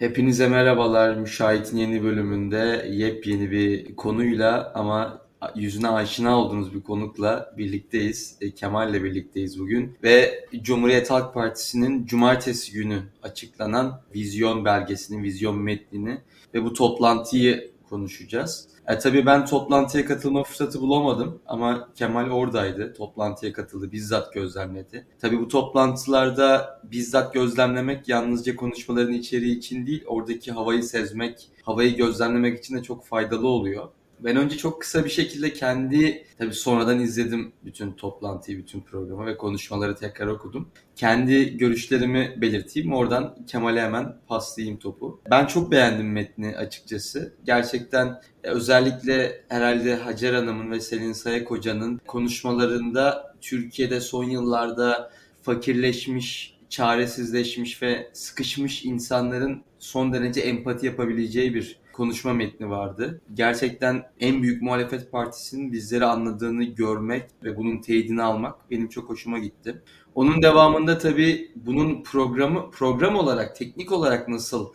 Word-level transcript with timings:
Hepinize 0.00 0.48
merhabalar. 0.48 1.16
Müşahit'in 1.16 1.76
yeni 1.76 2.02
bölümünde 2.02 2.88
yepyeni 2.90 3.50
bir 3.50 3.96
konuyla 3.96 4.72
ama 4.74 5.22
yüzüne 5.54 5.88
aşina 5.88 6.38
olduğunuz 6.38 6.74
bir 6.74 6.80
konukla 6.80 7.54
birlikteyiz. 7.58 8.36
E, 8.40 8.50
Kemal'le 8.50 9.04
birlikteyiz 9.04 9.60
bugün. 9.60 9.96
Ve 10.02 10.44
Cumhuriyet 10.62 11.10
Halk 11.10 11.34
Partisi'nin 11.34 12.06
cumartesi 12.06 12.72
günü 12.72 13.02
açıklanan 13.22 14.02
vizyon 14.14 14.64
belgesinin, 14.64 15.22
vizyon 15.22 15.58
metnini 15.58 16.18
ve 16.54 16.64
bu 16.64 16.72
toplantıyı 16.72 17.70
konuşacağız. 17.90 18.68
E, 18.86 18.98
tabii 18.98 19.26
ben 19.26 19.46
toplantıya 19.46 20.04
katılma 20.04 20.42
fırsatı 20.42 20.80
bulamadım 20.80 21.40
ama 21.46 21.88
Kemal 21.94 22.30
oradaydı. 22.30 22.94
Toplantıya 22.94 23.52
katıldı, 23.52 23.92
bizzat 23.92 24.32
gözlemledi. 24.32 25.06
Tabii 25.20 25.40
bu 25.40 25.48
toplantılarda 25.48 26.80
bizzat 26.84 27.34
gözlemlemek 27.34 28.08
yalnızca 28.08 28.56
konuşmaların 28.56 29.12
içeriği 29.12 29.58
için 29.58 29.86
değil, 29.86 30.04
oradaki 30.06 30.52
havayı 30.52 30.82
sezmek, 30.82 31.50
havayı 31.62 31.96
gözlemlemek 31.96 32.58
için 32.58 32.76
de 32.76 32.82
çok 32.82 33.06
faydalı 33.06 33.48
oluyor. 33.48 33.88
Ben 34.24 34.36
önce 34.36 34.56
çok 34.56 34.80
kısa 34.80 35.04
bir 35.04 35.10
şekilde 35.10 35.52
kendi, 35.52 36.24
tabii 36.38 36.54
sonradan 36.54 37.00
izledim 37.00 37.52
bütün 37.64 37.92
toplantıyı, 37.92 38.58
bütün 38.58 38.80
programı 38.80 39.26
ve 39.26 39.36
konuşmaları 39.36 39.96
tekrar 39.96 40.26
okudum. 40.26 40.68
Kendi 40.96 41.56
görüşlerimi 41.56 42.34
belirteyim, 42.36 42.92
oradan 42.92 43.36
Kemal'e 43.46 43.82
hemen 43.82 44.16
paslayayım 44.28 44.78
topu. 44.78 45.20
Ben 45.30 45.46
çok 45.46 45.70
beğendim 45.70 46.12
metni 46.12 46.56
açıkçası. 46.56 47.34
Gerçekten 47.44 48.20
e, 48.44 48.48
özellikle 48.48 49.44
herhalde 49.48 49.94
Hacer 49.96 50.34
Hanım'ın 50.34 50.70
ve 50.70 50.80
Selin 50.80 51.12
Sayak 51.12 51.50
Hoca'nın 51.50 52.00
konuşmalarında 52.06 53.36
Türkiye'de 53.40 54.00
son 54.00 54.24
yıllarda 54.24 55.12
fakirleşmiş, 55.42 56.58
çaresizleşmiş 56.68 57.82
ve 57.82 58.10
sıkışmış 58.12 58.84
insanların 58.84 59.62
son 59.78 60.12
derece 60.12 60.40
empati 60.40 60.86
yapabileceği 60.86 61.54
bir 61.54 61.80
konuşma 61.92 62.32
metni 62.32 62.70
vardı. 62.70 63.20
Gerçekten 63.34 64.02
en 64.20 64.42
büyük 64.42 64.62
muhalefet 64.62 65.12
partisinin 65.12 65.72
bizleri 65.72 66.04
anladığını 66.04 66.64
görmek 66.64 67.30
ve 67.44 67.56
bunun 67.56 67.80
teyidini 67.80 68.22
almak 68.22 68.70
benim 68.70 68.88
çok 68.88 69.08
hoşuma 69.08 69.38
gitti. 69.38 69.82
Onun 70.14 70.42
devamında 70.42 70.98
tabii 70.98 71.52
bunun 71.56 72.02
programı 72.02 72.70
program 72.70 73.16
olarak, 73.16 73.56
teknik 73.56 73.92
olarak 73.92 74.28
nasıl 74.28 74.68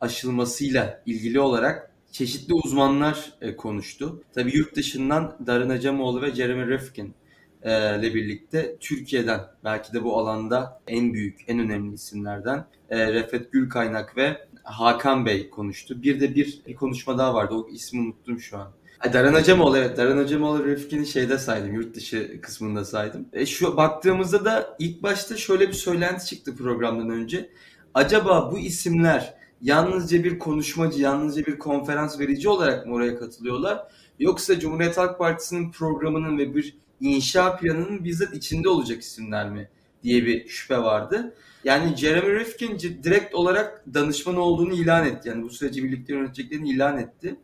aşılmasıyla 0.00 1.02
ilgili 1.06 1.40
olarak 1.40 1.90
çeşitli 2.12 2.54
uzmanlar 2.54 3.32
e, 3.40 3.56
konuştu. 3.56 4.22
Tabii 4.34 4.56
yurt 4.56 4.76
dışından 4.76 5.36
Darın 5.46 5.70
Acemoğlu 5.70 6.22
ve 6.22 6.34
Jeremy 6.34 6.66
Rifkin 6.66 7.14
e, 7.62 7.98
ile 7.98 8.14
birlikte 8.14 8.76
Türkiye'den 8.80 9.40
belki 9.64 9.92
de 9.92 10.04
bu 10.04 10.18
alanda 10.18 10.80
en 10.86 11.12
büyük, 11.12 11.44
en 11.48 11.58
önemli 11.58 11.94
isimlerden 11.94 12.64
e, 12.90 13.12
Refet 13.12 13.52
Gülkaynak 13.52 14.16
ve 14.16 14.46
Hakan 14.66 15.26
Bey 15.26 15.50
konuştu. 15.50 16.02
Bir 16.02 16.20
de 16.20 16.34
bir, 16.34 16.60
bir 16.66 16.74
konuşma 16.74 17.18
daha 17.18 17.34
vardı. 17.34 17.54
O 17.54 17.68
ismi 17.68 18.00
unuttum 18.00 18.40
şu 18.40 18.58
an. 18.58 18.72
Daran 19.12 19.34
Acemoğlu 19.34 19.78
evet. 19.78 19.96
Daran 19.96 20.18
Acemoğlu 20.18 20.66
Rifkin'i 20.66 21.06
şeyde 21.06 21.38
saydım. 21.38 21.74
Yurt 21.74 21.94
dışı 21.94 22.40
kısmında 22.40 22.84
saydım. 22.84 23.28
E, 23.32 23.46
şu 23.46 23.76
baktığımızda 23.76 24.44
da 24.44 24.76
ilk 24.78 25.02
başta 25.02 25.36
şöyle 25.36 25.68
bir 25.68 25.72
söylenti 25.72 26.26
çıktı 26.26 26.56
programdan 26.56 27.10
önce. 27.10 27.50
Acaba 27.94 28.52
bu 28.52 28.58
isimler 28.58 29.34
yalnızca 29.62 30.24
bir 30.24 30.38
konuşmacı, 30.38 31.02
yalnızca 31.02 31.46
bir 31.46 31.58
konferans 31.58 32.20
verici 32.20 32.48
olarak 32.48 32.86
mı 32.86 32.94
oraya 32.94 33.18
katılıyorlar? 33.18 33.88
Yoksa 34.18 34.60
Cumhuriyet 34.60 34.98
Halk 34.98 35.18
Partisi'nin 35.18 35.70
programının 35.70 36.38
ve 36.38 36.54
bir 36.54 36.76
inşa 37.00 37.56
planının 37.56 38.04
bizzat 38.04 38.34
içinde 38.34 38.68
olacak 38.68 39.02
isimler 39.02 39.50
mi 39.50 39.68
diye 40.02 40.26
bir 40.26 40.48
şüphe 40.48 40.78
vardı. 40.78 41.34
Yani 41.66 41.96
Jeremy 41.96 42.40
Rifkin 42.40 42.78
direkt 42.78 43.34
olarak 43.34 43.84
danışman 43.94 44.36
olduğunu 44.36 44.72
ilan 44.72 45.06
etti. 45.06 45.28
Yani 45.28 45.42
bu 45.42 45.50
süreci 45.50 45.84
birlikte 45.84 46.14
yöneteceklerini 46.14 46.70
ilan 46.70 46.98
etti. 46.98 47.36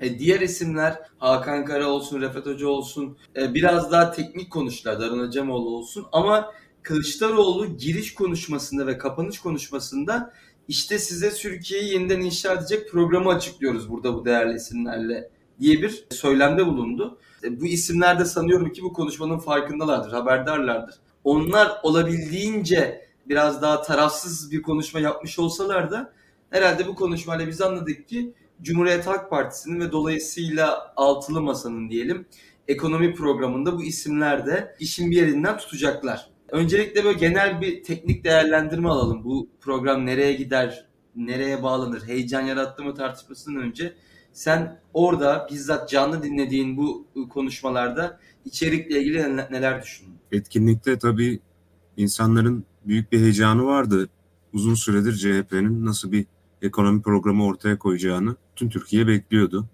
E, 0.00 0.18
diğer 0.18 0.40
isimler 0.40 0.98
Hakan 1.18 1.64
Kara 1.64 1.86
olsun, 1.86 2.20
Refet 2.20 2.46
Hoca 2.46 2.66
olsun 2.66 3.16
e, 3.36 3.54
biraz 3.54 3.92
daha 3.92 4.12
teknik 4.12 4.52
konuştular. 4.52 5.00
Darın 5.00 5.28
Acemoğlu 5.28 5.76
olsun 5.76 6.06
ama 6.12 6.52
Kılıçdaroğlu 6.82 7.76
giriş 7.76 8.14
konuşmasında 8.14 8.86
ve 8.86 8.98
kapanış 8.98 9.38
konuşmasında 9.38 10.32
işte 10.68 10.98
size 10.98 11.30
Türkiye'yi 11.30 11.92
yeniden 11.92 12.20
inşa 12.20 12.52
edecek 12.52 12.90
programı 12.90 13.30
açıklıyoruz 13.30 13.90
burada 13.90 14.14
bu 14.14 14.24
değerli 14.24 14.56
isimlerle 14.56 15.30
diye 15.60 15.82
bir 15.82 16.04
söylemde 16.10 16.66
bulundu. 16.66 17.18
E, 17.44 17.60
bu 17.60 17.66
isimler 17.66 18.18
de 18.18 18.24
sanıyorum 18.24 18.72
ki 18.72 18.82
bu 18.82 18.92
konuşmanın 18.92 19.38
farkındalardır, 19.38 20.12
haberdarlardır. 20.12 20.94
Onlar 21.24 21.72
olabildiğince 21.82 23.07
biraz 23.28 23.62
daha 23.62 23.82
tarafsız 23.82 24.52
bir 24.52 24.62
konuşma 24.62 25.00
yapmış 25.00 25.38
olsalar 25.38 25.90
da 25.90 26.12
herhalde 26.50 26.86
bu 26.86 26.94
konuşmayla 26.94 27.46
biz 27.46 27.60
anladık 27.60 28.08
ki 28.08 28.34
Cumhuriyet 28.62 29.06
Halk 29.06 29.30
Partisi'nin 29.30 29.80
ve 29.80 29.92
dolayısıyla 29.92 30.92
altılı 30.96 31.42
masanın 31.42 31.90
diyelim 31.90 32.26
ekonomi 32.68 33.14
programında 33.14 33.76
bu 33.78 33.84
isimler 33.84 34.46
de 34.46 34.76
işin 34.80 35.10
bir 35.10 35.16
yerinden 35.16 35.58
tutacaklar. 35.58 36.30
Öncelikle 36.48 37.04
böyle 37.04 37.18
genel 37.18 37.60
bir 37.60 37.82
teknik 37.84 38.24
değerlendirme 38.24 38.88
alalım. 38.88 39.24
Bu 39.24 39.48
program 39.60 40.06
nereye 40.06 40.32
gider, 40.32 40.86
nereye 41.16 41.62
bağlanır, 41.62 42.02
heyecan 42.06 42.40
yarattı 42.40 42.84
mı 42.84 42.94
tartışmasından 42.94 43.62
önce 43.62 43.94
sen 44.32 44.80
orada 44.94 45.46
bizzat 45.50 45.88
canlı 45.88 46.22
dinlediğin 46.22 46.76
bu 46.76 47.06
konuşmalarda 47.30 48.20
içerikle 48.44 49.00
ilgili 49.00 49.36
neler 49.36 49.82
düşündün? 49.82 50.18
Etkinlikte 50.32 50.98
tabii 50.98 51.40
insanların 51.96 52.64
büyük 52.88 53.12
bir 53.12 53.20
heyecanı 53.20 53.64
vardı. 53.64 54.08
Uzun 54.52 54.74
süredir 54.74 55.12
CHP'nin 55.12 55.84
nasıl 55.84 56.12
bir 56.12 56.26
ekonomi 56.62 57.02
programı 57.02 57.44
ortaya 57.44 57.78
koyacağını 57.78 58.36
tüm 58.56 58.68
Türkiye 58.68 59.06
bekliyordu. 59.06 59.68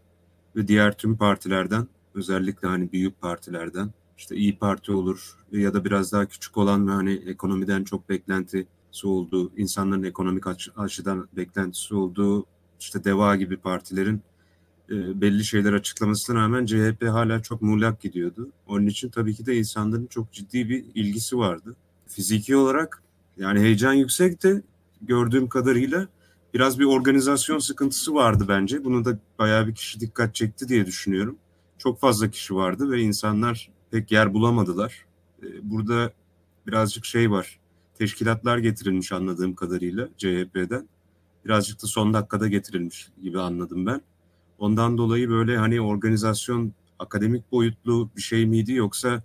Ve 0.56 0.68
diğer 0.68 0.96
tüm 0.98 1.16
partilerden 1.16 1.88
özellikle 2.14 2.68
hani 2.68 2.92
büyük 2.92 3.20
partilerden 3.20 3.90
işte 4.18 4.36
İyi 4.36 4.58
Parti 4.58 4.92
olur 4.92 5.36
ya 5.52 5.74
da 5.74 5.84
biraz 5.84 6.12
daha 6.12 6.26
küçük 6.26 6.56
olan 6.56 6.88
ve 6.88 6.90
hani 6.90 7.12
ekonomiden 7.12 7.84
çok 7.84 8.08
beklentisi 8.08 8.66
olduğu, 9.04 9.52
insanların 9.56 10.02
ekonomik 10.02 10.44
açıdan 10.76 11.28
beklentisi 11.36 11.94
olduğu 11.94 12.46
işte 12.80 13.04
DEVA 13.04 13.36
gibi 13.36 13.56
partilerin 13.56 14.22
e, 14.90 15.20
belli 15.20 15.44
şeyler 15.44 15.72
açıklamasına 15.72 16.40
rağmen 16.40 16.66
CHP 16.66 17.04
hala 17.08 17.42
çok 17.42 17.62
muğlak 17.62 18.00
gidiyordu. 18.00 18.48
Onun 18.66 18.86
için 18.86 19.08
tabii 19.08 19.34
ki 19.34 19.46
de 19.46 19.56
insanların 19.56 20.06
çok 20.06 20.32
ciddi 20.32 20.68
bir 20.68 20.84
ilgisi 20.94 21.38
vardı. 21.38 21.76
Fiziki 22.06 22.56
olarak 22.56 23.03
yani 23.36 23.60
heyecan 23.60 23.92
yüksekti 23.92 24.62
gördüğüm 25.02 25.48
kadarıyla. 25.48 26.08
Biraz 26.54 26.78
bir 26.78 26.84
organizasyon 26.84 27.58
sıkıntısı 27.58 28.14
vardı 28.14 28.44
bence. 28.48 28.84
Bunu 28.84 29.04
da 29.04 29.18
bayağı 29.38 29.66
bir 29.66 29.74
kişi 29.74 30.00
dikkat 30.00 30.34
çekti 30.34 30.68
diye 30.68 30.86
düşünüyorum. 30.86 31.38
Çok 31.78 32.00
fazla 32.00 32.30
kişi 32.30 32.54
vardı 32.54 32.90
ve 32.90 33.00
insanlar 33.00 33.70
pek 33.90 34.12
yer 34.12 34.34
bulamadılar. 34.34 35.06
E, 35.42 35.46
burada 35.62 36.12
birazcık 36.66 37.04
şey 37.04 37.30
var. 37.30 37.58
Teşkilatlar 37.98 38.58
getirilmiş 38.58 39.12
anladığım 39.12 39.54
kadarıyla 39.54 40.08
CHP'den. 40.16 40.88
Birazcık 41.44 41.82
da 41.82 41.86
son 41.86 42.14
dakikada 42.14 42.48
getirilmiş 42.48 43.08
gibi 43.22 43.40
anladım 43.40 43.86
ben. 43.86 44.00
Ondan 44.58 44.98
dolayı 44.98 45.30
böyle 45.30 45.56
hani 45.56 45.80
organizasyon 45.80 46.72
akademik 46.98 47.52
boyutlu 47.52 48.10
bir 48.16 48.22
şey 48.22 48.46
miydi 48.46 48.72
yoksa 48.72 49.22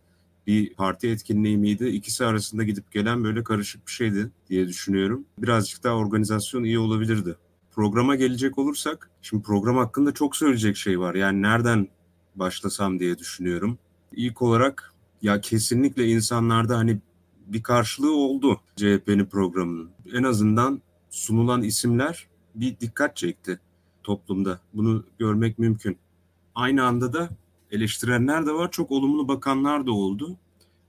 bir 0.50 0.74
parti 0.74 1.10
etkinliği 1.10 1.58
miydi? 1.58 1.88
İkisi 1.88 2.26
arasında 2.26 2.64
gidip 2.64 2.92
gelen 2.92 3.24
böyle 3.24 3.44
karışık 3.44 3.88
bir 3.88 3.92
şeydi 3.92 4.32
diye 4.50 4.68
düşünüyorum. 4.68 5.26
Birazcık 5.38 5.84
daha 5.84 5.96
organizasyon 5.96 6.64
iyi 6.64 6.80
olabilirdi. 6.80 7.36
Programa 7.72 8.16
gelecek 8.16 8.58
olursak, 8.58 9.10
şimdi 9.22 9.44
program 9.44 9.78
hakkında 9.78 10.14
çok 10.14 10.36
söyleyecek 10.36 10.78
şey 10.78 11.00
var. 11.00 11.16
Yani 11.16 11.42
nereden 11.42 11.88
başlasam 12.36 13.00
diye 13.00 13.18
düşünüyorum. 13.18 13.78
İlk 14.12 14.42
olarak 14.42 14.94
ya 15.22 15.42
kesinlikle 15.42 16.08
insanlarda 16.08 16.78
hani 16.78 17.00
bir 17.48 17.64
karşılığı 17.64 18.16
oldu 18.16 18.62
CHP'nin 18.76 19.26
programının. 19.26 19.90
En 20.14 20.24
azından 20.24 20.82
sunulan 21.10 21.64
isimler 21.64 22.28
bir 22.56 22.80
dikkat 22.80 23.16
çekti 23.16 23.60
toplumda. 24.04 24.60
Bunu 24.74 25.06
görmek 25.20 25.60
mümkün. 25.60 25.98
Aynı 26.56 26.84
anda 26.84 27.14
da 27.14 27.30
eleştirenler 27.72 28.46
de 28.46 28.54
var, 28.54 28.72
çok 28.72 28.92
olumlu 28.92 29.28
bakanlar 29.28 29.86
da 29.86 29.92
oldu. 29.92 30.38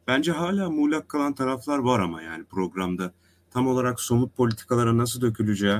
Bence 0.07 0.33
hala 0.33 0.71
muğlak 0.71 1.09
kalan 1.09 1.33
taraflar 1.33 1.79
var 1.79 2.01
ama 2.01 2.23
yani 2.23 2.45
programda. 2.45 3.13
Tam 3.51 3.67
olarak 3.69 4.01
somut 4.01 4.37
politikalara 4.37 4.97
nasıl 4.99 5.21
döküleceği 5.21 5.79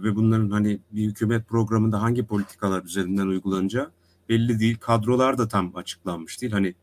ve 0.00 0.16
bunların 0.16 0.50
hani 0.50 0.80
bir 0.92 1.04
hükümet 1.04 1.48
programında 1.48 2.02
hangi 2.02 2.26
politikalar 2.26 2.82
üzerinden 2.82 3.26
uygulanacağı 3.26 3.90
belli 4.28 4.60
değil. 4.60 4.76
Kadrolar 4.80 5.38
da 5.38 5.48
tam 5.48 5.76
açıklanmış 5.76 6.42
değil. 6.42 6.52
Hani 6.52 6.74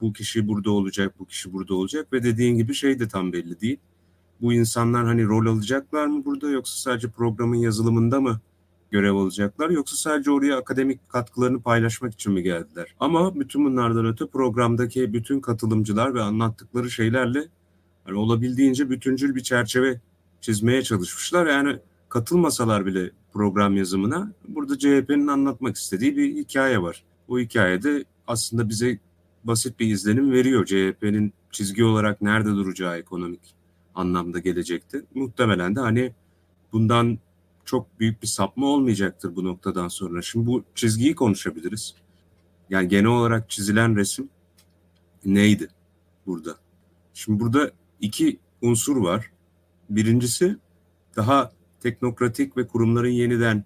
bu 0.00 0.12
kişi 0.12 0.48
burada 0.48 0.70
olacak, 0.70 1.14
bu 1.18 1.26
kişi 1.26 1.52
burada 1.52 1.74
olacak 1.74 2.12
ve 2.12 2.22
dediğin 2.22 2.56
gibi 2.56 2.74
şey 2.74 2.98
de 2.98 3.08
tam 3.08 3.32
belli 3.32 3.60
değil. 3.60 3.78
Bu 4.40 4.52
insanlar 4.52 5.06
hani 5.06 5.24
rol 5.24 5.46
alacaklar 5.46 6.06
mı 6.06 6.24
burada 6.24 6.50
yoksa 6.50 6.76
sadece 6.76 7.10
programın 7.10 7.56
yazılımında 7.56 8.20
mı 8.20 8.40
görev 8.92 9.14
alacaklar 9.14 9.70
yoksa 9.70 9.96
sadece 9.96 10.30
oraya 10.30 10.56
akademik 10.56 11.08
katkılarını 11.08 11.62
paylaşmak 11.62 12.12
için 12.12 12.32
mi 12.32 12.42
geldiler? 12.42 12.94
Ama 13.00 13.40
bütün 13.40 13.64
bunlardan 13.64 14.06
öte 14.06 14.26
programdaki 14.26 15.12
bütün 15.12 15.40
katılımcılar 15.40 16.14
ve 16.14 16.22
anlattıkları 16.22 16.90
şeylerle 16.90 17.48
hani 18.04 18.16
olabildiğince 18.18 18.90
bütüncül 18.90 19.34
bir 19.34 19.42
çerçeve 19.42 20.00
çizmeye 20.40 20.82
çalışmışlar. 20.82 21.46
Yani 21.46 21.78
katılmasalar 22.08 22.86
bile 22.86 23.10
program 23.32 23.76
yazımına 23.76 24.32
burada 24.48 24.78
CHP'nin 24.78 25.26
anlatmak 25.26 25.76
istediği 25.76 26.16
bir 26.16 26.34
hikaye 26.34 26.82
var. 26.82 27.04
O 27.28 27.38
hikayede 27.38 28.04
aslında 28.26 28.68
bize 28.68 28.98
basit 29.44 29.80
bir 29.80 29.86
izlenim 29.86 30.32
veriyor. 30.32 30.66
CHP'nin 30.66 31.32
çizgi 31.50 31.84
olarak 31.84 32.22
nerede 32.22 32.48
duracağı 32.48 32.98
ekonomik 32.98 33.54
anlamda 33.94 34.38
gelecekte. 34.38 35.02
Muhtemelen 35.14 35.76
de 35.76 35.80
hani 35.80 36.12
bundan 36.72 37.18
çok 37.64 38.00
büyük 38.00 38.22
bir 38.22 38.26
sapma 38.26 38.66
olmayacaktır 38.66 39.36
bu 39.36 39.44
noktadan 39.44 39.88
sonra. 39.88 40.22
Şimdi 40.22 40.46
bu 40.46 40.64
çizgiyi 40.74 41.14
konuşabiliriz. 41.14 41.94
Yani 42.70 42.88
genel 42.88 43.06
olarak 43.06 43.50
çizilen 43.50 43.96
resim 43.96 44.28
neydi 45.24 45.68
burada? 46.26 46.56
Şimdi 47.14 47.40
burada 47.40 47.70
iki 48.00 48.38
unsur 48.62 48.96
var. 48.96 49.30
Birincisi 49.90 50.56
daha 51.16 51.52
teknokratik 51.80 52.56
ve 52.56 52.66
kurumların 52.66 53.10
yeniden 53.10 53.64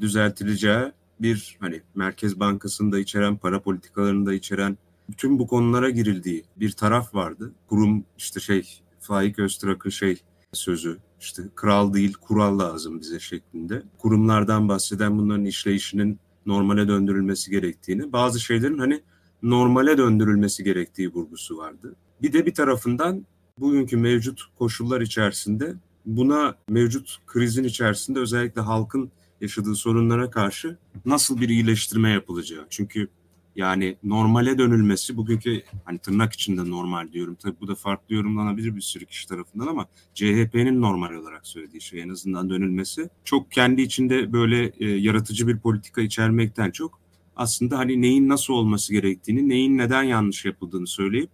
düzeltileceği 0.00 0.92
bir 1.20 1.56
hani 1.60 1.82
Merkez 1.94 2.40
Bankası'nı 2.40 2.92
da 2.92 2.98
içeren, 2.98 3.36
para 3.36 3.62
politikalarını 3.62 4.26
da 4.26 4.34
içeren 4.34 4.78
bütün 5.08 5.38
bu 5.38 5.46
konulara 5.46 5.90
girildiği 5.90 6.44
bir 6.56 6.72
taraf 6.72 7.14
vardı. 7.14 7.52
Kurum 7.68 8.04
işte 8.18 8.40
şey 8.40 8.80
Faik 9.00 9.38
Öztrak'ın 9.38 9.90
şey 9.90 10.22
sözü 10.52 10.98
işte 11.20 11.42
kral 11.54 11.94
değil 11.94 12.12
kural 12.12 12.58
lazım 12.58 13.00
bize 13.00 13.20
şeklinde. 13.20 13.82
Kurumlardan 13.98 14.68
bahseden 14.68 15.18
bunların 15.18 15.44
işleyişinin 15.44 16.18
normale 16.46 16.88
döndürülmesi 16.88 17.50
gerektiğini, 17.50 18.12
bazı 18.12 18.40
şeylerin 18.40 18.78
hani 18.78 19.00
normale 19.42 19.98
döndürülmesi 19.98 20.64
gerektiği 20.64 21.12
vurgusu 21.12 21.56
vardı. 21.56 21.96
Bir 22.22 22.32
de 22.32 22.46
bir 22.46 22.54
tarafından 22.54 23.26
bugünkü 23.58 23.96
mevcut 23.96 24.42
koşullar 24.58 25.00
içerisinde 25.00 25.74
buna 26.06 26.54
mevcut 26.68 27.18
krizin 27.26 27.64
içerisinde 27.64 28.18
özellikle 28.18 28.60
halkın 28.60 29.10
yaşadığı 29.40 29.74
sorunlara 29.74 30.30
karşı 30.30 30.78
nasıl 31.04 31.40
bir 31.40 31.48
iyileştirme 31.48 32.10
yapılacağı. 32.10 32.66
Çünkü 32.70 33.08
yani 33.58 33.96
normale 34.02 34.58
dönülmesi 34.58 35.16
bugünkü 35.16 35.62
hani 35.84 35.98
tırnak 35.98 36.32
içinde 36.32 36.70
normal 36.70 37.12
diyorum. 37.12 37.36
Tabii 37.42 37.56
bu 37.60 37.68
da 37.68 37.74
farklı 37.74 38.14
yorumlanabilir 38.14 38.76
bir 38.76 38.80
sürü 38.80 39.06
kişi 39.06 39.28
tarafından 39.28 39.66
ama 39.66 39.86
CHP'nin 40.14 40.80
normal 40.80 41.14
olarak 41.14 41.46
söylediği 41.46 41.80
şey 41.80 42.02
en 42.02 42.08
azından 42.08 42.50
dönülmesi 42.50 43.08
çok 43.24 43.52
kendi 43.52 43.82
içinde 43.82 44.32
böyle 44.32 44.72
e, 44.80 44.88
yaratıcı 44.88 45.48
bir 45.48 45.58
politika 45.58 46.00
içermekten 46.00 46.70
çok 46.70 47.00
aslında 47.36 47.78
hani 47.78 48.02
neyin 48.02 48.28
nasıl 48.28 48.54
olması 48.54 48.92
gerektiğini, 48.92 49.48
neyin 49.48 49.78
neden 49.78 50.02
yanlış 50.02 50.44
yapıldığını 50.44 50.86
söyleyip 50.86 51.30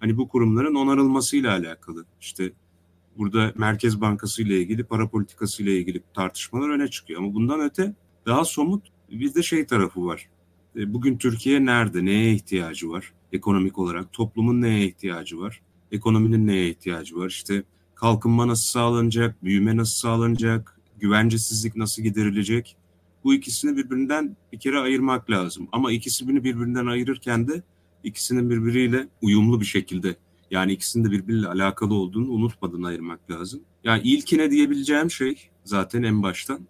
hani 0.00 0.16
bu 0.16 0.28
kurumların 0.28 0.74
onarılmasıyla 0.74 1.52
alakalı. 1.52 2.04
İşte 2.20 2.52
burada 3.18 3.52
Merkez 3.56 4.00
Bankası 4.00 4.42
ile 4.42 4.60
ilgili, 4.60 4.84
para 4.84 5.08
politikası 5.08 5.62
ile 5.62 5.78
ilgili 5.78 6.02
tartışmalar 6.14 6.68
öne 6.68 6.88
çıkıyor. 6.88 7.20
Ama 7.20 7.34
bundan 7.34 7.60
öte 7.60 7.94
daha 8.26 8.44
somut 8.44 8.88
bir 9.10 9.34
de 9.34 9.42
şey 9.42 9.66
tarafı 9.66 10.04
var. 10.04 10.28
E, 10.76 10.94
bugün 10.94 11.18
Türkiye 11.18 11.64
nerede, 11.64 12.04
neye 12.04 12.32
ihtiyacı 12.32 12.90
var 12.90 13.12
ekonomik 13.32 13.78
olarak? 13.78 14.12
Toplumun 14.12 14.60
neye 14.62 14.86
ihtiyacı 14.86 15.40
var? 15.40 15.62
Ekonominin 15.92 16.46
neye 16.46 16.68
ihtiyacı 16.70 17.16
var? 17.16 17.28
İşte 17.28 17.62
kalkınma 17.94 18.48
nasıl 18.48 18.64
sağlanacak, 18.64 19.44
büyüme 19.44 19.76
nasıl 19.76 19.94
sağlanacak, 19.94 20.80
güvencesizlik 21.00 21.76
nasıl 21.76 22.02
giderilecek? 22.02 22.76
Bu 23.24 23.34
ikisini 23.34 23.76
birbirinden 23.76 24.36
bir 24.52 24.58
kere 24.58 24.78
ayırmak 24.78 25.30
lazım. 25.30 25.68
Ama 25.72 25.92
ikisini 25.92 26.44
birbirinden 26.44 26.86
ayırırken 26.86 27.48
de 27.48 27.62
ikisinin 28.04 28.50
birbiriyle 28.50 29.08
uyumlu 29.22 29.60
bir 29.60 29.66
şekilde 29.66 30.16
yani 30.50 30.72
ikisinin 30.72 31.04
de 31.04 31.10
birbiriyle 31.10 31.46
alakalı 31.46 31.94
olduğunu 31.94 32.30
unutmadan 32.30 32.82
ayırmak 32.82 33.30
lazım. 33.30 33.60
Yani 33.84 34.02
ilkine 34.04 34.50
diyebileceğim 34.50 35.10
şey 35.10 35.50
zaten 35.64 36.02
en 36.02 36.22
baştan 36.22 36.60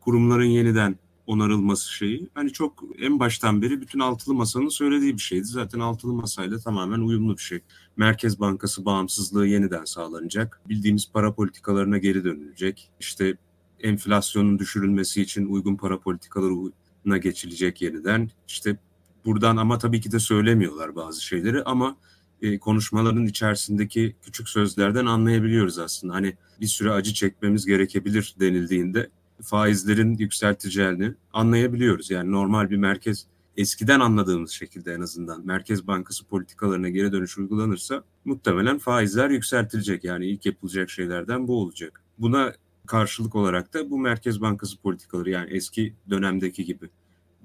kurumların 0.00 0.44
yeniden 0.44 0.96
onarılması 1.30 1.92
şeyi. 1.92 2.28
Hani 2.34 2.52
çok 2.52 2.84
en 2.98 3.18
baştan 3.18 3.62
beri 3.62 3.80
bütün 3.80 4.00
altılı 4.00 4.34
masanın 4.34 4.68
söylediği 4.68 5.14
bir 5.14 5.22
şeydi. 5.22 5.44
Zaten 5.44 5.80
altılı 5.80 6.12
masayla 6.12 6.58
tamamen 6.58 7.00
uyumlu 7.00 7.36
bir 7.36 7.42
şey. 7.42 7.60
Merkez 7.96 8.40
Bankası 8.40 8.84
bağımsızlığı 8.84 9.46
yeniden 9.46 9.84
sağlanacak. 9.84 10.60
Bildiğimiz 10.68 11.10
para 11.12 11.34
politikalarına 11.34 11.98
geri 11.98 12.24
dönülecek. 12.24 12.90
İşte 13.00 13.36
enflasyonun 13.80 14.58
düşürülmesi 14.58 15.22
için 15.22 15.46
uygun 15.46 15.76
para 15.76 16.00
politikalarına 16.00 17.18
geçilecek 17.18 17.82
yeniden. 17.82 18.30
İşte 18.48 18.76
buradan 19.24 19.56
ama 19.56 19.78
tabii 19.78 20.00
ki 20.00 20.12
de 20.12 20.18
söylemiyorlar 20.18 20.96
bazı 20.96 21.24
şeyleri 21.24 21.62
ama 21.62 21.96
e, 22.42 22.58
konuşmaların 22.58 23.26
içerisindeki 23.26 24.16
küçük 24.22 24.48
sözlerden 24.48 25.06
anlayabiliyoruz 25.06 25.78
aslında. 25.78 26.14
Hani 26.14 26.36
bir 26.60 26.66
süre 26.66 26.90
acı 26.90 27.14
çekmemiz 27.14 27.66
gerekebilir 27.66 28.34
denildiğinde 28.40 29.10
faizlerin 29.42 30.16
yükselteceğini 30.18 31.14
anlayabiliyoruz. 31.32 32.10
Yani 32.10 32.32
normal 32.32 32.70
bir 32.70 32.76
merkez 32.76 33.26
eskiden 33.56 34.00
anladığımız 34.00 34.50
şekilde 34.50 34.92
en 34.92 35.00
azından 35.00 35.46
Merkez 35.46 35.86
Bankası 35.86 36.24
politikalarına 36.24 36.88
geri 36.88 37.12
dönüş 37.12 37.38
uygulanırsa 37.38 38.04
muhtemelen 38.24 38.78
faizler 38.78 39.30
yükseltilecek. 39.30 40.04
Yani 40.04 40.26
ilk 40.26 40.46
yapılacak 40.46 40.90
şeylerden 40.90 41.48
bu 41.48 41.62
olacak. 41.62 42.02
Buna 42.18 42.52
karşılık 42.86 43.34
olarak 43.34 43.74
da 43.74 43.90
bu 43.90 43.98
Merkez 43.98 44.40
Bankası 44.40 44.78
politikaları 44.78 45.30
yani 45.30 45.50
eski 45.50 45.94
dönemdeki 46.10 46.64
gibi 46.64 46.90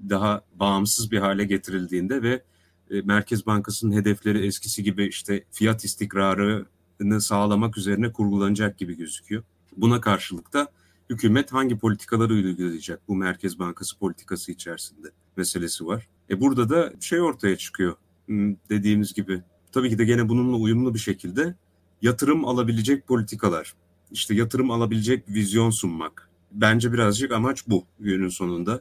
daha 0.08 0.42
bağımsız 0.54 1.10
bir 1.10 1.18
hale 1.18 1.44
getirildiğinde 1.44 2.22
ve 2.22 2.42
e, 2.90 3.00
Merkez 3.02 3.46
Bankası'nın 3.46 3.96
hedefleri 3.96 4.46
eskisi 4.46 4.82
gibi 4.82 5.06
işte 5.06 5.44
fiyat 5.50 5.84
istikrarını 5.84 7.20
sağlamak 7.20 7.78
üzerine 7.78 8.12
kurgulanacak 8.12 8.78
gibi 8.78 8.96
gözüküyor. 8.96 9.42
Buna 9.76 10.00
karşılık 10.00 10.52
da 10.52 10.68
hükümet 11.10 11.52
hangi 11.52 11.78
politikaları 11.78 12.32
uygulayacak 12.32 13.00
bu 13.08 13.16
Merkez 13.16 13.58
Bankası 13.58 13.98
politikası 13.98 14.52
içerisinde 14.52 15.08
meselesi 15.36 15.86
var. 15.86 16.08
E 16.30 16.40
burada 16.40 16.68
da 16.68 16.92
şey 17.00 17.20
ortaya 17.20 17.56
çıkıyor 17.56 17.96
hmm, 18.26 18.54
dediğimiz 18.70 19.14
gibi. 19.14 19.42
Tabii 19.72 19.90
ki 19.90 19.98
de 19.98 20.04
gene 20.04 20.28
bununla 20.28 20.56
uyumlu 20.56 20.94
bir 20.94 20.98
şekilde 20.98 21.54
yatırım 22.02 22.44
alabilecek 22.44 23.06
politikalar. 23.06 23.74
İşte 24.10 24.34
yatırım 24.34 24.70
alabilecek 24.70 25.28
vizyon 25.28 25.70
sunmak. 25.70 26.30
Bence 26.52 26.92
birazcık 26.92 27.32
amaç 27.32 27.68
bu 27.68 27.84
günün 28.00 28.28
sonunda. 28.28 28.80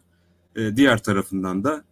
E, 0.56 0.76
diğer 0.78 1.04
tarafından 1.04 1.64
da 1.64 1.84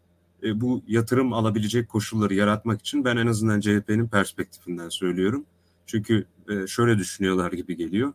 e, 0.44 0.62
bu 0.62 0.84
yatırım 0.88 1.34
alabilecek 1.34 1.90
koşulları 1.90 2.34
yaratmak 2.34 2.80
için 2.80 3.06
ben 3.06 3.18
en 3.18 3.28
azından 3.28 3.60
CHP'nin 3.60 4.08
perspektifinden 4.08 4.90
söylüyorum. 4.90 5.46
Çünkü 5.86 6.26
e, 6.50 6.68
şöyle 6.68 6.98
düşünüyorlar 6.98 7.52
gibi 7.52 7.76
geliyor 7.76 8.14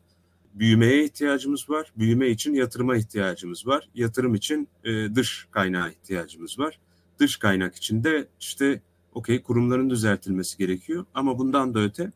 büyümeye 0.59 1.05
ihtiyacımız 1.05 1.71
var. 1.71 1.93
Büyüme 1.99 2.29
için 2.29 2.55
yatırıma 2.55 2.97
ihtiyacımız 2.97 3.67
var. 3.67 3.89
Yatırım 3.95 4.35
için 4.35 4.69
e, 4.85 5.15
dış 5.15 5.49
kaynağa 5.51 5.89
ihtiyacımız 5.89 6.59
var. 6.59 6.79
Dış 7.19 7.37
kaynak 7.37 7.77
için 7.77 8.05
de 8.05 8.29
işte 8.41 8.83
okey 9.15 9.43
kurumların 9.43 9.91
düzeltilmesi 9.91 10.59
gerekiyor. 10.59 11.05
Ama 11.15 11.39
bundan 11.39 11.75
da 11.75 11.81
öte 11.81 12.13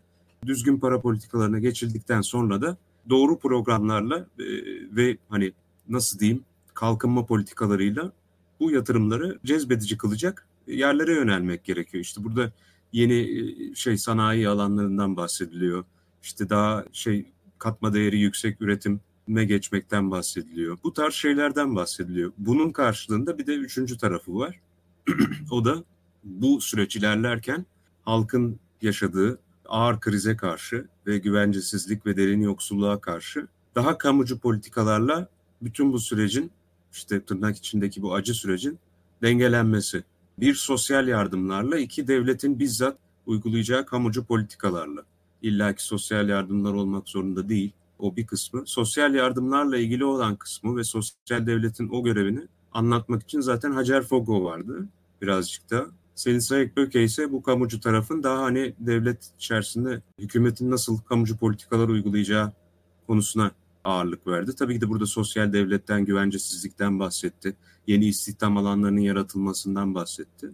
düzgün 0.47 0.79
para 0.79 1.01
politikalarına 1.01 1.59
geçildikten 1.59 2.21
sonra 2.21 2.63
da 2.63 2.77
doğru 3.11 3.39
programlarla 3.39 4.19
e, 4.19 4.45
ve 4.97 5.17
hani 5.29 5.53
nasıl 5.89 6.19
diyeyim 6.19 6.45
kalkınma 6.75 7.27
politikalarıyla 7.27 8.13
bu 8.61 8.71
yatırımları 8.71 9.39
cezbedici 9.45 9.99
kılacak 9.99 10.47
yerlere 10.67 11.15
yönelmek 11.15 11.65
gerekiyor. 11.65 12.05
İşte 12.05 12.25
burada 12.25 12.53
yeni 12.93 13.15
e, 13.15 13.75
şey 13.75 13.99
sanayi 13.99 14.49
alanlarından 14.49 15.17
bahsediliyor. 15.17 15.85
İşte 16.23 16.51
daha 16.51 16.85
şey 16.93 17.32
katma 17.63 17.95
değeri 17.95 18.19
yüksek 18.19 18.63
üretime 18.63 19.45
geçmekten 19.45 20.11
bahsediliyor. 20.11 20.79
Bu 20.85 20.93
tarz 20.93 21.15
şeylerden 21.15 21.77
bahsediliyor. 21.77 22.33
Bunun 22.39 22.71
karşılığında 22.71 23.39
bir 23.39 23.47
de 23.47 23.55
üçüncü 23.55 23.99
tarafı 23.99 24.35
var. 24.35 24.61
o 25.51 25.65
da 25.65 25.85
bu 26.25 26.61
süreç 26.61 26.97
ilerlerken 26.97 27.67
halkın 28.05 28.59
yaşadığı 28.83 29.39
ağır 29.67 30.01
krize 30.01 30.37
karşı 30.37 30.87
ve 31.07 31.19
güvencesizlik 31.19 32.07
ve 32.07 32.17
derin 32.17 32.41
yoksulluğa 32.41 33.01
karşı 33.01 33.47
daha 33.75 33.99
kamucu 33.99 34.39
politikalarla 34.39 35.29
bütün 35.63 35.93
bu 35.93 35.99
sürecin 35.99 36.51
işte 36.93 37.25
tırnak 37.25 37.57
içindeki 37.57 38.03
bu 38.03 38.15
acı 38.15 38.35
sürecin 38.35 38.79
dengelenmesi. 39.23 40.05
Bir 40.39 40.55
sosyal 40.55 41.09
yardımlarla 41.09 41.79
iki 41.79 42.09
devletin 42.09 42.59
bizzat 42.59 42.99
uygulayacağı 43.27 43.87
kamucu 43.87 44.25
politikalarla 44.25 45.03
illaki 45.43 45.85
sosyal 45.85 46.29
yardımlar 46.29 46.73
olmak 46.73 47.09
zorunda 47.09 47.49
değil. 47.49 47.73
O 47.99 48.17
bir 48.17 48.27
kısmı. 48.27 48.63
Sosyal 48.67 49.15
yardımlarla 49.15 49.79
ilgili 49.79 50.05
olan 50.05 50.37
kısmı 50.37 50.77
ve 50.77 50.85
sosyal 50.85 51.47
devletin 51.47 51.89
o 51.89 52.05
görevini 52.05 52.49
anlatmak 52.73 53.23
için 53.23 53.41
zaten 53.41 53.73
Hacer 53.73 54.03
Fogo 54.03 54.45
vardı 54.45 54.89
birazcık 55.23 55.71
da. 55.71 55.87
Selin 56.15 56.39
Sayık 56.39 56.77
Böke 56.77 57.03
ise 57.03 57.33
bu 57.33 57.43
kamucu 57.43 57.81
tarafın 57.81 58.23
daha 58.23 58.43
hani 58.43 58.75
devlet 58.79 59.33
içerisinde 59.39 60.03
hükümetin 60.19 60.71
nasıl 60.71 60.99
kamucu 60.99 61.37
politikalar 61.37 61.89
uygulayacağı 61.89 62.53
konusuna 63.07 63.51
ağırlık 63.85 64.27
verdi. 64.27 64.55
Tabii 64.57 64.75
ki 64.75 64.81
de 64.81 64.89
burada 64.89 65.07
sosyal 65.07 65.53
devletten, 65.53 66.05
güvencesizlikten 66.05 67.01
bahsetti. 67.01 67.57
Yeni 67.87 68.07
istihdam 68.07 68.57
alanlarının 68.57 69.01
yaratılmasından 69.01 69.95
bahsetti. 69.95 70.51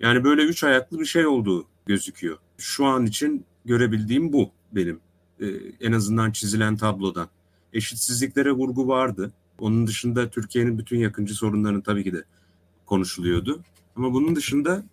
Yani 0.00 0.24
böyle 0.24 0.42
üç 0.42 0.64
ayaklı 0.64 1.00
bir 1.00 1.04
şey 1.04 1.26
olduğu 1.26 1.66
gözüküyor. 1.86 2.38
Şu 2.58 2.84
an 2.84 3.06
için 3.06 3.44
görebildiğim 3.66 4.32
bu 4.32 4.50
benim. 4.72 5.00
E, 5.40 5.46
en 5.80 5.92
azından 5.92 6.30
çizilen 6.30 6.76
tablodan. 6.76 7.28
eşitsizliklere 7.72 8.52
vurgu 8.52 8.88
vardı. 8.88 9.32
Onun 9.58 9.86
dışında 9.86 10.30
Türkiye'nin 10.30 10.78
bütün 10.78 10.98
yakıncı 10.98 11.34
sorunlarını 11.34 11.82
tabii 11.82 12.04
ki 12.04 12.12
de 12.12 12.24
konuşuluyordu. 12.86 13.62
Ama 13.96 14.12
bunun 14.12 14.36
dışında 14.36 14.84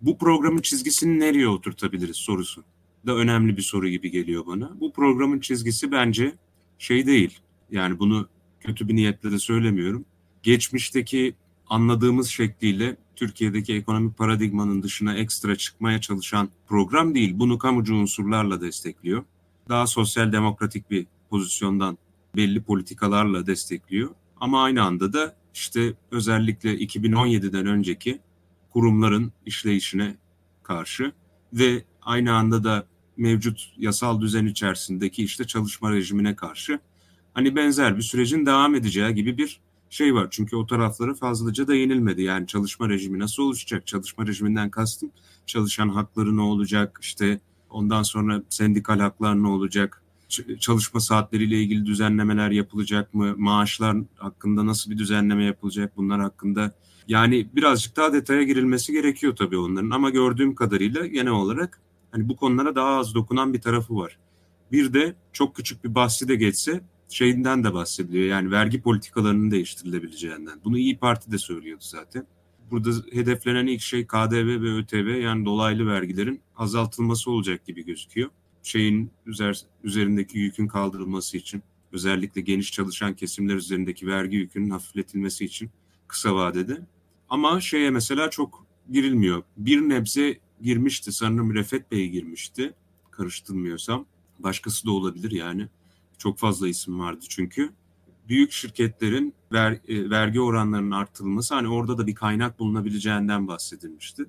bu 0.00 0.18
programın 0.18 0.60
çizgisini 0.60 1.20
nereye 1.20 1.48
oturtabiliriz 1.48 2.16
sorusu 2.16 2.64
da 3.06 3.14
önemli 3.14 3.56
bir 3.56 3.62
soru 3.62 3.88
gibi 3.88 4.10
geliyor 4.10 4.46
bana. 4.46 4.80
Bu 4.80 4.92
programın 4.92 5.40
çizgisi 5.40 5.92
bence 5.92 6.32
şey 6.78 7.06
değil. 7.06 7.38
Yani 7.70 7.98
bunu 7.98 8.28
kötü 8.60 8.88
bir 8.88 8.96
niyetle 8.96 9.32
de 9.32 9.38
söylemiyorum. 9.38 10.04
Geçmişteki 10.42 11.34
anladığımız 11.68 12.28
şekliyle 12.28 12.96
Türkiye'deki 13.18 13.74
ekonomik 13.74 14.18
paradigmanın 14.18 14.82
dışına 14.82 15.14
ekstra 15.14 15.56
çıkmaya 15.56 16.00
çalışan 16.00 16.48
program 16.66 17.14
değil. 17.14 17.32
Bunu 17.34 17.58
kamucu 17.58 17.94
unsurlarla 17.94 18.60
destekliyor. 18.60 19.24
Daha 19.68 19.86
sosyal 19.86 20.32
demokratik 20.32 20.90
bir 20.90 21.06
pozisyondan 21.30 21.98
belli 22.36 22.62
politikalarla 22.62 23.46
destekliyor. 23.46 24.10
Ama 24.40 24.62
aynı 24.62 24.82
anda 24.82 25.12
da 25.12 25.36
işte 25.54 25.94
özellikle 26.10 26.74
2017'den 26.74 27.66
önceki 27.66 28.20
kurumların 28.70 29.32
işleyişine 29.46 30.16
karşı 30.62 31.12
ve 31.52 31.84
aynı 32.02 32.34
anda 32.34 32.64
da 32.64 32.86
mevcut 33.16 33.72
yasal 33.78 34.20
düzen 34.20 34.46
içerisindeki 34.46 35.24
işte 35.24 35.44
çalışma 35.44 35.92
rejimine 35.92 36.36
karşı 36.36 36.80
hani 37.34 37.56
benzer 37.56 37.96
bir 37.96 38.02
sürecin 38.02 38.46
devam 38.46 38.74
edeceği 38.74 39.14
gibi 39.14 39.38
bir 39.38 39.60
şey 39.90 40.14
var. 40.14 40.28
Çünkü 40.30 40.56
o 40.56 40.66
taraflara 40.66 41.14
fazlaca 41.14 41.68
da 41.68 41.74
yenilmedi. 41.74 42.22
Yani 42.22 42.46
çalışma 42.46 42.88
rejimi 42.88 43.18
nasıl 43.18 43.42
oluşacak? 43.42 43.86
Çalışma 43.86 44.26
rejiminden 44.26 44.70
kastım 44.70 45.10
çalışan 45.46 45.88
hakları 45.88 46.36
ne 46.36 46.40
olacak? 46.40 46.98
İşte 47.02 47.40
ondan 47.70 48.02
sonra 48.02 48.42
sendikal 48.48 49.00
haklar 49.00 49.42
ne 49.42 49.46
olacak? 49.46 50.02
Çalışma 50.60 51.00
saatleriyle 51.00 51.62
ilgili 51.62 51.86
düzenlemeler 51.86 52.50
yapılacak 52.50 53.14
mı? 53.14 53.34
Maaşlar 53.36 53.96
hakkında 54.16 54.66
nasıl 54.66 54.90
bir 54.90 54.98
düzenleme 54.98 55.44
yapılacak? 55.44 55.96
Bunlar 55.96 56.20
hakkında 56.20 56.72
yani 57.08 57.48
birazcık 57.54 57.96
daha 57.96 58.12
detaya 58.12 58.42
girilmesi 58.42 58.92
gerekiyor 58.92 59.36
tabii 59.36 59.58
onların 59.58 59.90
ama 59.90 60.10
gördüğüm 60.10 60.54
kadarıyla 60.54 61.06
genel 61.06 61.32
olarak 61.32 61.80
hani 62.10 62.28
bu 62.28 62.36
konulara 62.36 62.74
daha 62.74 62.98
az 62.98 63.14
dokunan 63.14 63.54
bir 63.54 63.60
tarafı 63.60 63.96
var. 63.96 64.18
Bir 64.72 64.92
de 64.92 65.14
çok 65.32 65.56
küçük 65.56 65.84
bir 65.84 65.94
bahsi 65.94 66.28
de 66.28 66.36
geçse 66.36 66.80
şeyinden 67.08 67.64
de 67.64 67.74
bahsediliyor. 67.74 68.26
Yani 68.26 68.50
vergi 68.50 68.82
politikalarının 68.82 69.50
değiştirilebileceğinden. 69.50 70.60
Bunu 70.64 70.78
İyi 70.78 70.98
Parti 70.98 71.32
de 71.32 71.38
söylüyordu 71.38 71.84
zaten. 71.84 72.26
Burada 72.70 72.90
hedeflenen 73.12 73.66
ilk 73.66 73.80
şey 73.80 74.06
KDV 74.06 74.62
ve 74.62 74.74
ÖTV 74.74 75.20
yani 75.22 75.44
dolaylı 75.44 75.86
vergilerin 75.86 76.40
azaltılması 76.56 77.30
olacak 77.30 77.66
gibi 77.66 77.84
gözüküyor. 77.84 78.30
Şeyin 78.62 79.10
üzer, 79.26 79.60
üzerindeki 79.84 80.38
yükün 80.38 80.66
kaldırılması 80.66 81.36
için 81.36 81.62
özellikle 81.92 82.40
geniş 82.40 82.72
çalışan 82.72 83.14
kesimler 83.14 83.54
üzerindeki 83.54 84.06
vergi 84.06 84.36
yükünün 84.36 84.70
hafifletilmesi 84.70 85.44
için 85.44 85.70
kısa 86.08 86.34
vadede. 86.34 86.78
Ama 87.28 87.60
şeye 87.60 87.90
mesela 87.90 88.30
çok 88.30 88.66
girilmiyor. 88.90 89.42
Bir 89.56 89.80
nebze 89.80 90.38
girmişti 90.62 91.12
sanırım 91.12 91.54
Refet 91.54 91.92
Bey 91.92 92.08
girmişti 92.08 92.74
karıştırmıyorsam. 93.10 94.06
Başkası 94.38 94.86
da 94.86 94.90
olabilir 94.90 95.30
yani. 95.30 95.68
Çok 96.18 96.38
fazla 96.38 96.68
isim 96.68 97.00
vardı 97.00 97.24
çünkü. 97.28 97.72
Büyük 98.28 98.52
şirketlerin 98.52 99.34
ver, 99.52 99.72
e, 99.88 100.10
vergi 100.10 100.40
oranlarının 100.40 100.90
arttırılması 100.90 101.54
hani 101.54 101.68
orada 101.68 101.98
da 101.98 102.06
bir 102.06 102.14
kaynak 102.14 102.58
bulunabileceğinden 102.58 103.48
bahsedilmişti. 103.48 104.26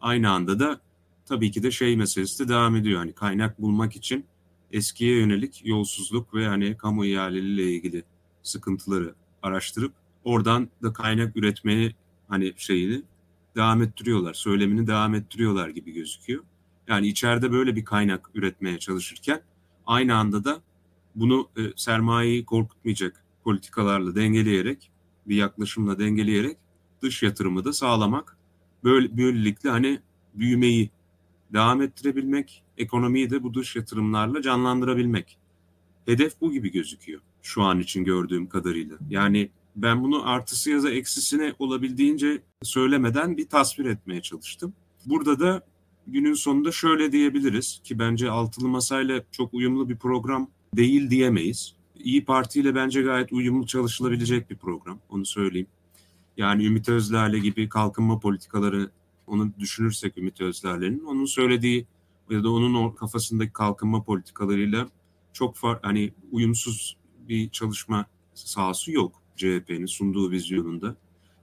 Aynı 0.00 0.30
anda 0.30 0.58
da 0.58 0.80
tabii 1.26 1.50
ki 1.50 1.62
de 1.62 1.70
şey 1.70 1.96
meselesi 1.96 2.44
de 2.44 2.48
devam 2.48 2.76
ediyor. 2.76 2.98
Hani 2.98 3.12
kaynak 3.12 3.60
bulmak 3.60 3.96
için 3.96 4.24
eskiye 4.72 5.20
yönelik 5.20 5.62
yolsuzluk 5.64 6.34
ve 6.34 6.46
hani 6.46 6.76
kamu 6.76 7.04
ihaleleriyle 7.06 7.62
ilgili 7.72 8.04
sıkıntıları 8.42 9.14
araştırıp 9.42 9.92
oradan 10.24 10.68
da 10.82 10.92
kaynak 10.92 11.36
üretmeye 11.36 11.94
hani 12.28 12.54
şeyini 12.56 13.02
devam 13.56 13.82
ettiriyorlar. 13.82 14.34
Söylemini 14.34 14.86
devam 14.86 15.14
ettiriyorlar 15.14 15.68
gibi 15.68 15.92
gözüküyor. 15.92 16.44
Yani 16.88 17.08
içeride 17.08 17.52
böyle 17.52 17.76
bir 17.76 17.84
kaynak 17.84 18.30
üretmeye 18.34 18.78
çalışırken 18.78 19.42
aynı 19.86 20.14
anda 20.16 20.44
da 20.44 20.60
bunu 21.20 21.48
e, 21.56 21.60
sermayeyi 21.76 22.44
korkutmayacak 22.44 23.24
politikalarla 23.44 24.14
dengeleyerek 24.14 24.90
bir 25.26 25.36
yaklaşımla 25.36 25.98
dengeleyerek 25.98 26.56
dış 27.02 27.22
yatırımı 27.22 27.64
da 27.64 27.72
sağlamak 27.72 28.36
böyle 28.84 29.16
böylelikle 29.16 29.70
hani 29.70 30.00
büyümeyi 30.34 30.90
devam 31.52 31.82
ettirebilmek, 31.82 32.64
ekonomiyi 32.78 33.30
de 33.30 33.42
bu 33.42 33.54
dış 33.54 33.76
yatırımlarla 33.76 34.42
canlandırabilmek. 34.42 35.38
Hedef 36.06 36.40
bu 36.40 36.52
gibi 36.52 36.72
gözüküyor 36.72 37.20
şu 37.42 37.62
an 37.62 37.80
için 37.80 38.04
gördüğüm 38.04 38.48
kadarıyla. 38.48 38.96
Yani 39.10 39.50
ben 39.76 40.02
bunu 40.02 40.28
artısı 40.28 40.70
ya 40.70 40.82
da 40.82 40.90
eksisine 40.90 41.54
olabildiğince 41.58 42.42
söylemeden 42.62 43.36
bir 43.36 43.48
tasvir 43.48 43.84
etmeye 43.84 44.22
çalıştım. 44.22 44.74
Burada 45.06 45.40
da 45.40 45.66
günün 46.06 46.34
sonunda 46.34 46.72
şöyle 46.72 47.12
diyebiliriz 47.12 47.80
ki 47.84 47.98
bence 47.98 48.30
altılı 48.30 48.68
masayla 48.68 49.22
çok 49.32 49.54
uyumlu 49.54 49.88
bir 49.88 49.96
program 49.96 50.50
değil 50.76 51.10
diyemeyiz. 51.10 51.74
İyi 51.98 52.24
Parti 52.24 52.60
ile 52.60 52.74
bence 52.74 53.02
gayet 53.02 53.32
uyumlu 53.32 53.66
çalışılabilecek 53.66 54.50
bir 54.50 54.56
program. 54.56 54.98
Onu 55.08 55.26
söyleyeyim. 55.26 55.66
Yani 56.36 56.66
Ümit 56.66 56.88
Özdağ'le 56.88 57.38
gibi 57.38 57.68
kalkınma 57.68 58.18
politikaları 58.18 58.90
onu 59.26 59.52
düşünürsek 59.58 60.18
Ümit 60.18 60.40
Özdağ'lerin 60.40 61.04
onun 61.06 61.24
söylediği 61.24 61.86
ya 62.30 62.44
da 62.44 62.50
onun 62.50 62.90
kafasındaki 62.90 63.52
kalkınma 63.52 64.02
politikalarıyla 64.02 64.88
çok 65.32 65.56
far, 65.56 65.78
hani 65.82 66.12
uyumsuz 66.32 66.96
bir 67.28 67.50
çalışma 67.50 68.06
sahası 68.34 68.92
yok 68.92 69.12
CHP'nin 69.36 69.86
sunduğu 69.86 70.30
vizyonunda. 70.30 70.96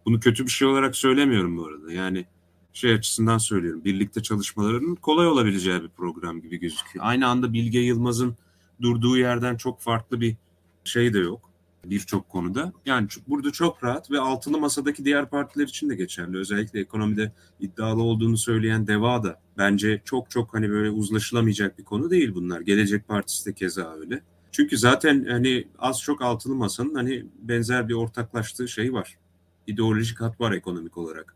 Bunu 0.05 0.19
kötü 0.19 0.45
bir 0.45 0.51
şey 0.51 0.67
olarak 0.67 0.95
söylemiyorum 0.95 1.57
bu 1.57 1.65
arada. 1.65 1.91
Yani 1.93 2.25
şey 2.73 2.93
açısından 2.93 3.37
söylüyorum. 3.37 3.83
Birlikte 3.85 4.23
çalışmalarının 4.23 4.95
kolay 4.95 5.27
olabileceği 5.27 5.83
bir 5.83 5.89
program 5.89 6.41
gibi 6.41 6.57
gözüküyor. 6.59 7.05
Aynı 7.05 7.27
anda 7.27 7.53
Bilge 7.53 7.79
Yılmaz'ın 7.79 8.37
durduğu 8.81 9.17
yerden 9.17 9.55
çok 9.55 9.81
farklı 9.81 10.21
bir 10.21 10.35
şey 10.83 11.13
de 11.13 11.19
yok 11.19 11.47
birçok 11.89 12.29
konuda. 12.29 12.73
Yani 12.85 13.07
burada 13.27 13.51
çok 13.51 13.83
rahat 13.83 14.11
ve 14.11 14.19
altılı 14.19 14.59
masadaki 14.59 15.05
diğer 15.05 15.29
partiler 15.29 15.67
için 15.67 15.89
de 15.89 15.95
geçerli. 15.95 16.37
Özellikle 16.37 16.79
ekonomide 16.79 17.31
iddialı 17.59 18.03
olduğunu 18.03 18.37
söyleyen 18.37 18.87
DEVA 18.87 19.23
da 19.23 19.39
bence 19.57 20.01
çok 20.05 20.31
çok 20.31 20.53
hani 20.53 20.69
böyle 20.69 20.89
uzlaşılamayacak 20.89 21.79
bir 21.79 21.83
konu 21.83 22.09
değil 22.09 22.35
bunlar. 22.35 22.61
Gelecek 22.61 23.07
Partisi 23.07 23.45
de 23.45 23.53
keza 23.53 23.93
öyle. 23.93 24.21
Çünkü 24.51 24.77
zaten 24.77 25.25
hani 25.25 25.67
az 25.79 26.01
çok 26.01 26.21
altılı 26.21 26.55
masanın 26.55 26.95
hani 26.95 27.25
benzer 27.41 27.89
bir 27.89 27.93
ortaklaştığı 27.93 28.67
şey 28.67 28.93
var. 28.93 29.17
İdeolojik 29.67 30.21
hat 30.21 30.41
var 30.41 30.51
ekonomik 30.51 30.97
olarak. 30.97 31.35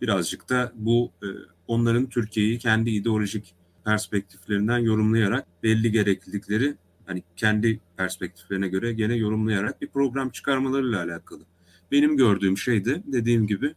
Birazcık 0.00 0.48
da 0.48 0.72
bu 0.74 1.12
e, 1.22 1.26
onların 1.66 2.06
Türkiye'yi 2.06 2.58
kendi 2.58 2.90
ideolojik 2.90 3.54
perspektiflerinden 3.84 4.78
yorumlayarak 4.78 5.46
belli 5.62 5.92
gereklilikleri 5.92 6.74
hani 7.06 7.22
kendi 7.36 7.80
perspektiflerine 7.96 8.68
göre 8.68 8.92
gene 8.92 9.14
yorumlayarak 9.14 9.82
bir 9.82 9.88
program 9.88 10.30
çıkarmalarıyla 10.30 11.02
alakalı. 11.02 11.42
Benim 11.90 12.16
gördüğüm 12.16 12.58
şey 12.58 12.84
de 12.84 13.02
dediğim 13.06 13.46
gibi 13.46 13.74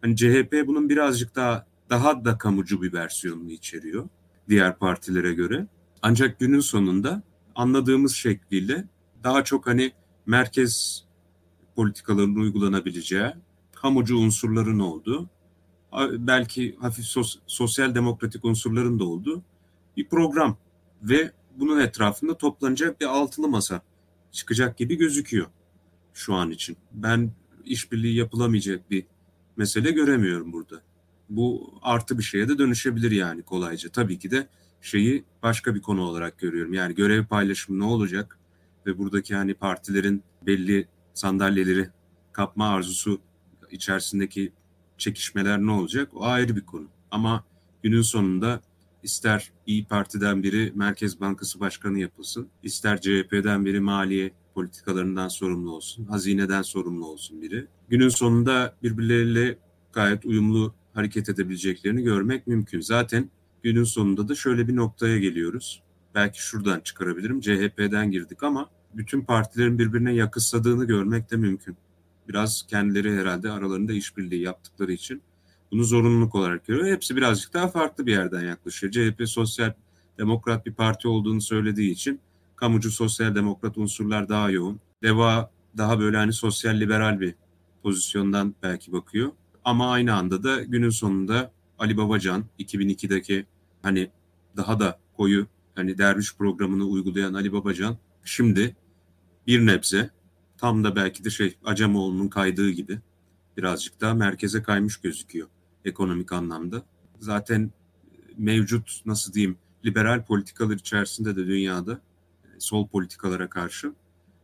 hani 0.00 0.16
CHP 0.16 0.62
bunun 0.66 0.88
birazcık 0.88 1.36
daha 1.36 1.66
daha 1.90 2.24
da 2.24 2.38
kamucu 2.38 2.82
bir 2.82 2.92
versiyonunu 2.92 3.50
içeriyor 3.50 4.08
diğer 4.48 4.78
partilere 4.78 5.34
göre. 5.34 5.66
Ancak 6.02 6.40
günün 6.40 6.60
sonunda 6.60 7.22
anladığımız 7.54 8.14
şekliyle 8.14 8.84
daha 9.24 9.44
çok 9.44 9.66
hani 9.66 9.92
merkez 10.26 11.04
politikalarının 11.76 12.40
uygulanabileceği, 12.40 13.32
kamucu 13.72 14.18
unsurların 14.18 14.78
olduğu, 14.78 15.28
belki 16.18 16.76
hafif 16.80 17.04
sos, 17.04 17.38
sosyal 17.46 17.94
demokratik 17.94 18.44
unsurların 18.44 18.98
da 18.98 19.04
olduğu 19.04 19.42
bir 19.96 20.08
program 20.08 20.56
ve 21.02 21.32
bunun 21.56 21.80
etrafında 21.80 22.38
toplanacak 22.38 23.00
bir 23.00 23.06
altılı 23.06 23.48
masa 23.48 23.82
çıkacak 24.32 24.78
gibi 24.78 24.96
gözüküyor 24.96 25.46
şu 26.14 26.34
an 26.34 26.50
için. 26.50 26.76
Ben 26.92 27.30
işbirliği 27.64 28.16
yapılamayacak 28.16 28.90
bir 28.90 29.06
mesele 29.56 29.90
göremiyorum 29.90 30.52
burada. 30.52 30.82
Bu 31.28 31.74
artı 31.82 32.18
bir 32.18 32.22
şeye 32.22 32.48
de 32.48 32.58
dönüşebilir 32.58 33.10
yani 33.10 33.42
kolayca. 33.42 33.90
Tabii 33.90 34.18
ki 34.18 34.30
de 34.30 34.48
şeyi 34.80 35.24
başka 35.42 35.74
bir 35.74 35.82
konu 35.82 36.02
olarak 36.02 36.38
görüyorum. 36.38 36.72
Yani 36.72 36.94
görev 36.94 37.26
paylaşımı 37.26 37.78
ne 37.78 37.84
olacak 37.84 38.38
ve 38.86 38.98
buradaki 38.98 39.34
hani 39.34 39.54
partilerin 39.54 40.22
belli 40.42 40.88
sandalyeleri 41.14 41.90
kapma 42.32 42.68
arzusu 42.68 43.20
içerisindeki 43.70 44.52
çekişmeler 44.98 45.58
ne 45.58 45.70
olacak? 45.70 46.08
O 46.14 46.24
ayrı 46.24 46.56
bir 46.56 46.66
konu. 46.66 46.88
Ama 47.10 47.44
günün 47.82 48.02
sonunda 48.02 48.60
ister 49.04 49.52
İyi 49.66 49.84
Parti'den 49.84 50.42
biri 50.42 50.72
Merkez 50.74 51.20
Bankası 51.20 51.60
Başkanı 51.60 51.98
yapılsın, 51.98 52.48
ister 52.62 53.00
CHP'den 53.00 53.64
biri 53.64 53.80
maliye 53.80 54.30
politikalarından 54.54 55.28
sorumlu 55.28 55.72
olsun, 55.74 56.04
hazineden 56.04 56.62
sorumlu 56.62 57.06
olsun 57.06 57.42
biri. 57.42 57.66
Günün 57.88 58.08
sonunda 58.08 58.76
birbirleriyle 58.82 59.58
gayet 59.92 60.24
uyumlu 60.24 60.74
hareket 60.94 61.28
edebileceklerini 61.28 62.02
görmek 62.02 62.46
mümkün. 62.46 62.80
Zaten 62.80 63.30
günün 63.62 63.84
sonunda 63.84 64.28
da 64.28 64.34
şöyle 64.34 64.68
bir 64.68 64.76
noktaya 64.76 65.18
geliyoruz. 65.18 65.82
Belki 66.14 66.42
şuradan 66.42 66.80
çıkarabilirim. 66.80 67.40
CHP'den 67.40 68.10
girdik 68.10 68.42
ama 68.42 68.70
bütün 68.94 69.20
partilerin 69.20 69.78
birbirine 69.78 70.14
yakısladığını 70.14 70.84
görmek 70.84 71.30
de 71.30 71.36
mümkün. 71.36 71.76
Biraz 72.28 72.66
kendileri 72.68 73.16
herhalde 73.16 73.50
aralarında 73.50 73.92
işbirliği 73.92 74.42
yaptıkları 74.42 74.92
için 74.92 75.22
bunu 75.72 75.84
zorunluluk 75.84 76.34
olarak 76.34 76.66
görüyor. 76.66 76.96
Hepsi 76.96 77.16
birazcık 77.16 77.54
daha 77.54 77.68
farklı 77.68 78.06
bir 78.06 78.12
yerden 78.12 78.42
yaklaşıyor. 78.42 78.92
CHP 78.92 79.28
sosyal 79.28 79.72
demokrat 80.18 80.66
bir 80.66 80.74
parti 80.74 81.08
olduğunu 81.08 81.40
söylediği 81.40 81.90
için 81.90 82.20
kamucu 82.56 82.90
sosyal 82.90 83.34
demokrat 83.34 83.78
unsurlar 83.78 84.28
daha 84.28 84.50
yoğun. 84.50 84.80
DEVA 85.02 85.50
daha 85.76 86.00
böyle 86.00 86.16
hani 86.16 86.32
sosyal 86.32 86.80
liberal 86.80 87.20
bir 87.20 87.34
pozisyondan 87.82 88.54
belki 88.62 88.92
bakıyor. 88.92 89.32
Ama 89.64 89.92
aynı 89.92 90.14
anda 90.14 90.42
da 90.42 90.62
günün 90.62 90.90
sonunda 90.90 91.52
Ali 91.78 91.96
Babacan 91.96 92.44
2002'deki 92.58 93.46
hani 93.82 94.10
daha 94.56 94.80
da 94.80 94.98
koyu 95.16 95.46
hani 95.74 95.98
derviş 95.98 96.36
programını 96.36 96.84
uygulayan 96.84 97.34
Ali 97.34 97.52
Babacan 97.52 97.96
şimdi 98.24 98.76
bir 99.46 99.66
nebze 99.66 100.10
tam 100.58 100.84
da 100.84 100.96
belki 100.96 101.24
de 101.24 101.30
şey 101.30 101.56
Acemoğlu'nun 101.64 102.28
kaydığı 102.28 102.70
gibi 102.70 102.98
birazcık 103.56 104.00
daha 104.00 104.14
merkeze 104.14 104.62
kaymış 104.62 104.96
gözüküyor 104.96 105.48
ekonomik 105.84 106.32
anlamda. 106.32 106.82
Zaten 107.20 107.70
mevcut 108.36 109.02
nasıl 109.06 109.32
diyeyim 109.32 109.56
liberal 109.84 110.24
politikalar 110.24 110.74
içerisinde 110.74 111.36
de 111.36 111.46
dünyada 111.46 112.00
sol 112.58 112.88
politikalara 112.88 113.50
karşı 113.50 113.92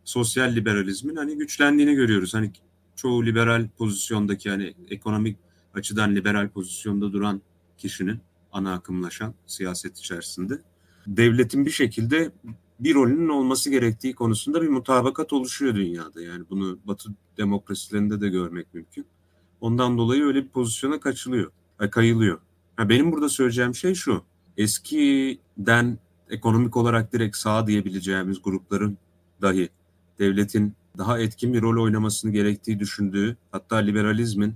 sosyal 0.04 0.56
liberalizmin 0.56 1.16
hani 1.16 1.36
güçlendiğini 1.38 1.94
görüyoruz. 1.94 2.34
Hani 2.34 2.52
çoğu 2.96 3.26
liberal 3.26 3.68
pozisyondaki 3.78 4.50
hani 4.50 4.74
ekonomik 4.90 5.36
açıdan 5.74 6.14
liberal 6.14 6.48
pozisyonda 6.48 7.12
duran 7.12 7.42
kişinin 7.78 8.20
ana 8.52 8.74
akımlaşan 8.74 9.34
siyaset 9.46 9.98
içerisinde 9.98 10.58
devletin 11.06 11.66
bir 11.66 11.70
şekilde 11.70 12.32
bir 12.80 12.94
rolünün 12.94 13.28
olması 13.28 13.70
gerektiği 13.70 14.14
konusunda 14.14 14.62
bir 14.62 14.68
mutabakat 14.68 15.32
oluşuyor 15.32 15.74
dünyada. 15.74 16.22
Yani 16.22 16.44
bunu 16.50 16.78
Batı 16.84 17.10
demokrasilerinde 17.36 18.20
de 18.20 18.28
görmek 18.28 18.74
mümkün. 18.74 19.06
Ondan 19.60 19.98
dolayı 19.98 20.24
öyle 20.24 20.44
bir 20.44 20.48
pozisyona 20.48 21.00
kaçılıyor, 21.00 21.50
e, 21.80 21.90
kayılıyor. 21.90 22.40
Ha, 22.76 22.88
benim 22.88 23.12
burada 23.12 23.28
söyleyeceğim 23.28 23.74
şey 23.74 23.94
şu. 23.94 24.22
Eskiden 24.56 25.98
ekonomik 26.30 26.76
olarak 26.76 27.12
direkt 27.12 27.36
sağ 27.36 27.66
diyebileceğimiz 27.66 28.42
grupların 28.42 28.98
dahi 29.42 29.68
devletin 30.18 30.74
daha 30.98 31.18
etkin 31.18 31.54
bir 31.54 31.62
rol 31.62 31.82
oynamasını 31.82 32.30
gerektiği 32.30 32.78
düşündüğü, 32.78 33.36
hatta 33.52 33.76
liberalizmin 33.76 34.54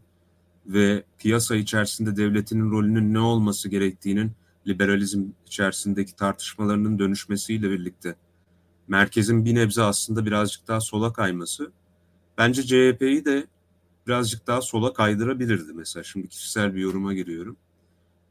ve 0.66 1.04
piyasa 1.18 1.56
içerisinde 1.56 2.16
devletinin 2.16 2.70
rolünün 2.70 3.14
ne 3.14 3.18
olması 3.18 3.68
gerektiğinin 3.68 4.32
liberalizm 4.66 5.24
içerisindeki 5.46 6.16
tartışmalarının 6.16 6.98
dönüşmesiyle 6.98 7.70
birlikte 7.70 8.16
merkezin 8.88 9.44
bir 9.44 9.54
nebze 9.54 9.82
aslında 9.82 10.26
birazcık 10.26 10.68
daha 10.68 10.80
sola 10.80 11.12
kayması 11.12 11.72
bence 12.38 12.62
CHP'yi 12.62 13.24
de 13.24 13.46
birazcık 14.06 14.46
daha 14.46 14.60
sola 14.60 14.92
kaydırabilirdi 14.92 15.72
mesela. 15.72 16.04
Şimdi 16.04 16.28
kişisel 16.28 16.74
bir 16.74 16.80
yoruma 16.80 17.14
giriyorum. 17.14 17.56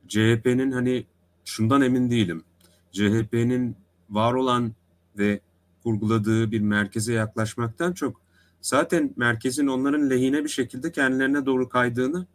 CHP'nin 0.08 0.72
hani 0.72 1.06
şundan 1.46 1.82
emin 1.82 2.12
değilim. 2.12 2.44
CHP'nin 2.92 3.76
var 4.10 4.34
olan 4.34 4.74
ve 5.18 5.40
kurguladığı 5.84 6.52
bir 6.52 6.62
merkeze 6.62 7.14
yaklaşmaktan 7.14 7.94
çok 7.94 8.22
zaten 8.62 9.14
merkezin 9.18 9.68
onların 9.68 10.10
lehine 10.10 10.44
bir 10.44 10.50
şekilde 10.50 10.92
kendilerine 10.92 11.46
doğru 11.46 11.70
kaydığını 11.70 12.28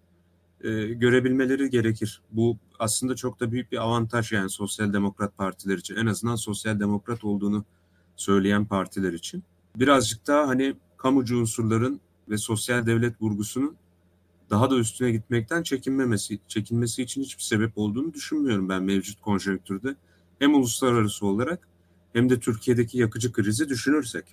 e, 0.60 0.70
görebilmeleri 0.86 1.70
gerekir. 1.70 2.22
Bu 2.32 2.56
aslında 2.78 3.16
çok 3.16 3.40
da 3.40 3.52
büyük 3.52 3.72
bir 3.72 3.78
avantaj 3.78 4.32
yani 4.32 4.50
sosyal 4.50 4.92
demokrat 4.92 5.36
partiler 5.36 5.78
için. 5.78 5.96
En 5.96 6.06
azından 6.06 6.36
sosyal 6.36 6.80
demokrat 6.80 7.24
olduğunu 7.24 7.64
söyleyen 8.16 8.66
partiler 8.66 9.12
için. 9.12 9.42
Birazcık 9.76 10.26
daha 10.26 10.48
hani 10.48 10.76
kamucu 10.96 11.38
unsurların 11.38 12.00
ve 12.30 12.38
sosyal 12.38 12.86
devlet 12.86 13.22
vurgusunun 13.22 13.76
daha 14.50 14.70
da 14.70 14.78
üstüne 14.78 15.10
gitmekten 15.10 15.62
çekinmemesi, 15.62 16.38
çekinmesi 16.48 17.02
için 17.02 17.22
hiçbir 17.22 17.42
sebep 17.42 17.78
olduğunu 17.78 18.14
düşünmüyorum 18.14 18.68
ben 18.68 18.82
mevcut 18.82 19.20
konjonktürde. 19.20 19.96
Hem 20.38 20.54
uluslararası 20.54 21.26
olarak 21.26 21.68
hem 22.12 22.30
de 22.30 22.40
Türkiye'deki 22.40 22.98
yakıcı 22.98 23.32
krizi 23.32 23.68
düşünürsek. 23.68 24.24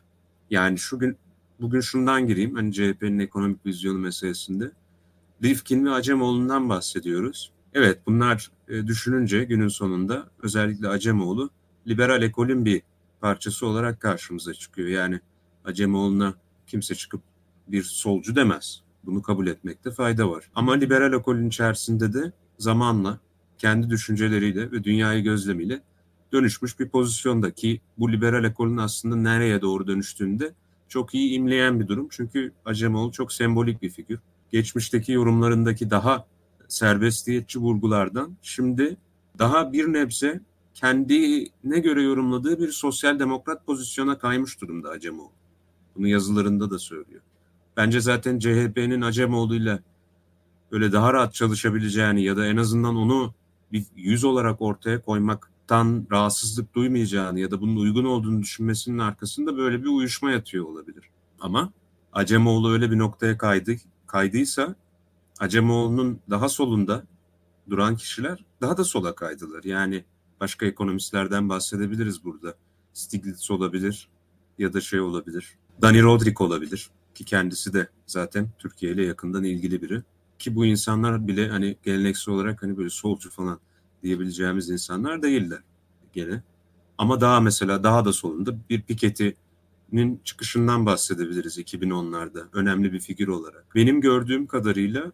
Yani 0.50 0.78
şu 0.78 1.00
gün 1.00 1.18
bugün 1.60 1.80
şundan 1.80 2.28
gireyim 2.28 2.56
hani 2.56 2.74
CHP'nin 2.74 3.20
ekonomik 3.20 3.66
vizyonu 3.66 4.00
meselesinde. 4.00 4.72
Rifkin 5.44 5.86
ve 5.86 5.92
Acemoğlu'ndan 5.92 6.70
bahsediyoruz. 6.70 7.52
Evet 7.74 8.00
bunlar 8.06 8.52
e, 8.68 8.88
düşününce 8.88 9.44
günün 9.44 9.68
sonunda 9.68 10.30
özellikle 10.44 10.88
Acemoğlu 10.88 11.50
liberal 11.88 12.22
ekolün 12.22 12.66
bir 12.66 12.82
parçası 13.22 13.68
olarak 13.68 14.00
karşımıza 14.00 14.54
çıkıyor. 14.54 14.88
Yani 14.88 15.20
Acemoğlu'na 15.66 16.34
kimse 16.68 16.96
çıkıp 16.96 17.22
bir 17.68 17.84
solcu 17.84 18.36
demez. 18.36 18.82
Bunu 19.06 19.22
kabul 19.22 19.48
etmekte 19.48 19.92
fayda 19.92 20.30
var. 20.30 20.50
Ama 20.56 20.74
liberal 20.74 21.14
ekolün 21.14 21.48
içerisinde 21.48 22.14
de 22.14 22.32
zamanla 22.58 23.20
kendi 23.58 23.90
düşünceleriyle 23.90 24.72
ve 24.72 24.84
dünyayı 24.84 25.24
gözlemiyle 25.24 25.82
dönüşmüş 26.34 26.80
bir 26.80 26.90
pozisyonda 26.90 27.52
ki 27.52 27.82
bu 27.98 28.12
liberal 28.12 28.44
ekolün 28.44 28.78
aslında 28.78 29.16
nereye 29.16 29.62
doğru 29.62 29.88
dönüştüğünde 29.88 30.54
çok 30.88 31.14
iyi 31.14 31.32
imleyen 31.32 31.80
bir 31.80 31.88
durum. 31.88 32.08
Çünkü 32.12 32.52
Acemoğlu 32.66 33.12
çok 33.12 33.34
sembolik 33.34 33.82
bir 33.82 33.90
figür. 33.90 34.20
Geçmişteki 34.52 35.12
yorumlarındaki 35.12 35.90
daha 35.90 36.28
serbestiyetçi 36.68 37.60
vurgulardan 37.60 38.38
şimdi 38.42 38.98
daha 39.40 39.74
bir 39.74 39.94
nebze 39.94 40.42
kendine 40.74 41.80
göre 41.80 42.02
yorumladığı 42.02 42.60
bir 42.60 42.72
sosyal 42.72 43.20
demokrat 43.20 43.66
pozisyona 43.66 44.18
kaymış 44.18 44.62
durumda 44.62 44.90
Acemoğlu. 44.90 45.32
Bunu 45.96 46.08
yazılarında 46.08 46.70
da 46.70 46.80
söylüyor. 46.80 47.22
Bence 47.78 48.02
zaten 48.02 48.40
CHP'nin 48.40 49.02
Acemoğlu'yla 49.02 49.80
böyle 50.72 50.92
daha 50.92 51.14
rahat 51.14 51.34
çalışabileceğini 51.34 52.24
ya 52.24 52.38
da 52.38 52.48
en 52.48 52.58
azından 52.58 52.96
onu 52.96 53.34
bir 53.72 53.86
yüz 53.96 54.24
olarak 54.24 54.62
ortaya 54.62 55.02
koymaktan 55.02 56.08
rahatsızlık 56.12 56.76
duymayacağını 56.76 57.40
ya 57.40 57.52
da 57.52 57.62
bunun 57.62 57.76
uygun 57.76 58.06
olduğunu 58.06 58.42
düşünmesinin 58.42 59.00
arkasında 59.00 59.58
böyle 59.58 59.84
bir 59.84 59.88
uyuşma 59.88 60.32
yatıyor 60.32 60.66
olabilir. 60.66 61.10
Ama 61.40 61.74
Acemoğlu 62.14 62.72
öyle 62.72 62.92
bir 62.92 62.98
noktaya 62.98 63.38
kaydı, 63.38 63.76
kaydıysa 64.08 64.76
Acemoğlu'nun 65.40 66.20
daha 66.30 66.50
solunda 66.50 67.04
duran 67.70 67.96
kişiler 67.96 68.46
daha 68.62 68.78
da 68.78 68.84
sola 68.84 69.16
kaydılar. 69.16 69.64
Yani 69.64 70.06
başka 70.40 70.66
ekonomistlerden 70.66 71.50
bahsedebiliriz 71.50 72.24
burada. 72.24 72.56
Stiglitz 72.94 73.52
olabilir 73.52 74.10
ya 74.58 74.74
da 74.74 74.82
şey 74.82 75.00
olabilir. 75.00 75.58
Dani 75.82 76.02
Rodrik 76.02 76.42
olabilir 76.42 76.90
ki 77.16 77.26
kendisi 77.26 77.74
de 77.74 77.88
zaten 78.06 78.50
Türkiye 78.60 78.92
ile 78.92 79.06
yakından 79.06 79.44
ilgili 79.44 79.82
biri. 79.82 80.02
Ki 80.40 80.56
bu 80.56 80.66
insanlar 80.66 81.28
bile 81.28 81.50
hani 81.50 81.78
geleneksel 81.84 82.34
olarak 82.34 82.64
hani 82.64 82.78
böyle 82.78 82.90
solcu 82.90 83.30
falan 83.30 83.60
diyebileceğimiz 84.04 84.70
insanlar 84.70 85.22
değiller 85.22 85.60
gene. 86.14 86.44
Ama 86.98 87.22
daha 87.22 87.40
mesela 87.40 87.84
daha 87.84 88.06
da 88.06 88.14
solunda 88.14 88.56
bir 88.70 88.82
Piketty'nin 88.82 90.22
çıkışından 90.24 90.86
bahsedebiliriz 90.86 91.58
2010'larda 91.58 92.44
önemli 92.54 92.94
bir 92.94 93.00
figür 93.00 93.28
olarak. 93.28 93.66
Benim 93.76 94.02
gördüğüm 94.02 94.48
kadarıyla 94.48 95.12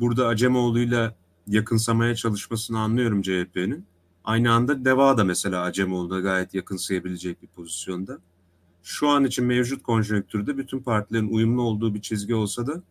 burada 0.00 0.26
Acemoğlu'yla 0.26 1.16
yakınsamaya 1.46 2.14
çalışmasını 2.14 2.78
anlıyorum 2.78 3.22
CHP'nin. 3.22 3.84
Aynı 4.24 4.52
anda 4.52 4.84
Deva 4.84 5.18
da 5.18 5.24
mesela 5.24 5.62
Acemoğlu'na 5.62 6.20
gayet 6.20 6.54
yakınsayabilecek 6.54 7.42
bir 7.42 7.48
pozisyonda 7.48 8.18
şu 8.82 9.08
an 9.08 9.24
için 9.24 9.44
mevcut 9.44 9.82
konjonktürde 9.82 10.58
bütün 10.58 10.80
partilerin 10.80 11.28
uyumlu 11.28 11.62
olduğu 11.62 11.94
bir 11.94 12.00
çizgi 12.00 12.34
olsa 12.34 12.66
da 12.66 12.82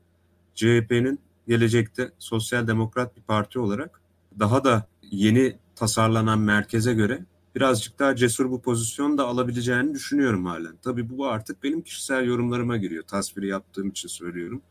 CHP'nin 0.56 1.20
gelecekte 1.48 2.12
sosyal 2.20 2.68
demokrat 2.68 3.18
bir 3.18 3.22
parti 3.22 3.60
olarak 3.60 4.02
daha 4.40 4.64
da 4.64 4.88
yeni 5.12 5.58
tasarlanan 5.76 6.40
merkeze 6.40 6.94
göre 6.94 7.26
birazcık 7.56 8.00
daha 8.00 8.16
cesur 8.16 8.52
bu 8.52 8.62
pozisyon 8.62 9.18
da 9.18 9.28
alabileceğini 9.28 9.94
düşünüyorum 9.94 10.46
halen. 10.46 10.78
Tabii 10.82 11.10
bu 11.10 11.28
artık 11.28 11.64
benim 11.64 11.82
kişisel 11.82 12.26
yorumlarıma 12.26 12.78
giriyor. 12.78 13.04
Tasviri 13.04 13.48
yaptığım 13.48 13.90
için 13.90 14.08
söylüyorum. 14.08 14.62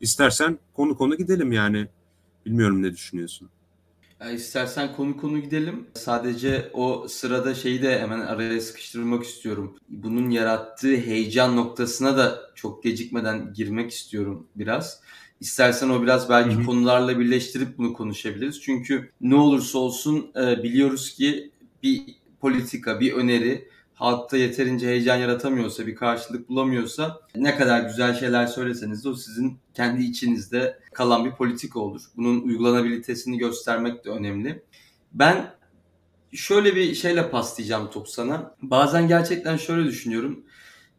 İstersen 0.00 0.58
konu 0.74 0.96
konu 0.96 1.16
gidelim 1.16 1.52
yani. 1.52 1.88
Bilmiyorum 2.46 2.82
ne 2.82 2.92
düşünüyorsun? 2.92 3.48
Ya 4.20 4.30
istersen 4.30 4.96
konu 4.96 5.16
konu 5.16 5.38
gidelim. 5.38 5.86
Sadece 5.94 6.70
o 6.72 7.08
sırada 7.08 7.54
şeyi 7.54 7.82
de 7.82 7.98
hemen 8.00 8.20
araya 8.20 8.60
sıkıştırmak 8.60 9.24
istiyorum. 9.24 9.76
Bunun 9.88 10.30
yarattığı 10.30 10.96
heyecan 10.96 11.56
noktasına 11.56 12.16
da 12.16 12.40
çok 12.54 12.82
gecikmeden 12.82 13.52
girmek 13.54 13.90
istiyorum 13.90 14.46
biraz. 14.56 15.00
İstersen 15.40 15.88
o 15.88 16.02
biraz 16.02 16.28
belki 16.28 16.56
hı 16.56 16.60
hı. 16.60 16.66
konularla 16.66 17.18
birleştirip 17.18 17.78
bunu 17.78 17.92
konuşabiliriz. 17.92 18.60
Çünkü 18.60 19.10
ne 19.20 19.34
olursa 19.34 19.78
olsun 19.78 20.30
e, 20.36 20.62
biliyoruz 20.62 21.14
ki 21.14 21.50
bir 21.82 22.02
politika, 22.40 23.00
bir 23.00 23.12
öneri 23.12 23.68
halkta 24.00 24.36
yeterince 24.36 24.86
heyecan 24.86 25.16
yaratamıyorsa, 25.16 25.86
bir 25.86 25.94
karşılık 25.94 26.48
bulamıyorsa 26.48 27.20
ne 27.34 27.56
kadar 27.56 27.80
güzel 27.80 28.14
şeyler 28.14 28.46
söyleseniz 28.46 29.04
de 29.04 29.08
o 29.08 29.14
sizin 29.14 29.58
kendi 29.74 30.02
içinizde 30.02 30.80
kalan 30.92 31.24
bir 31.24 31.30
politika 31.30 31.80
olur. 31.80 32.02
Bunun 32.16 32.40
uygulanabilitesini 32.40 33.38
göstermek 33.38 34.04
de 34.04 34.10
önemli. 34.10 34.62
Ben 35.12 35.54
şöyle 36.32 36.76
bir 36.76 36.94
şeyle 36.94 37.30
paslayacağım 37.30 37.90
top 37.90 38.08
sana. 38.08 38.54
Bazen 38.62 39.08
gerçekten 39.08 39.56
şöyle 39.56 39.88
düşünüyorum. 39.88 40.44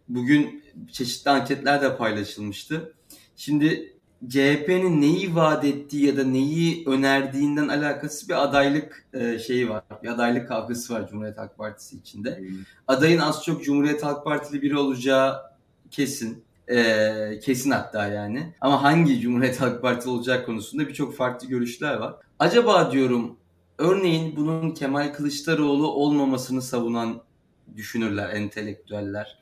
bugün 0.09 0.63
çeşitli 0.91 1.31
anketler 1.31 1.81
de 1.81 1.97
paylaşılmıştı. 1.97 2.95
Şimdi 3.35 3.97
CHP'nin 4.29 5.01
neyi 5.01 5.35
vaat 5.35 5.65
ettiği 5.65 6.05
ya 6.05 6.17
da 6.17 6.23
neyi 6.23 6.83
önerdiğinden 6.87 7.67
alakası 7.67 8.29
bir 8.29 8.43
adaylık 8.43 9.05
e, 9.13 9.39
şeyi 9.39 9.69
var. 9.69 9.83
Bir 10.03 10.07
adaylık 10.07 10.47
kavgası 10.47 10.93
var 10.93 11.07
Cumhuriyet 11.09 11.37
Halk 11.37 11.57
Partisi 11.57 11.97
içinde. 11.97 12.37
Hmm. 12.37 12.47
Adayın 12.87 13.19
az 13.19 13.43
çok 13.43 13.63
Cumhuriyet 13.63 14.03
Halk 14.03 14.23
Partili 14.23 14.61
biri 14.61 14.77
olacağı 14.77 15.41
kesin. 15.91 16.43
E, 16.67 17.39
kesin 17.43 17.71
hatta 17.71 18.07
yani. 18.07 18.53
Ama 18.61 18.83
hangi 18.83 19.21
Cumhuriyet 19.21 19.61
Halk 19.61 19.81
Partisi 19.81 20.09
olacak 20.09 20.45
konusunda 20.45 20.87
birçok 20.87 21.15
farklı 21.15 21.47
görüşler 21.47 21.95
var. 21.95 22.15
Acaba 22.39 22.91
diyorum 22.91 23.37
örneğin 23.77 24.35
bunun 24.35 24.71
Kemal 24.71 25.13
Kılıçdaroğlu 25.13 25.91
olmamasını 25.91 26.61
savunan 26.61 27.21
düşünürler, 27.75 28.29
entelektüeller. 28.29 29.39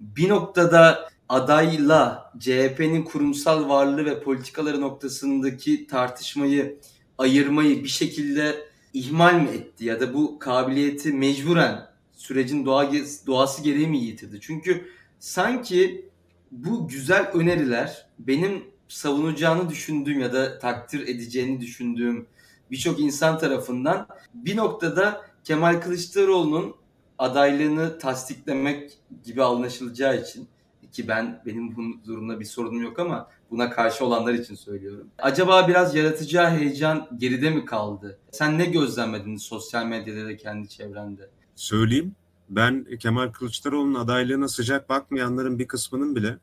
Bir 0.00 0.28
noktada 0.28 1.09
adayla 1.30 2.32
CHP'nin 2.38 3.02
kurumsal 3.02 3.68
varlığı 3.68 4.04
ve 4.04 4.22
politikaları 4.22 4.80
noktasındaki 4.80 5.86
tartışmayı 5.86 6.78
ayırmayı 7.18 7.84
bir 7.84 7.88
şekilde 7.88 8.68
ihmal 8.92 9.34
mi 9.34 9.48
etti 9.48 9.84
ya 9.84 10.00
da 10.00 10.14
bu 10.14 10.38
kabiliyeti 10.38 11.12
mecburen 11.12 11.86
sürecin 12.12 12.66
doğa, 12.66 12.92
doğası 13.26 13.62
gereği 13.62 13.86
mi 13.86 13.98
yitirdi? 13.98 14.38
Çünkü 14.40 14.86
sanki 15.18 16.08
bu 16.50 16.88
güzel 16.88 17.30
öneriler 17.32 18.06
benim 18.18 18.64
savunacağını 18.88 19.68
düşündüğüm 19.68 20.20
ya 20.20 20.32
da 20.32 20.58
takdir 20.58 21.08
edeceğini 21.08 21.60
düşündüğüm 21.60 22.26
birçok 22.70 23.00
insan 23.00 23.38
tarafından 23.38 24.06
bir 24.34 24.56
noktada 24.56 25.22
Kemal 25.44 25.80
Kılıçdaroğlu'nun 25.80 26.74
adaylığını 27.18 27.98
tasdiklemek 27.98 28.98
gibi 29.24 29.42
anlaşılacağı 29.42 30.22
için 30.22 30.48
ki 30.92 31.08
ben 31.08 31.42
benim 31.46 31.76
bu 31.76 31.82
durumda 32.06 32.40
bir 32.40 32.44
sorunum 32.44 32.82
yok 32.82 32.98
ama 32.98 33.28
buna 33.50 33.70
karşı 33.70 34.04
olanlar 34.04 34.34
için 34.34 34.54
söylüyorum. 34.54 35.08
Acaba 35.18 35.68
biraz 35.68 35.94
yaratacağı 35.94 36.50
heyecan 36.50 37.08
geride 37.16 37.50
mi 37.50 37.64
kaldı? 37.64 38.18
Sen 38.30 38.58
ne 38.58 38.64
gözlemledin 38.64 39.36
sosyal 39.36 39.86
medyada 39.86 40.24
da 40.24 40.36
kendi 40.36 40.68
çevrende? 40.68 41.30
Söyleyeyim. 41.54 42.14
Ben 42.48 42.86
Kemal 43.00 43.28
Kılıçdaroğlu'nun 43.28 43.94
adaylığına 43.94 44.48
sıcak 44.48 44.88
bakmayanların 44.88 45.58
bir 45.58 45.68
kısmının 45.68 46.16
bile 46.16 46.38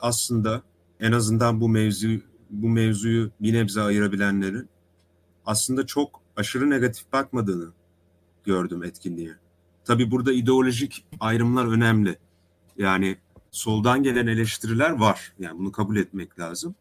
aslında 0.00 0.62
en 1.00 1.12
azından 1.12 1.60
bu 1.60 1.68
mevzu 1.68 2.08
bu 2.50 2.68
mevzuyu 2.68 3.30
bir 3.40 3.52
nebze 3.52 3.80
ayırabilenlerin 3.80 4.68
aslında 5.46 5.86
çok 5.86 6.22
aşırı 6.36 6.70
negatif 6.70 7.12
bakmadığını 7.12 7.72
gördüm 8.44 8.84
etkinliğe. 8.84 9.36
Tabi 9.84 10.10
burada 10.10 10.32
ideolojik 10.32 11.06
ayrımlar 11.20 11.66
önemli. 11.66 12.18
Yani 12.78 13.16
soldan 13.56 14.02
gelen 14.02 14.26
eleştiriler 14.26 14.90
var. 14.90 15.32
Yani 15.38 15.58
bunu 15.58 15.72
kabul 15.72 15.96
etmek 15.96 16.38
lazım. 16.38 16.74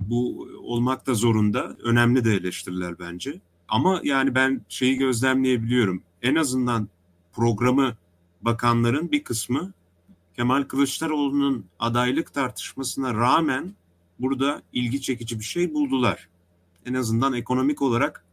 Bu 0.00 0.48
olmak 0.62 1.06
da 1.06 1.14
zorunda. 1.14 1.76
Önemli 1.82 2.24
de 2.24 2.34
eleştiriler 2.34 2.98
bence. 2.98 3.40
Ama 3.68 4.00
yani 4.04 4.34
ben 4.34 4.60
şeyi 4.68 4.96
gözlemleyebiliyorum. 4.96 6.02
En 6.22 6.34
azından 6.34 6.88
programı 7.32 7.96
bakanların 8.42 9.12
bir 9.12 9.24
kısmı 9.24 9.72
Kemal 10.36 10.62
Kılıçdaroğlu'nun 10.62 11.66
adaylık 11.78 12.34
tartışmasına 12.34 13.14
rağmen 13.14 13.74
burada 14.18 14.62
ilgi 14.72 15.00
çekici 15.00 15.38
bir 15.38 15.44
şey 15.44 15.74
buldular. 15.74 16.28
En 16.86 16.94
azından 16.94 17.32
ekonomik 17.32 17.82
olarak 17.82 18.24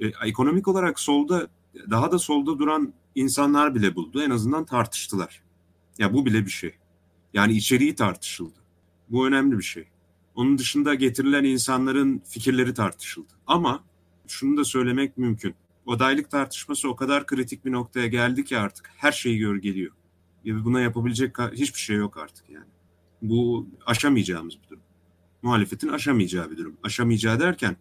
e, 0.00 0.06
ekonomik 0.06 0.68
olarak 0.68 1.00
solda 1.00 1.48
daha 1.90 2.12
da 2.12 2.18
solda 2.18 2.58
duran 2.58 2.92
insanlar 3.14 3.74
bile 3.74 3.94
buldu. 3.94 4.22
En 4.22 4.30
azından 4.30 4.64
tartıştılar. 4.64 5.42
Ya 5.98 6.12
bu 6.12 6.26
bile 6.26 6.46
bir 6.46 6.50
şey. 6.50 6.74
Yani 7.34 7.52
içeriği 7.52 7.94
tartışıldı. 7.94 8.58
Bu 9.08 9.26
önemli 9.26 9.58
bir 9.58 9.64
şey. 9.64 9.88
Onun 10.34 10.58
dışında 10.58 10.94
getirilen 10.94 11.44
insanların 11.44 12.22
fikirleri 12.28 12.74
tartışıldı. 12.74 13.32
Ama 13.46 13.84
şunu 14.26 14.56
da 14.56 14.64
söylemek 14.64 15.18
mümkün. 15.18 15.54
Adaylık 15.86 16.30
tartışması 16.30 16.88
o 16.88 16.96
kadar 16.96 17.26
kritik 17.26 17.64
bir 17.64 17.72
noktaya 17.72 18.06
geldi 18.06 18.44
ki 18.44 18.58
artık 18.58 18.90
her 18.96 19.12
şeyi 19.12 19.38
gölgeliyor. 19.38 19.92
Buna 20.44 20.80
yapabilecek 20.80 21.38
hiçbir 21.52 21.80
şey 21.80 21.96
yok 21.96 22.18
artık 22.18 22.50
yani. 22.50 22.66
Bu 23.22 23.68
aşamayacağımız 23.86 24.54
bir 24.62 24.68
durum. 24.68 24.82
Muhalefetin 25.42 25.88
aşamayacağı 25.88 26.50
bir 26.50 26.56
durum. 26.56 26.76
Aşamayacağı 26.82 27.40
derken 27.40 27.76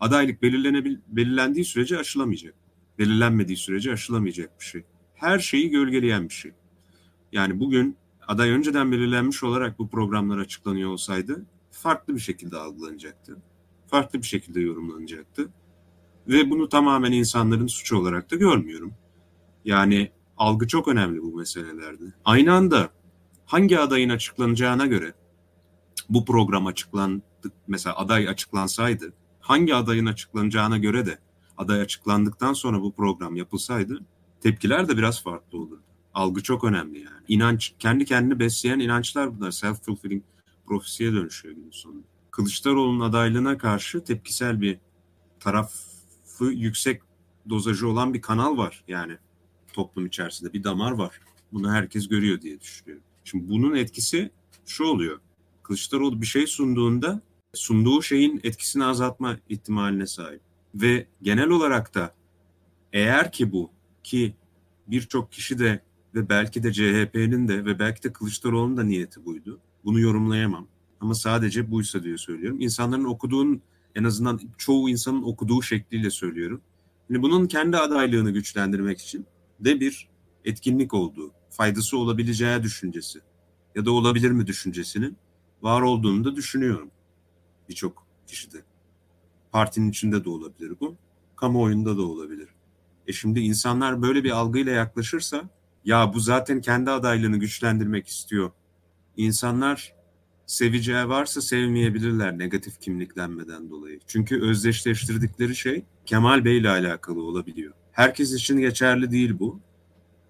adaylık 0.00 0.42
belirlenebil 0.42 0.98
belirlendiği 1.08 1.64
sürece 1.64 1.98
aşılamayacak. 1.98 2.54
Belirlenmediği 2.98 3.56
sürece 3.56 3.92
aşılamayacak 3.92 4.60
bir 4.60 4.64
şey. 4.64 4.84
Her 5.14 5.38
şeyi 5.38 5.70
gölgeleyen 5.70 6.28
bir 6.28 6.34
şey. 6.34 6.52
Yani 7.32 7.60
bugün 7.60 7.96
aday 8.28 8.50
önceden 8.50 8.92
belirlenmiş 8.92 9.42
olarak 9.42 9.78
bu 9.78 9.88
programlar 9.88 10.38
açıklanıyor 10.38 10.90
olsaydı 10.90 11.46
farklı 11.70 12.14
bir 12.14 12.20
şekilde 12.20 12.56
algılanacaktı. 12.56 13.36
Farklı 13.86 14.18
bir 14.18 14.26
şekilde 14.26 14.60
yorumlanacaktı. 14.60 15.48
Ve 16.28 16.50
bunu 16.50 16.68
tamamen 16.68 17.12
insanların 17.12 17.66
suçu 17.66 17.96
olarak 17.96 18.30
da 18.30 18.36
görmüyorum. 18.36 18.92
Yani 19.64 20.12
algı 20.36 20.68
çok 20.68 20.88
önemli 20.88 21.22
bu 21.22 21.36
meselelerde. 21.36 22.04
Aynı 22.24 22.52
anda 22.52 22.90
hangi 23.46 23.78
adayın 23.78 24.08
açıklanacağına 24.08 24.86
göre 24.86 25.14
bu 26.08 26.24
program 26.24 26.66
açıklandı, 26.66 27.22
mesela 27.66 27.96
aday 27.96 28.28
açıklansaydı, 28.28 29.12
hangi 29.40 29.74
adayın 29.74 30.06
açıklanacağına 30.06 30.78
göre 30.78 31.06
de 31.06 31.18
aday 31.56 31.80
açıklandıktan 31.80 32.52
sonra 32.52 32.80
bu 32.82 32.92
program 32.92 33.36
yapılsaydı 33.36 34.00
tepkiler 34.40 34.88
de 34.88 34.96
biraz 34.96 35.22
farklı 35.22 35.58
olurdu. 35.58 35.82
Algı 36.14 36.42
çok 36.42 36.64
önemli 36.64 36.98
yani. 36.98 37.24
İnanç, 37.28 37.74
kendi 37.78 38.04
kendini 38.04 38.38
besleyen 38.38 38.78
inançlar 38.78 39.36
bunlar. 39.36 39.50
Self-fulfilling 39.50 40.22
profesiye 40.66 41.12
dönüşüyor 41.12 41.54
günün 41.54 41.70
sonunda. 41.70 42.06
Kılıçdaroğlu'nun 42.30 43.00
adaylığına 43.00 43.58
karşı 43.58 44.04
tepkisel 44.04 44.60
bir 44.60 44.78
tarafı 45.40 46.44
yüksek 46.44 47.02
dozajı 47.50 47.88
olan 47.88 48.14
bir 48.14 48.22
kanal 48.22 48.56
var 48.56 48.84
yani 48.88 49.18
toplum 49.72 50.06
içerisinde 50.06 50.52
bir 50.52 50.64
damar 50.64 50.92
var. 50.92 51.20
Bunu 51.52 51.72
herkes 51.72 52.08
görüyor 52.08 52.40
diye 52.40 52.60
düşünüyorum. 52.60 53.04
Şimdi 53.24 53.48
bunun 53.48 53.74
etkisi 53.74 54.30
şu 54.66 54.84
oluyor. 54.84 55.20
Kılıçdaroğlu 55.62 56.20
bir 56.20 56.26
şey 56.26 56.46
sunduğunda 56.46 57.22
sunduğu 57.54 58.02
şeyin 58.02 58.40
etkisini 58.44 58.84
azaltma 58.84 59.38
ihtimaline 59.48 60.06
sahip. 60.06 60.40
Ve 60.74 61.06
genel 61.22 61.48
olarak 61.48 61.94
da 61.94 62.14
eğer 62.92 63.32
ki 63.32 63.52
bu 63.52 63.70
ki 64.04 64.34
birçok 64.86 65.32
kişi 65.32 65.58
de 65.58 65.82
ve 66.14 66.28
belki 66.28 66.62
de 66.62 66.72
CHP'nin 66.72 67.48
de 67.48 67.64
ve 67.64 67.78
belki 67.78 68.02
de 68.02 68.12
Kılıçdaroğlu'nun 68.12 68.76
da 68.76 68.84
niyeti 68.84 69.24
buydu. 69.24 69.60
Bunu 69.84 70.00
yorumlayamam. 70.00 70.66
Ama 71.00 71.14
sadece 71.14 71.70
buysa 71.70 72.02
diye 72.02 72.18
söylüyorum. 72.18 72.60
İnsanların 72.60 73.04
okuduğun 73.04 73.62
en 73.94 74.04
azından 74.04 74.40
çoğu 74.58 74.88
insanın 74.88 75.22
okuduğu 75.22 75.62
şekliyle 75.62 76.10
söylüyorum. 76.10 76.60
Yani 77.10 77.22
bunun 77.22 77.46
kendi 77.46 77.76
adaylığını 77.76 78.30
güçlendirmek 78.30 79.00
için 79.00 79.26
de 79.60 79.80
bir 79.80 80.08
etkinlik 80.44 80.94
olduğu, 80.94 81.32
faydası 81.50 81.98
olabileceği 81.98 82.62
düşüncesi 82.62 83.20
ya 83.74 83.84
da 83.84 83.90
olabilir 83.90 84.30
mi 84.30 84.46
düşüncesinin 84.46 85.16
var 85.62 85.82
olduğunu 85.82 86.24
da 86.24 86.36
düşünüyorum 86.36 86.90
birçok 87.68 88.06
kişide. 88.26 88.62
Partinin 89.52 89.90
içinde 89.90 90.24
de 90.24 90.30
olabilir 90.30 90.72
bu, 90.80 90.96
kamuoyunda 91.36 91.96
da 91.96 92.02
olabilir. 92.02 92.48
E 93.06 93.12
şimdi 93.12 93.40
insanlar 93.40 94.02
böyle 94.02 94.24
bir 94.24 94.30
algıyla 94.30 94.72
yaklaşırsa 94.72 95.50
ya 95.84 96.14
bu 96.14 96.20
zaten 96.20 96.60
kendi 96.60 96.90
adaylığını 96.90 97.36
güçlendirmek 97.36 98.08
istiyor. 98.08 98.50
İnsanlar 99.16 99.94
seveceği 100.46 101.08
varsa 101.08 101.40
sevmeyebilirler 101.40 102.38
negatif 102.38 102.80
kimliklenmeden 102.80 103.70
dolayı. 103.70 104.00
Çünkü 104.06 104.42
özdeşleştirdikleri 104.42 105.56
şey 105.56 105.84
Kemal 106.06 106.44
Bey 106.44 106.58
ile 106.58 106.70
alakalı 106.70 107.22
olabiliyor. 107.22 107.72
Herkes 107.92 108.32
için 108.32 108.58
geçerli 108.58 109.10
değil 109.10 109.38
bu. 109.38 109.60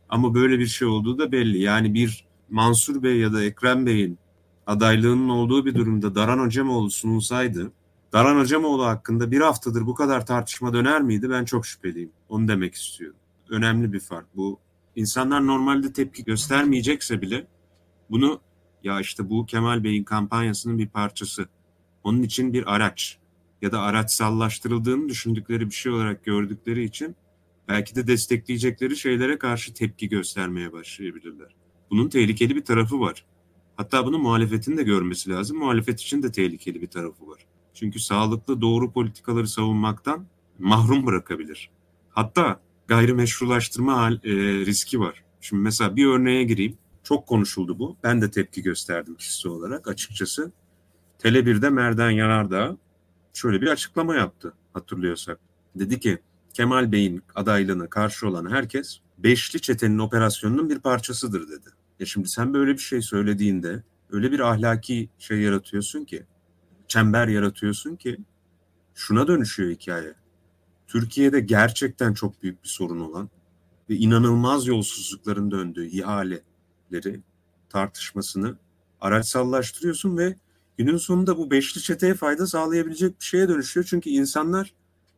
Ama 0.09 0.35
böyle 0.35 0.59
bir 0.59 0.67
şey 0.67 0.89
olduğu 0.89 1.19
da 1.19 1.33
belli. 1.33 1.61
Yani 1.61 1.95
bir 1.95 2.27
Mansur 2.51 3.03
Bey 3.03 3.17
ya 3.17 3.33
da 3.33 3.45
Ekrem 3.45 3.87
Bey'in 3.87 4.19
adaylığının 4.67 5.29
olduğu 5.29 5.67
bir 5.67 5.75
durumda 5.75 6.15
Daran 6.15 6.39
Hocamoğlu 6.39 6.91
sunulsaydı, 6.91 7.73
Daran 8.13 8.41
Hocamoğlu 8.41 8.85
hakkında 8.87 9.31
bir 9.31 9.41
haftadır 9.41 9.87
bu 9.87 9.95
kadar 9.95 10.27
tartışma 10.27 10.73
döner 10.73 11.03
miydi? 11.03 11.31
Ben 11.31 11.45
çok 11.45 11.67
şüpheliyim. 11.67 12.13
Onu 12.29 12.49
demek 12.49 12.75
istiyorum. 12.75 13.17
Önemli 13.51 13.93
bir 13.93 14.01
fark. 14.01 14.37
Bu 14.37 14.59
insanlar 14.97 15.47
normalde 15.47 15.93
tepki 15.93 16.25
göstermeyecekse 16.25 17.23
bile 17.23 17.47
bunu 18.11 18.41
ya 18.83 19.01
işte 19.01 19.31
bu 19.31 19.47
Kemal 19.47 19.85
Bey'in 19.85 20.05
kampanyasının 20.05 20.79
bir 20.79 20.89
parçası. 20.89 21.49
Onun 22.05 22.23
için 22.23 22.53
bir 22.53 22.75
araç 22.75 23.19
ya 23.63 23.73
da 23.73 23.81
araçsallaştırıldığını 23.81 25.09
düşündükleri 25.09 25.67
bir 25.67 25.75
şey 25.75 25.93
olarak 25.93 26.25
gördükleri 26.25 26.85
için 26.85 27.17
belki 27.69 27.95
de 27.95 28.07
destekleyecekleri 28.07 28.97
şeylere 28.97 29.39
karşı 29.39 29.75
tepki 29.75 30.09
göstermeye 30.09 30.73
başlayabilirler. 30.73 31.55
Bunun 31.91 32.09
tehlikeli 32.09 32.57
bir 32.57 32.65
tarafı 32.65 33.01
var. 33.01 33.25
Hatta 33.77 34.07
bunu 34.07 34.19
muhalefetin 34.19 34.77
de 34.77 34.83
görmesi 34.83 35.31
lazım. 35.31 35.59
Muhalefet 35.59 36.01
için 36.01 36.23
de 36.23 36.33
tehlikeli 36.33 36.83
bir 36.83 36.87
tarafı 36.87 37.27
var. 37.29 37.47
Çünkü 37.75 38.01
sağlıklı 38.01 38.61
doğru 38.61 38.93
politikaları 38.93 39.49
savunmaktan 39.49 40.27
mahrum 40.59 41.07
bırakabilir. 41.07 41.71
Hatta 42.11 42.61
gayrimeşrulaştırma 42.87 44.11
e, 44.11 44.31
riski 44.67 45.01
var. 45.01 45.25
Şimdi 45.41 45.63
mesela 45.63 45.97
bir 45.97 46.07
örneğe 46.07 46.45
gireyim. 46.45 46.79
Çok 47.03 47.27
konuşuldu 47.27 47.79
bu. 47.79 47.97
Ben 48.03 48.23
de 48.23 48.31
tepki 48.31 48.63
gösterdim 48.63 49.15
kişisel 49.15 49.53
olarak 49.53 49.89
açıkçası. 49.89 50.53
Tele1'de 51.19 51.71
Merdan 51.71 52.11
Yanardağ 52.11 52.77
şöyle 53.33 53.61
bir 53.61 53.67
açıklama 53.67 54.15
yaptı 54.15 54.55
hatırlıyorsak. 54.73 55.39
Dedi 55.77 56.01
ki 56.01 56.19
Kemal 56.55 56.93
Bey'in 56.93 57.23
adaylığına 57.35 57.87
karşı 57.87 58.29
olan 58.29 58.51
herkes 58.51 58.99
Beşli 59.19 59.61
Çetenin 59.61 59.99
operasyonunun 59.99 60.71
bir 60.71 60.79
parçasıdır 60.79 61.49
dedi. 61.49 61.71
Ya 62.01 62.07
şimdi 62.07 62.29
sen 62.29 62.55
böyle 62.55 62.73
bir 62.73 62.79
şey 62.79 63.03
söylediğinde 63.03 63.83
öyle 64.11 64.33
bir 64.33 64.41
ahlaki 64.41 65.09
şey 65.19 65.41
yaratıyorsun 65.41 66.05
ki, 66.05 66.27
çember 66.89 67.29
yaratıyorsun 67.29 67.97
ki 67.97 68.19
şuna 68.95 69.29
dönüşüyor 69.29 69.71
hikaye. 69.71 70.15
Türkiye'de 70.95 71.41
gerçekten 71.41 72.15
çok 72.15 72.43
büyük 72.43 72.65
bir 72.65 72.69
sorun 72.69 73.01
olan 73.01 73.31
ve 73.91 73.95
inanılmaz 73.97 74.67
yolsuzlukların 74.67 75.51
döndüğü 75.51 75.87
ihaleleri, 75.87 77.21
tartışmasını 77.69 78.59
araçsallaştırıyorsun 79.01 80.19
ve 80.19 80.37
günün 80.79 80.97
sonunda 80.97 81.39
bu 81.39 81.51
beşli 81.51 81.83
çeteye 81.83 82.15
fayda 82.15 82.47
sağlayabilecek 82.47 83.21
bir 83.21 83.25
şeye 83.25 83.49
dönüşüyor. 83.49 83.87
Çünkü 83.91 84.11
insanlar 84.11 84.75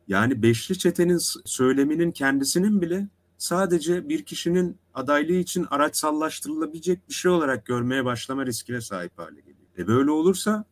yani 0.07 0.43
beşli 0.43 0.77
çetenin 0.77 1.19
söyleminin 1.45 2.11
kendisinin 2.11 2.81
bile 2.81 3.07
sadece 3.37 4.09
bir 4.09 4.25
kişinin 4.25 4.77
adaylığı 4.93 5.33
için 5.33 5.67
araçsallaştırılabilecek 5.69 7.09
bir 7.09 7.13
şey 7.13 7.31
olarak 7.31 7.65
görmeye 7.65 8.05
başlama 8.05 8.45
riskine 8.45 8.81
sahip 8.81 9.17
hale 9.17 9.39
geliyor. 9.39 9.67
E 9.77 9.87
böyle 9.87 10.11
olursa 10.11 10.65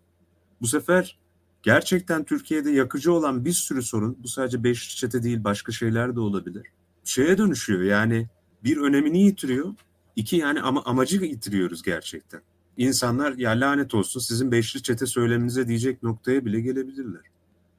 bu 0.61 0.67
sefer 0.67 1.19
gerçekten 1.65 2.23
Türkiye'de 2.23 2.71
yakıcı 2.71 3.13
olan 3.13 3.45
bir 3.45 3.51
sürü 3.51 3.81
sorun, 3.81 4.17
bu 4.23 4.27
sadece 4.27 4.63
beşli 4.63 4.95
çete 4.95 5.23
değil 5.23 5.43
başka 5.43 5.71
şeyler 5.71 6.15
de 6.15 6.19
olabilir. 6.19 6.67
Şeye 7.03 7.37
dönüşüyor 7.37 7.81
yani 7.81 8.27
bir 8.63 8.77
önemini 8.77 9.21
yitiriyor, 9.23 9.73
iki 10.15 10.35
yani 10.35 10.61
ama 10.61 10.83
amacı 10.85 11.23
yitiriyoruz 11.23 11.83
gerçekten. 11.83 12.41
İnsanlar 12.77 13.33
ya 13.33 13.51
lanet 13.51 13.95
olsun 13.95 14.19
sizin 14.19 14.51
beşli 14.51 14.83
çete 14.83 15.05
söyleminize 15.05 15.67
diyecek 15.67 16.03
noktaya 16.03 16.45
bile 16.45 16.61
gelebilirler. 16.61 17.21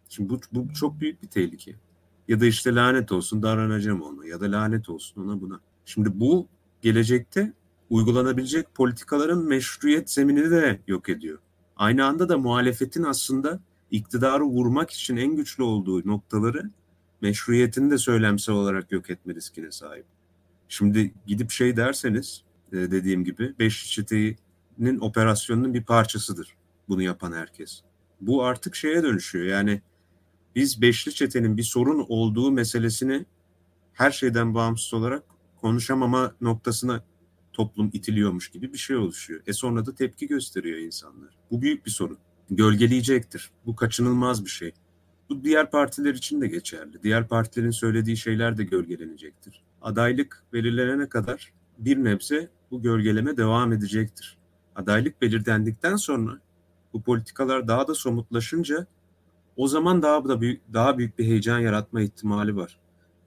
Şimdi 0.09 0.31
bu, 0.31 0.40
bu 0.53 0.75
çok 0.75 1.01
büyük 1.01 1.22
bir 1.22 1.29
tehlike. 1.29 1.77
Ya 2.29 2.40
da 2.40 2.46
işte 2.46 2.75
lanet 2.75 3.12
olsun 3.12 3.42
davranacağım 3.42 4.03
ona 4.03 4.27
ya 4.27 4.40
da 4.40 4.53
lanet 4.53 4.88
olsun 4.88 5.25
ona 5.25 5.40
buna. 5.40 5.61
Şimdi 5.85 6.20
bu 6.20 6.49
gelecekte 6.83 7.53
uygulanabilecek 7.90 8.75
politikaların 8.75 9.44
meşruiyet 9.44 10.11
zeminini 10.11 10.51
de 10.51 10.81
yok 10.87 11.09
ediyor. 11.09 11.38
Aynı 11.77 12.07
anda 12.07 12.29
da 12.29 12.38
muhalefetin 12.38 13.03
aslında 13.03 13.61
iktidarı 13.90 14.44
vurmak 14.44 14.90
için 14.90 15.16
en 15.16 15.37
güçlü 15.37 15.62
olduğu 15.62 16.09
noktaları 16.09 16.70
meşruiyetini 17.20 17.90
de 17.90 17.99
söylemsel 17.99 18.55
olarak 18.55 18.92
yok 18.92 19.11
etme 19.11 19.35
riskine 19.35 19.70
sahip. 19.70 20.05
Şimdi 20.68 21.14
gidip 21.27 21.51
şey 21.51 21.77
derseniz 21.77 22.44
e, 22.72 22.77
dediğim 22.77 23.25
gibi 23.25 23.55
beş 23.59 23.90
çetenin 23.90 25.01
operasyonunun 25.01 25.75
bir 25.75 25.85
parçasıdır 25.85 26.57
bunu 26.88 27.03
yapan 27.03 27.33
herkes. 27.33 27.83
Bu 28.20 28.44
artık 28.44 28.75
şeye 28.75 29.03
dönüşüyor 29.03 29.46
yani 29.46 29.83
biz 30.57 30.83
beşli 30.83 31.14
çetenin 31.14 31.57
bir 31.57 31.62
sorun 31.62 32.07
olduğu 32.09 32.51
meselesini 32.51 33.27
her 33.92 34.11
şeyden 34.11 34.55
bağımsız 34.55 34.94
olarak 34.94 35.22
konuşamama 35.61 36.35
noktasına 36.40 37.05
toplum 37.53 37.90
itiliyormuş 37.92 38.51
gibi 38.51 38.72
bir 38.72 38.79
şey 38.79 38.96
oluşuyor. 38.96 39.42
E 39.46 39.53
sonra 39.53 39.87
da 39.87 39.94
tepki 39.94 40.27
gösteriyor 40.27 40.79
insanlar. 40.79 41.37
Bu 41.51 41.62
büyük 41.62 41.87
bir 41.87 41.90
sorun. 41.90 42.18
Gölgeleyecektir. 42.51 43.51
Bu 43.67 43.77
kaçınılmaz 43.77 44.45
bir 44.45 44.51
şey. 44.51 44.73
Bu 45.29 45.45
diğer 45.45 45.71
partiler 45.71 46.15
için 46.15 46.41
de 46.41 46.49
geçerli. 46.49 47.03
Diğer 47.03 47.29
partilerin 47.29 47.71
söylediği 47.71 48.17
şeyler 48.17 48.59
de 48.59 48.65
gölgelenecektir. 48.65 49.63
Adaylık 49.83 50.43
belirlenene 50.53 51.09
kadar 51.09 51.53
bir 51.79 52.05
nebze 52.05 52.49
bu 52.71 52.83
gölgeleme 52.83 53.37
devam 53.37 53.73
edecektir. 53.73 54.39
Adaylık 54.75 55.23
belirlendikten 55.23 55.97
sonra 55.97 56.41
bu 56.93 57.03
politikalar 57.03 57.69
daha 57.69 57.89
da 57.89 57.95
somutlaşınca 57.95 58.87
o 59.57 59.69
zaman 59.69 60.03
daha 60.03 60.25
da 60.25 60.41
büyük 60.41 60.63
daha 60.73 60.99
büyük 60.99 61.19
bir 61.19 61.25
heyecan 61.25 61.59
yaratma 61.59 62.01
ihtimali 62.01 62.57
var. 62.57 62.79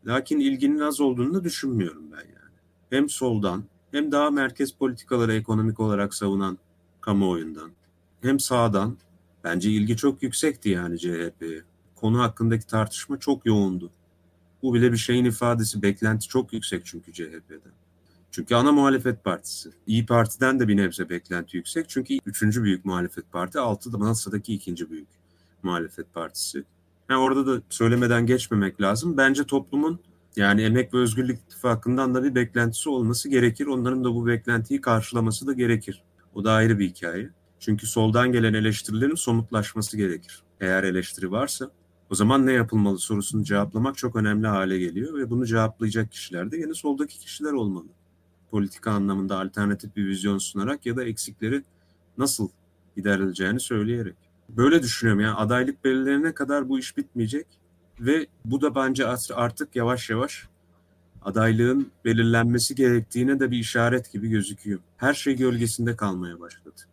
Lakin 0.07 0.39
ilginin 0.39 0.79
az 0.79 1.01
olduğunu 1.01 1.43
düşünmüyorum 1.43 2.11
ben 2.11 2.17
yani. 2.17 2.55
Hem 2.89 3.09
soldan 3.09 3.63
hem 3.91 4.11
daha 4.11 4.31
merkez 4.31 4.71
politikaları 4.71 5.33
ekonomik 5.33 5.79
olarak 5.79 6.13
savunan 6.13 6.57
kamuoyundan 7.01 7.71
hem 8.21 8.39
sağdan 8.39 8.97
bence 9.43 9.71
ilgi 9.71 9.97
çok 9.97 10.23
yüksekti 10.23 10.69
yani 10.69 10.99
CHP'ye. 10.99 11.61
Konu 11.95 12.19
hakkındaki 12.19 12.67
tartışma 12.67 13.19
çok 13.19 13.45
yoğundu. 13.45 13.91
Bu 14.63 14.73
bile 14.73 14.91
bir 14.91 14.97
şeyin 14.97 15.25
ifadesi. 15.25 15.81
Beklenti 15.81 16.27
çok 16.27 16.53
yüksek 16.53 16.85
çünkü 16.85 17.13
CHP'den. 17.13 17.71
Çünkü 18.31 18.55
ana 18.55 18.71
muhalefet 18.71 19.23
partisi. 19.23 19.69
İyi 19.87 20.05
Parti'den 20.05 20.59
de 20.59 20.67
bir 20.67 20.77
nebze 20.77 21.09
beklenti 21.09 21.57
yüksek. 21.57 21.89
Çünkü 21.89 22.17
üçüncü 22.25 22.63
büyük 22.63 22.85
muhalefet 22.85 23.31
parti. 23.31 23.59
Altı 23.59 23.93
da 23.93 23.97
Masadaki 23.97 24.53
ikinci 24.53 24.89
büyük 24.89 25.07
muhalefet 25.63 26.13
partisi. 26.13 26.63
Yani 27.09 27.21
orada 27.21 27.47
da 27.47 27.61
söylemeden 27.69 28.25
geçmemek 28.25 28.81
lazım. 28.81 29.17
Bence 29.17 29.43
toplumun 29.43 29.99
yani 30.35 30.61
Emek 30.61 30.93
ve 30.93 30.97
Özgürlük 30.97 31.39
İttifakı'ndan 31.39 32.15
da 32.15 32.23
bir 32.23 32.35
beklentisi 32.35 32.89
olması 32.89 33.29
gerekir. 33.29 33.65
Onların 33.65 34.03
da 34.03 34.15
bu 34.15 34.27
beklentiyi 34.27 34.81
karşılaması 34.81 35.47
da 35.47 35.53
gerekir. 35.53 36.03
O 36.35 36.43
da 36.43 36.51
ayrı 36.51 36.79
bir 36.79 36.89
hikaye. 36.89 37.29
Çünkü 37.59 37.87
soldan 37.87 38.31
gelen 38.31 38.53
eleştirilerin 38.53 39.15
somutlaşması 39.15 39.97
gerekir. 39.97 40.43
Eğer 40.61 40.83
eleştiri 40.83 41.31
varsa 41.31 41.71
o 42.09 42.15
zaman 42.15 42.45
ne 42.45 42.51
yapılmalı 42.51 42.99
sorusunu 42.99 43.43
cevaplamak 43.43 43.97
çok 43.97 44.15
önemli 44.15 44.47
hale 44.47 44.79
geliyor 44.79 45.17
ve 45.17 45.29
bunu 45.29 45.45
cevaplayacak 45.45 46.11
kişiler 46.11 46.51
de 46.51 46.57
yine 46.57 46.73
soldaki 46.73 47.19
kişiler 47.19 47.51
olmalı. 47.51 47.87
Politika 48.51 48.91
anlamında 48.91 49.39
alternatif 49.39 49.95
bir 49.95 50.07
vizyon 50.07 50.37
sunarak 50.37 50.85
ya 50.85 50.95
da 50.97 51.03
eksikleri 51.03 51.63
nasıl 52.17 52.49
giderileceğini 52.95 53.59
söyleyerek. 53.59 54.15
Böyle 54.49 54.83
düşünüyorum 54.83 55.21
yani 55.21 55.35
adaylık 55.35 55.83
belirlerine 55.83 56.33
kadar 56.33 56.69
bu 56.69 56.79
iş 56.79 56.97
bitmeyecek 56.97 57.47
ve 57.99 58.27
bu 58.45 58.61
da 58.61 58.75
bence 58.75 59.05
artık 59.33 59.75
yavaş 59.75 60.09
yavaş 60.09 60.47
adaylığın 61.21 61.91
belirlenmesi 62.05 62.75
gerektiğine 62.75 63.39
de 63.39 63.51
bir 63.51 63.57
işaret 63.57 64.13
gibi 64.13 64.29
gözüküyor. 64.29 64.79
Her 64.97 65.13
şey 65.13 65.35
gölgesinde 65.35 65.95
kalmaya 65.95 66.39
başladı. 66.39 66.88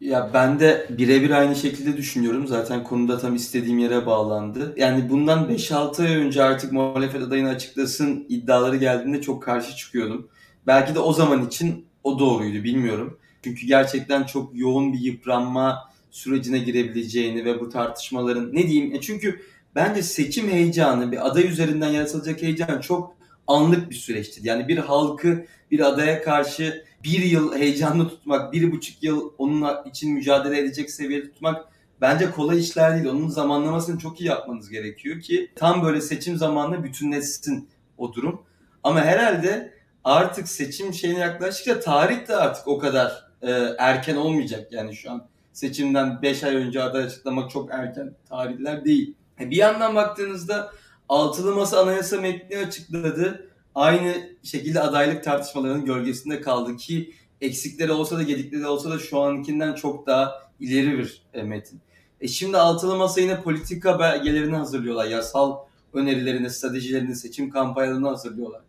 Ya 0.00 0.30
ben 0.34 0.60
de 0.60 0.86
birebir 0.90 1.30
aynı 1.30 1.56
şekilde 1.56 1.96
düşünüyorum. 1.96 2.46
Zaten 2.46 2.84
konuda 2.84 3.18
tam 3.18 3.34
istediğim 3.34 3.78
yere 3.78 4.06
bağlandı. 4.06 4.74
Yani 4.76 5.10
bundan 5.10 5.48
5-6 5.48 6.02
ay 6.02 6.16
önce 6.16 6.42
artık 6.42 6.72
muhalefet 6.72 7.22
adayını 7.22 7.48
açıklasın 7.48 8.26
iddiaları 8.28 8.76
geldiğinde 8.76 9.22
çok 9.22 9.42
karşı 9.42 9.76
çıkıyordum. 9.76 10.28
Belki 10.66 10.94
de 10.94 10.98
o 10.98 11.12
zaman 11.12 11.46
için 11.46 11.86
o 12.04 12.18
doğruydu 12.18 12.64
bilmiyorum. 12.64 13.18
Çünkü 13.44 13.66
gerçekten 13.66 14.24
çok 14.24 14.50
yoğun 14.58 14.92
bir 14.92 14.98
yıpranma 15.00 15.90
sürecine 16.10 16.58
girebileceğini 16.58 17.44
ve 17.44 17.60
bu 17.60 17.68
tartışmaların 17.68 18.54
ne 18.54 18.68
diyeyim? 18.68 18.94
E 18.94 19.00
çünkü 19.00 19.40
bence 19.74 20.02
seçim 20.02 20.48
heyecanı, 20.48 21.12
bir 21.12 21.26
aday 21.26 21.46
üzerinden 21.46 21.90
yaratılacak 21.90 22.42
heyecan 22.42 22.80
çok 22.80 23.16
anlık 23.46 23.90
bir 23.90 23.94
süreçtir. 23.94 24.44
Yani 24.44 24.68
bir 24.68 24.78
halkı 24.78 25.46
bir 25.70 25.88
adaya 25.88 26.22
karşı 26.22 26.84
bir 27.04 27.22
yıl 27.22 27.54
heyecanlı 27.54 28.08
tutmak, 28.08 28.52
bir 28.52 28.72
buçuk 28.72 29.02
yıl 29.02 29.32
onun 29.38 29.84
için 29.84 30.12
mücadele 30.14 30.58
edecek 30.58 30.90
seviyede 30.90 31.30
tutmak 31.32 31.64
bence 32.00 32.30
kolay 32.30 32.60
işler 32.60 32.94
değil. 32.94 33.06
Onun 33.06 33.28
zamanlamasını 33.28 33.98
çok 33.98 34.20
iyi 34.20 34.28
yapmanız 34.28 34.70
gerekiyor 34.70 35.20
ki 35.20 35.50
tam 35.56 35.82
böyle 35.84 36.00
seçim 36.00 36.36
zamanında 36.36 36.84
bütünleşsin 36.84 37.68
o 37.98 38.14
durum. 38.14 38.42
Ama 38.82 39.00
herhalde 39.00 39.74
artık 40.04 40.48
seçim 40.48 40.94
şeyine 40.94 41.18
yaklaştıkça 41.18 41.80
tarih 41.80 42.28
de 42.28 42.36
artık 42.36 42.68
o 42.68 42.78
kadar 42.78 43.30
e, 43.42 43.50
erken 43.78 44.16
olmayacak 44.16 44.72
yani 44.72 44.96
şu 44.96 45.10
an 45.10 45.26
seçimden 45.52 46.22
5 46.22 46.44
ay 46.44 46.56
önce 46.56 46.82
aday 46.82 47.04
açıklamak 47.04 47.50
çok 47.50 47.70
erken 47.72 48.14
tarihler 48.28 48.84
değil. 48.84 49.14
E, 49.40 49.50
bir 49.50 49.56
yandan 49.56 49.94
baktığınızda 49.94 50.72
altılı 51.08 51.54
masa 51.54 51.82
anayasa 51.82 52.20
metni 52.20 52.58
açıkladı. 52.58 53.49
Aynı 53.80 54.14
şekilde 54.42 54.80
adaylık 54.80 55.24
tartışmalarının 55.24 55.84
gölgesinde 55.84 56.40
kaldı 56.40 56.76
ki 56.76 57.14
eksikleri 57.40 57.92
olsa 57.92 58.16
da 58.16 58.22
gedikleri 58.22 58.66
olsa 58.66 58.90
da 58.90 58.98
şu 58.98 59.20
ankinden 59.20 59.74
çok 59.74 60.06
daha 60.06 60.42
ileri 60.60 60.98
bir 60.98 61.22
e, 61.34 61.42
metin. 61.42 61.80
E 62.20 62.28
şimdi 62.28 62.58
altılı 62.58 62.96
masa 62.96 63.20
yine 63.20 63.42
politika 63.42 63.98
belgelerini 63.98 64.56
hazırlıyorlar. 64.56 65.06
Yasal 65.06 65.58
önerilerini, 65.92 66.50
stratejilerini, 66.50 67.16
seçim 67.16 67.50
kampanyalarını 67.50 68.08
hazırlıyorlar. 68.08 68.60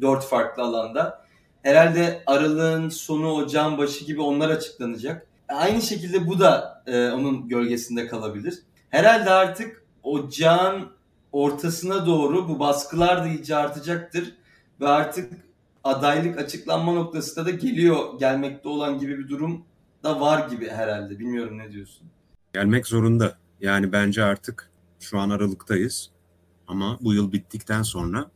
Dört 0.00 0.24
farklı 0.24 0.62
alanda. 0.62 1.24
Herhalde 1.62 2.22
aralığın 2.26 2.88
sonu, 2.88 3.32
ocağın 3.32 3.78
başı 3.78 4.04
gibi 4.04 4.20
onlar 4.20 4.50
açıklanacak. 4.50 5.26
Aynı 5.48 5.82
şekilde 5.82 6.26
bu 6.26 6.40
da 6.40 6.82
e, 6.86 7.08
onun 7.08 7.48
gölgesinde 7.48 8.06
kalabilir. 8.06 8.58
Herhalde 8.90 9.30
artık 9.30 9.84
ocağın 10.02 10.88
ortasına 11.32 12.06
doğru 12.06 12.48
bu 12.48 12.58
baskılar 12.58 13.24
da 13.24 13.28
iyice 13.28 13.56
artacaktır. 13.56 14.41
Ve 14.82 14.88
artık 14.88 15.32
adaylık 15.84 16.38
açıklanma 16.38 16.92
noktasında 16.92 17.46
da 17.46 17.50
geliyor, 17.50 18.18
gelmekte 18.18 18.68
olan 18.68 18.98
gibi 18.98 19.18
bir 19.18 19.28
durum 19.28 19.64
da 20.02 20.20
var 20.20 20.48
gibi 20.48 20.68
herhalde. 20.68 21.18
Bilmiyorum 21.18 21.58
ne 21.58 21.72
diyorsun? 21.72 22.06
Gelmek 22.54 22.86
zorunda. 22.86 23.38
Yani 23.60 23.92
bence 23.92 24.24
artık 24.24 24.70
şu 25.00 25.18
an 25.18 25.30
Aralık'tayız. 25.30 26.10
Ama 26.66 26.98
bu 27.00 27.14
yıl 27.14 27.32
bittikten 27.32 27.82
sonra 27.82 28.30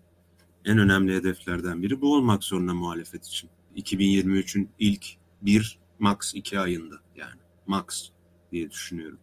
en 0.65 0.79
önemli 0.79 1.15
hedeflerden 1.15 1.83
biri 1.83 2.01
bu 2.01 2.15
olmak 2.15 2.45
zorunda 2.45 2.75
muhalefet 2.75 3.27
için. 3.27 3.51
2023'ün 3.77 4.71
ilk 4.79 5.07
bir 5.43 5.79
max 5.99 6.35
iki 6.35 6.61
ayında 6.61 6.95
yani 7.17 7.41
max 7.67 8.09
diye 8.53 8.71
düşünüyorum. 8.71 9.19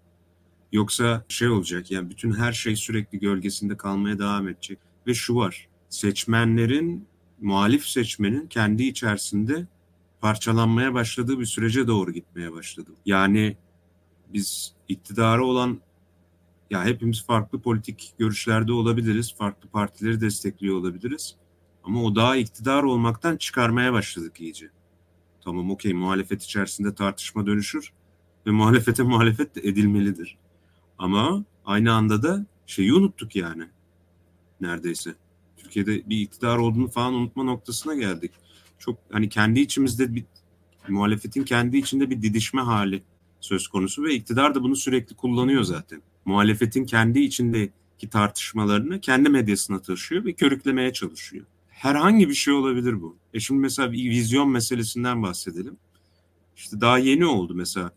Yoksa 0.71 1.25
şey 1.27 1.49
olacak 1.49 1.91
yani 1.91 2.09
bütün 2.09 2.31
her 2.31 2.53
şey 2.53 2.75
sürekli 2.75 3.19
gölgesinde 3.19 3.77
kalmaya 3.77 4.19
devam 4.19 4.47
edecek. 4.47 4.79
Ve 5.07 5.13
şu 5.13 5.36
var 5.36 5.67
seçmenlerin 5.89 7.12
muhalif 7.43 7.86
seçmenin 7.86 8.47
kendi 8.47 8.84
içerisinde 8.84 9.67
parçalanmaya 10.21 10.93
başladığı 10.93 11.39
bir 11.39 11.45
sürece 11.45 11.88
doğru 11.88 12.12
gitmeye 12.12 12.53
başladı. 12.53 12.91
Yani 13.06 13.58
biz 14.34 14.73
iktidarı 14.88 15.45
olan 15.45 15.82
ya 16.69 16.86
hepimiz 16.86 17.25
farklı 17.25 17.62
politik 17.62 18.13
görüşlerde 18.17 18.73
olabiliriz, 18.73 19.36
farklı 19.38 19.69
partileri 19.69 20.21
destekliyor 20.21 20.75
olabiliriz. 20.77 21.36
Ama 21.84 22.03
o 22.03 22.15
daha 22.15 22.36
iktidar 22.36 22.84
olmaktan 22.84 23.38
çıkarmaya 23.38 23.93
başladık 23.93 24.41
iyice. 24.41 24.69
Tamam 25.43 25.71
okey 25.71 25.93
muhalefet 25.93 26.43
içerisinde 26.43 26.95
tartışma 26.95 27.45
dönüşür 27.45 27.93
ve 28.47 28.51
muhalefete 28.51 29.03
muhalefet 29.03 29.58
edilmelidir. 29.58 30.38
Ama 30.97 31.43
aynı 31.65 31.93
anda 31.93 32.23
da 32.23 32.45
şeyi 32.65 32.93
unuttuk 32.93 33.36
yani 33.36 33.67
neredeyse. 34.62 35.15
Türkiye'de 35.73 36.09
bir 36.09 36.21
iktidar 36.21 36.57
olduğunu 36.57 36.88
falan 36.88 37.13
unutma 37.13 37.43
noktasına 37.43 37.95
geldik. 37.95 38.31
Çok 38.79 38.99
hani 39.12 39.29
kendi 39.29 39.59
içimizde 39.59 40.15
bir 40.15 40.25
muhalefetin 40.88 41.43
kendi 41.43 41.77
içinde 41.77 42.09
bir 42.09 42.21
didişme 42.21 42.62
hali 42.62 43.03
söz 43.39 43.67
konusu 43.67 44.03
ve 44.03 44.13
iktidar 44.13 44.55
da 44.55 44.63
bunu 44.63 44.75
sürekli 44.75 45.15
kullanıyor 45.15 45.63
zaten. 45.63 46.01
Muhalefetin 46.25 46.86
kendi 46.86 47.19
içindeki 47.19 48.09
tartışmalarını 48.12 49.01
kendi 49.01 49.29
medyasına 49.29 49.81
taşıyor 49.81 50.25
ve 50.25 50.33
körüklemeye 50.33 50.93
çalışıyor. 50.93 51.45
Herhangi 51.69 52.29
bir 52.29 52.33
şey 52.33 52.53
olabilir 52.53 53.01
bu. 53.01 53.17
E 53.33 53.39
şimdi 53.39 53.62
mesela 53.62 53.91
bir 53.91 54.09
vizyon 54.09 54.49
meselesinden 54.49 55.23
bahsedelim. 55.23 55.77
İşte 56.55 56.81
daha 56.81 56.97
yeni 56.97 57.25
oldu 57.25 57.55
mesela. 57.55 57.91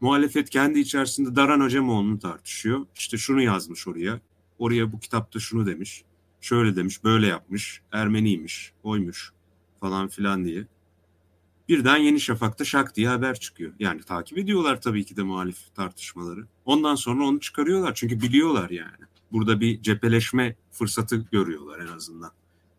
Muhalefet 0.00 0.50
kendi 0.50 0.78
içerisinde 0.78 1.36
Daran 1.36 1.60
Hocamoğlu'nu 1.60 2.18
tartışıyor. 2.18 2.86
İşte 2.94 3.16
şunu 3.16 3.42
yazmış 3.42 3.88
oraya. 3.88 4.20
Oraya 4.58 4.92
bu 4.92 5.00
kitapta 5.00 5.38
şunu 5.38 5.66
demiş. 5.66 6.04
Şöyle 6.40 6.76
demiş, 6.76 7.04
böyle 7.04 7.26
yapmış. 7.26 7.82
Ermeniymiş, 7.92 8.72
oymuş 8.82 9.32
falan 9.80 10.08
filan 10.08 10.44
diye. 10.44 10.66
Birden 11.68 11.96
Yeni 11.96 12.20
Şafak'ta 12.20 12.64
şak 12.64 12.96
diye 12.96 13.08
haber 13.08 13.40
çıkıyor. 13.40 13.72
Yani 13.78 14.02
takip 14.02 14.38
ediyorlar 14.38 14.80
tabii 14.80 15.04
ki 15.04 15.16
de 15.16 15.22
muhalif 15.22 15.74
tartışmaları. 15.74 16.46
Ondan 16.64 16.94
sonra 16.94 17.24
onu 17.24 17.40
çıkarıyorlar 17.40 17.94
çünkü 17.94 18.20
biliyorlar 18.20 18.70
yani. 18.70 19.04
Burada 19.32 19.60
bir 19.60 19.82
cepheleşme 19.82 20.56
fırsatı 20.72 21.16
görüyorlar 21.16 21.78
en 21.78 21.96
azından. 21.96 22.30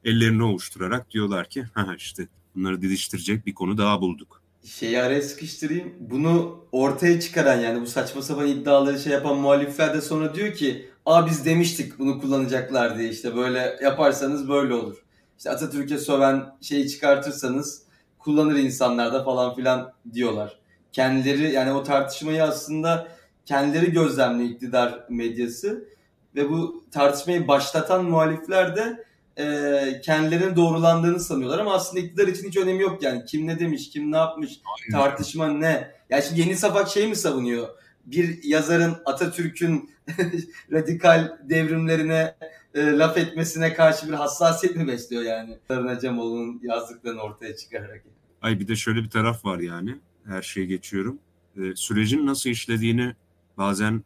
Ellerini 0.06 0.44
ovuşturarak 0.44 1.12
diyorlar 1.12 1.50
ki 1.50 1.64
ha 1.74 1.96
işte 1.98 2.28
bunları 2.56 2.82
didiştirecek 2.82 3.46
bir 3.46 3.54
konu 3.54 3.78
daha 3.78 4.02
bulduk. 4.02 4.42
Şeyi 4.66 5.02
araya 5.02 5.22
sıkıştırayım. 5.22 5.94
Bunu 6.00 6.66
ortaya 6.72 7.20
çıkaran 7.20 7.60
yani 7.60 7.82
bu 7.82 7.86
saçma 7.86 8.22
sapan 8.22 8.48
iddiaları 8.48 9.00
şey 9.00 9.14
yapan 9.14 9.38
muhalifler 9.38 9.94
de 9.94 10.02
sonra 10.02 10.36
diyor 10.36 10.54
ki 10.54 10.91
Aa 11.06 11.26
biz 11.26 11.46
demiştik 11.46 12.00
bunu 12.00 12.22
kullanacaklar 12.22 12.98
diye 12.98 13.10
işte 13.10 13.36
böyle 13.36 13.78
yaparsanız 13.84 14.50
böyle 14.50 14.74
olur. 14.74 15.04
İşte 15.38 15.50
Atatürk'e 15.50 15.98
söven 15.98 16.56
şeyi 16.62 16.90
çıkartırsanız 16.90 17.82
kullanır 18.20 18.56
insanlar 18.56 19.14
da 19.14 19.24
falan 19.24 19.56
filan 19.56 19.94
diyorlar. 20.14 20.60
Kendileri 20.92 21.52
yani 21.52 21.72
o 21.72 21.84
tartışmayı 21.84 22.44
aslında 22.44 23.08
kendileri 23.46 23.92
gözlemli 23.92 24.52
iktidar 24.52 25.06
medyası 25.10 25.88
ve 26.36 26.50
bu 26.50 26.84
tartışmayı 26.92 27.48
başlatan 27.48 28.06
muhalifler 28.06 28.76
de 28.76 29.04
e, 29.38 30.02
kendilerinin 30.02 30.56
doğrulandığını 30.56 31.20
sanıyorlar 31.20 31.60
ama 31.60 31.74
aslında 31.74 32.04
iktidar 32.06 32.28
için 32.28 32.48
hiç 32.48 32.58
önemi 32.58 32.82
yok 32.82 33.04
yani. 33.04 33.26
Kim 33.26 33.48
ne 33.48 33.60
demiş, 33.60 33.90
kim 33.90 34.12
ne 34.12 34.18
yapmış, 34.18 34.60
tartışma 34.92 35.48
ne? 35.48 35.92
Yani 36.10 36.24
şimdi 36.24 36.42
Yeni 36.42 36.56
Safak 36.56 36.90
şey 36.90 37.08
mi 37.08 37.16
savunuyor? 37.16 37.70
Bir 38.06 38.44
yazarın 38.44 38.98
Atatürk'ün 39.06 39.90
radikal 40.72 41.38
devrimlerine 41.44 42.36
e, 42.74 42.82
laf 42.86 43.18
etmesine 43.18 43.74
karşı 43.74 44.08
bir 44.08 44.14
hassasiyet 44.14 44.76
mi 44.76 44.88
besliyor 44.88 45.24
yani? 45.24 45.58
Tarın 45.68 46.00
Cemoğlu'nun 46.00 46.60
yazdıklarını 46.64 47.22
ortaya 47.22 47.56
çıkararak. 47.56 48.04
Ay 48.42 48.60
bir 48.60 48.68
de 48.68 48.76
şöyle 48.76 49.04
bir 49.04 49.10
taraf 49.10 49.46
var 49.46 49.60
yani. 49.60 49.98
Her 50.26 50.42
şeyi 50.42 50.68
geçiyorum. 50.68 51.20
E, 51.58 51.76
sürecin 51.76 52.26
nasıl 52.26 52.50
işlediğini 52.50 53.16
bazen 53.58 54.04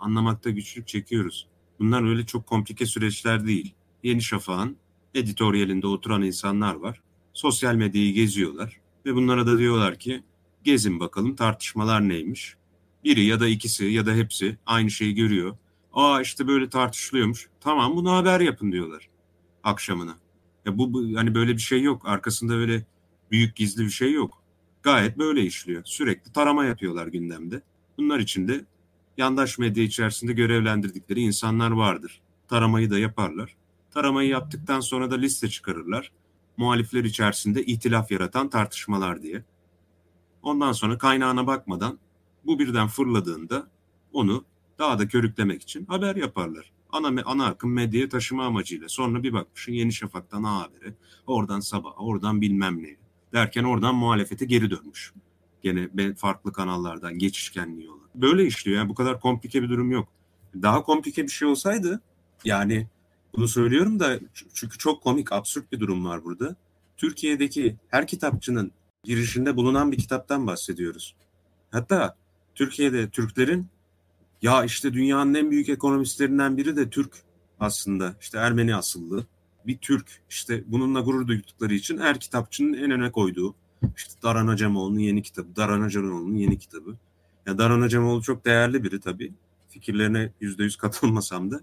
anlamakta 0.00 0.50
güçlük 0.50 0.88
çekiyoruz. 0.88 1.48
Bunlar 1.78 2.10
öyle 2.10 2.26
çok 2.26 2.46
komplike 2.46 2.86
süreçler 2.86 3.46
değil. 3.46 3.74
Yeni 4.02 4.22
Şafak'ın 4.22 4.76
editoryalinde 5.14 5.86
oturan 5.86 6.22
insanlar 6.22 6.74
var. 6.74 7.02
Sosyal 7.32 7.74
medyayı 7.74 8.12
geziyorlar 8.12 8.80
ve 9.06 9.14
bunlara 9.14 9.46
da 9.46 9.58
diyorlar 9.58 9.98
ki 9.98 10.22
gezin 10.64 11.00
bakalım 11.00 11.36
tartışmalar 11.36 12.08
neymiş. 12.08 12.56
Biri 13.04 13.24
ya 13.24 13.40
da 13.40 13.48
ikisi 13.48 13.84
ya 13.84 14.06
da 14.06 14.12
hepsi 14.12 14.58
aynı 14.66 14.90
şeyi 14.90 15.14
görüyor. 15.14 15.56
Aa 15.92 16.20
işte 16.20 16.46
böyle 16.46 16.68
tartışılıyormuş. 16.68 17.48
Tamam 17.60 17.96
bunu 17.96 18.12
haber 18.12 18.40
yapın 18.40 18.72
diyorlar 18.72 19.08
akşamına. 19.68 20.18
Ya 20.64 20.78
bu, 20.78 20.92
bu 20.92 21.16
hani 21.16 21.34
böyle 21.34 21.52
bir 21.52 21.58
şey 21.58 21.82
yok. 21.82 22.02
Arkasında 22.04 22.54
öyle 22.54 22.86
büyük 23.30 23.56
gizli 23.56 23.84
bir 23.84 23.90
şey 23.90 24.12
yok. 24.12 24.42
Gayet 24.82 25.18
böyle 25.18 25.42
işliyor. 25.42 25.82
Sürekli 25.84 26.32
tarama 26.32 26.64
yapıyorlar 26.64 27.06
gündemde. 27.06 27.62
Bunlar 27.98 28.18
için 28.18 28.48
de 28.48 28.64
yandaş 29.16 29.58
medya 29.58 29.84
içerisinde 29.84 30.32
görevlendirdikleri 30.32 31.20
insanlar 31.20 31.70
vardır. 31.70 32.20
Taramayı 32.48 32.90
da 32.90 32.98
yaparlar. 32.98 33.56
Taramayı 33.90 34.28
yaptıktan 34.28 34.80
sonra 34.80 35.10
da 35.10 35.14
liste 35.14 35.48
çıkarırlar. 35.48 36.12
Muhalifler 36.56 37.04
içerisinde 37.04 37.64
ihtilaf 37.64 38.10
yaratan 38.10 38.50
tartışmalar 38.50 39.22
diye. 39.22 39.44
Ondan 40.42 40.72
sonra 40.72 40.98
kaynağına 40.98 41.46
bakmadan 41.46 41.98
bu 42.44 42.58
birden 42.58 42.88
fırladığında 42.88 43.68
onu 44.12 44.44
daha 44.78 44.98
da 44.98 45.08
körüklemek 45.08 45.62
için 45.62 45.86
haber 45.86 46.16
yaparlar. 46.16 46.72
Ana, 46.92 47.22
ana 47.24 47.46
akım 47.46 47.72
medyaya 47.72 48.08
taşıma 48.08 48.46
amacıyla. 48.46 48.88
Sonra 48.88 49.22
bir 49.22 49.32
bakmışsın 49.32 49.72
Yeni 49.72 49.92
Şafak'tan 49.92 50.42
A 50.42 50.60
haberi, 50.60 50.94
oradan 51.26 51.60
sabah, 51.60 51.90
oradan 51.96 52.40
bilmem 52.40 52.82
ne 52.82 52.96
derken 53.32 53.64
oradan 53.64 53.94
muhalefete 53.94 54.44
geri 54.44 54.70
dönmüş. 54.70 55.12
Gene 55.62 56.14
farklı 56.14 56.52
kanallardan 56.52 57.18
geçişkenliği 57.18 57.90
olan. 57.90 58.08
Böyle 58.14 58.46
işliyor 58.46 58.78
yani 58.78 58.88
bu 58.88 58.94
kadar 58.94 59.20
komplike 59.20 59.62
bir 59.62 59.68
durum 59.68 59.90
yok. 59.90 60.08
Daha 60.62 60.82
komplike 60.82 61.22
bir 61.22 61.28
şey 61.28 61.48
olsaydı 61.48 62.00
yani 62.44 62.86
bunu 63.36 63.48
söylüyorum 63.48 64.00
da 64.00 64.18
çünkü 64.54 64.78
çok 64.78 65.02
komik, 65.02 65.32
absürt 65.32 65.72
bir 65.72 65.80
durum 65.80 66.04
var 66.04 66.24
burada. 66.24 66.56
Türkiye'deki 66.96 67.76
her 67.88 68.06
kitapçının 68.06 68.72
girişinde 69.04 69.56
bulunan 69.56 69.92
bir 69.92 69.98
kitaptan 69.98 70.46
bahsediyoruz. 70.46 71.16
Hatta 71.70 72.16
Türkiye'de 72.58 73.10
Türklerin 73.10 73.66
ya 74.42 74.64
işte 74.64 74.92
dünyanın 74.92 75.34
en 75.34 75.50
büyük 75.50 75.68
ekonomistlerinden 75.68 76.56
biri 76.56 76.76
de 76.76 76.90
Türk 76.90 77.12
aslında. 77.60 78.14
İşte 78.20 78.38
Ermeni 78.38 78.76
asıllı 78.76 79.26
bir 79.66 79.78
Türk. 79.78 80.20
İşte 80.30 80.64
bununla 80.66 81.00
gurur 81.00 81.26
duydukları 81.26 81.74
için 81.74 81.98
her 81.98 82.20
kitapçının 82.20 82.72
en 82.72 82.90
öne 82.90 83.12
koyduğu 83.12 83.54
işte 83.96 84.14
Daran 84.22 84.46
Acemoğlu'nun 84.46 84.98
yeni 84.98 85.22
kitabı, 85.22 85.56
Daran 85.56 85.80
Acemoğlu'nun 85.80 86.34
yeni 86.34 86.58
kitabı. 86.58 86.96
Ya 87.46 87.58
Daran 87.58 87.80
Acemoğlu 87.80 88.22
çok 88.22 88.44
değerli 88.44 88.84
biri 88.84 89.00
tabii. 89.00 89.32
Fikirlerine 89.68 90.32
yüzde 90.40 90.64
yüz 90.64 90.76
katılmasam 90.76 91.50
da. 91.50 91.60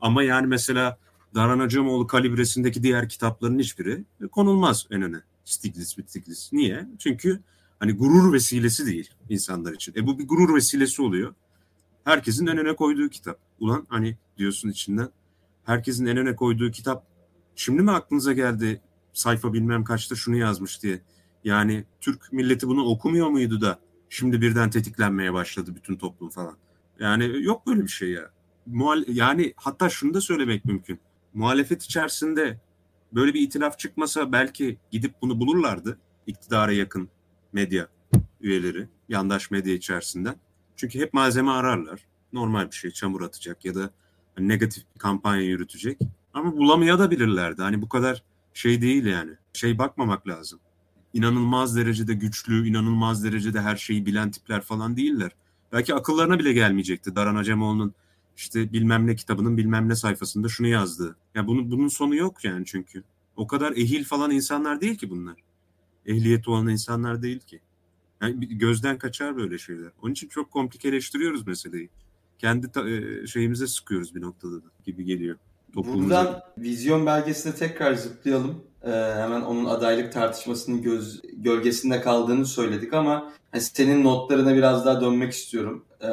Ama 0.00 0.22
yani 0.22 0.46
mesela 0.46 0.98
Daran 1.34 1.58
Acemoğlu 1.58 2.06
kalibresindeki 2.06 2.82
diğer 2.82 3.08
kitapların 3.08 3.58
hiçbiri 3.58 4.04
konulmaz 4.32 4.86
en 4.90 5.02
öne. 5.02 5.22
Stiglitz, 5.44 5.88
Stiglitz. 5.88 6.50
Niye? 6.52 6.88
Çünkü 6.98 7.40
hani 7.78 7.92
gurur 7.92 8.32
vesilesi 8.32 8.86
değil 8.86 9.10
insanlar 9.28 9.72
için. 9.72 9.92
E 9.96 10.06
bu 10.06 10.18
bir 10.18 10.28
gurur 10.28 10.54
vesilesi 10.54 11.02
oluyor. 11.02 11.34
Herkesin 12.04 12.46
en 12.46 12.58
öne 12.58 12.76
koyduğu 12.76 13.08
kitap. 13.08 13.38
Ulan 13.60 13.86
hani 13.88 14.16
diyorsun 14.38 14.68
içinden. 14.68 15.08
Herkesin 15.64 16.06
en 16.06 16.16
öne 16.16 16.36
koyduğu 16.36 16.70
kitap. 16.70 17.06
Şimdi 17.56 17.82
mi 17.82 17.90
aklınıza 17.90 18.32
geldi 18.32 18.80
sayfa 19.12 19.52
bilmem 19.52 19.84
kaçta 19.84 20.14
şunu 20.14 20.36
yazmış 20.36 20.82
diye. 20.82 21.00
Yani 21.44 21.84
Türk 22.00 22.32
milleti 22.32 22.68
bunu 22.68 22.84
okumuyor 22.84 23.28
muydu 23.28 23.60
da 23.60 23.78
şimdi 24.08 24.40
birden 24.40 24.70
tetiklenmeye 24.70 25.32
başladı 25.32 25.74
bütün 25.74 25.96
toplum 25.96 26.30
falan. 26.30 26.56
Yani 27.00 27.44
yok 27.44 27.66
böyle 27.66 27.82
bir 27.82 27.88
şey 27.88 28.10
ya. 28.10 28.30
Muhal 28.66 29.04
yani 29.08 29.52
hatta 29.56 29.88
şunu 29.88 30.14
da 30.14 30.20
söylemek 30.20 30.64
mümkün. 30.64 31.00
Muhalefet 31.34 31.82
içerisinde 31.82 32.60
böyle 33.12 33.34
bir 33.34 33.40
itilaf 33.40 33.78
çıkmasa 33.78 34.32
belki 34.32 34.78
gidip 34.90 35.14
bunu 35.22 35.40
bulurlardı. 35.40 35.98
iktidara 36.26 36.72
yakın 36.72 37.08
medya 37.52 37.88
üyeleri, 38.40 38.88
yandaş 39.08 39.50
medya 39.50 39.74
içerisinden. 39.74 40.36
Çünkü 40.76 41.00
hep 41.00 41.14
malzeme 41.14 41.50
ararlar. 41.50 42.00
Normal 42.32 42.70
bir 42.70 42.76
şey, 42.76 42.90
çamur 42.90 43.22
atacak 43.22 43.64
ya 43.64 43.74
da 43.74 43.90
hani 44.34 44.48
negatif 44.48 44.84
bir 44.94 44.98
kampanya 44.98 45.42
yürütecek. 45.42 45.98
Ama 46.34 46.56
bulamaya 46.56 46.98
da 46.98 47.10
bilirlerdi. 47.10 47.62
Hani 47.62 47.82
bu 47.82 47.88
kadar 47.88 48.22
şey 48.54 48.82
değil 48.82 49.04
yani. 49.04 49.32
Şey 49.52 49.78
bakmamak 49.78 50.28
lazım. 50.28 50.60
İnanılmaz 51.12 51.76
derecede 51.76 52.14
güçlü, 52.14 52.68
inanılmaz 52.68 53.24
derecede 53.24 53.60
her 53.60 53.76
şeyi 53.76 54.06
bilen 54.06 54.30
tipler 54.30 54.60
falan 54.60 54.96
değiller. 54.96 55.32
Belki 55.72 55.94
akıllarına 55.94 56.38
bile 56.38 56.52
gelmeyecekti 56.52 57.16
Daran 57.16 57.36
Acemoğlu'nun 57.36 57.94
işte 58.36 58.72
bilmem 58.72 59.06
ne 59.06 59.16
kitabının 59.16 59.56
bilmem 59.56 59.88
ne 59.88 59.94
sayfasında 59.94 60.48
şunu 60.48 60.66
yazdı. 60.66 61.16
Ya 61.34 61.46
bunun 61.46 61.70
bunun 61.70 61.88
sonu 61.88 62.14
yok 62.14 62.44
yani 62.44 62.64
çünkü. 62.66 63.02
O 63.36 63.46
kadar 63.46 63.72
ehil 63.72 64.04
falan 64.04 64.30
insanlar 64.30 64.80
değil 64.80 64.96
ki 64.98 65.10
bunlar. 65.10 65.36
Ehliyeti 66.06 66.50
olan 66.50 66.68
insanlar 66.68 67.22
değil 67.22 67.40
ki. 67.40 67.60
Yani 68.22 68.58
gözden 68.58 68.98
kaçar 68.98 69.36
böyle 69.36 69.58
şeyler. 69.58 69.90
Onun 70.02 70.12
için 70.12 70.28
çok 70.28 70.50
komplikeleştiriyoruz 70.50 71.46
meseleyi. 71.46 71.90
Kendi 72.38 72.72
ta, 72.72 72.88
e, 72.88 73.26
şeyimize 73.26 73.66
sıkıyoruz 73.66 74.14
bir 74.14 74.20
noktada 74.20 74.56
da 74.56 74.66
gibi 74.84 75.04
geliyor. 75.04 75.36
Buradan 75.74 76.40
vizyon 76.58 77.06
belgesine 77.06 77.54
tekrar 77.54 77.94
zıplayalım. 77.94 78.62
Ee, 78.82 78.90
hemen 78.90 79.40
onun 79.40 79.64
adaylık 79.64 80.12
tartışmasının 80.12 80.82
göz, 80.82 81.22
gölgesinde 81.32 82.00
kaldığını 82.00 82.46
söyledik 82.46 82.94
ama 82.94 83.32
hani 83.52 83.62
senin 83.62 84.04
notlarına 84.04 84.54
biraz 84.54 84.86
daha 84.86 85.00
dönmek 85.00 85.32
istiyorum. 85.32 85.84
Ee, 86.02 86.08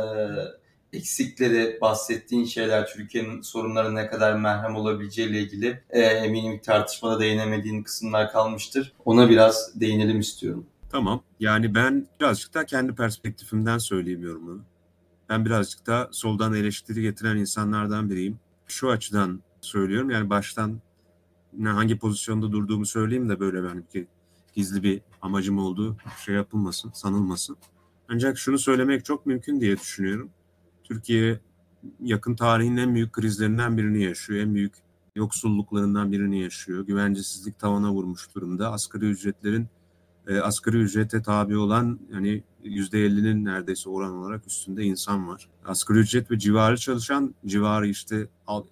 eksikleri, 0.94 1.78
bahsettiğin 1.82 2.46
şeyler, 2.46 2.88
Türkiye'nin 2.88 3.42
sorunları 3.42 3.96
ne 3.96 4.08
kadar 4.08 4.34
merhem 4.36 4.76
olabileceğiyle 4.76 5.40
ilgili 5.40 5.84
e, 5.90 6.02
eminim 6.02 6.60
tartışmada 6.60 7.20
değinemediğin 7.20 7.84
kısımlar 7.84 8.32
kalmıştır. 8.32 8.94
Ona 9.06 9.30
biraz 9.30 9.82
değinelim 9.82 10.20
istiyorum. 10.20 10.66
Tamam. 10.90 11.24
Yani 11.40 11.76
ben 11.76 12.08
birazcık 12.20 12.54
da 12.54 12.66
kendi 12.66 12.96
perspektifimden 12.96 13.78
söyleyeyim 13.78 14.24
yorumunu. 14.24 14.62
Ben 15.30 15.46
birazcık 15.46 15.88
da 15.88 16.10
soldan 16.12 16.54
eleştiri 16.54 17.02
getiren 17.02 17.38
insanlardan 17.38 18.10
biriyim. 18.10 18.40
Şu 18.68 18.90
açıdan 18.90 19.40
söylüyorum. 19.62 20.10
Yani 20.10 20.30
baştan 20.30 20.82
hangi 21.64 21.98
pozisyonda 21.98 22.52
durduğumu 22.52 22.86
söyleyeyim 22.86 23.30
de 23.30 23.40
böyle 23.40 23.64
benim 23.64 23.86
ki 23.86 24.08
gizli 24.56 24.84
bir 24.84 25.02
amacım 25.22 25.60
olduğu 25.60 25.98
şey 26.26 26.36
yapılmasın, 26.36 26.92
sanılmasın. 26.92 27.58
Ancak 28.10 28.38
şunu 28.38 28.60
söylemek 28.60 29.06
çok 29.06 29.26
mümkün 29.26 29.62
diye 29.62 29.80
düşünüyorum. 29.80 30.30
Türkiye 30.84 31.40
yakın 32.02 32.36
tarihin 32.36 32.78
en 32.78 32.96
büyük 32.96 33.14
krizlerinden 33.14 33.78
birini 33.78 34.04
yaşıyor. 34.04 34.40
En 34.40 34.56
büyük 34.56 34.74
yoksulluklarından 35.16 36.12
birini 36.12 36.42
yaşıyor. 36.42 36.86
Güvencesizlik 36.86 37.60
tavana 37.60 37.92
vurmuş 37.92 38.36
durumda. 38.36 38.72
Asgari 38.72 39.06
ücretlerin 39.06 39.68
e, 40.28 40.40
asgari 40.40 40.78
ücrete 40.78 41.22
tabi 41.22 41.58
olan 41.58 42.00
yani 42.14 42.44
%50'nin 42.64 43.46
neredeyse 43.46 43.90
oran 43.90 44.14
olarak 44.14 44.48
üstünde 44.48 44.84
insan 44.84 45.28
var. 45.28 45.50
Asgari 45.66 46.00
ücret 46.00 46.32
ve 46.32 46.40
civarı 46.40 46.78
çalışan 46.78 47.36
civarı 47.46 47.88
işte 47.88 48.28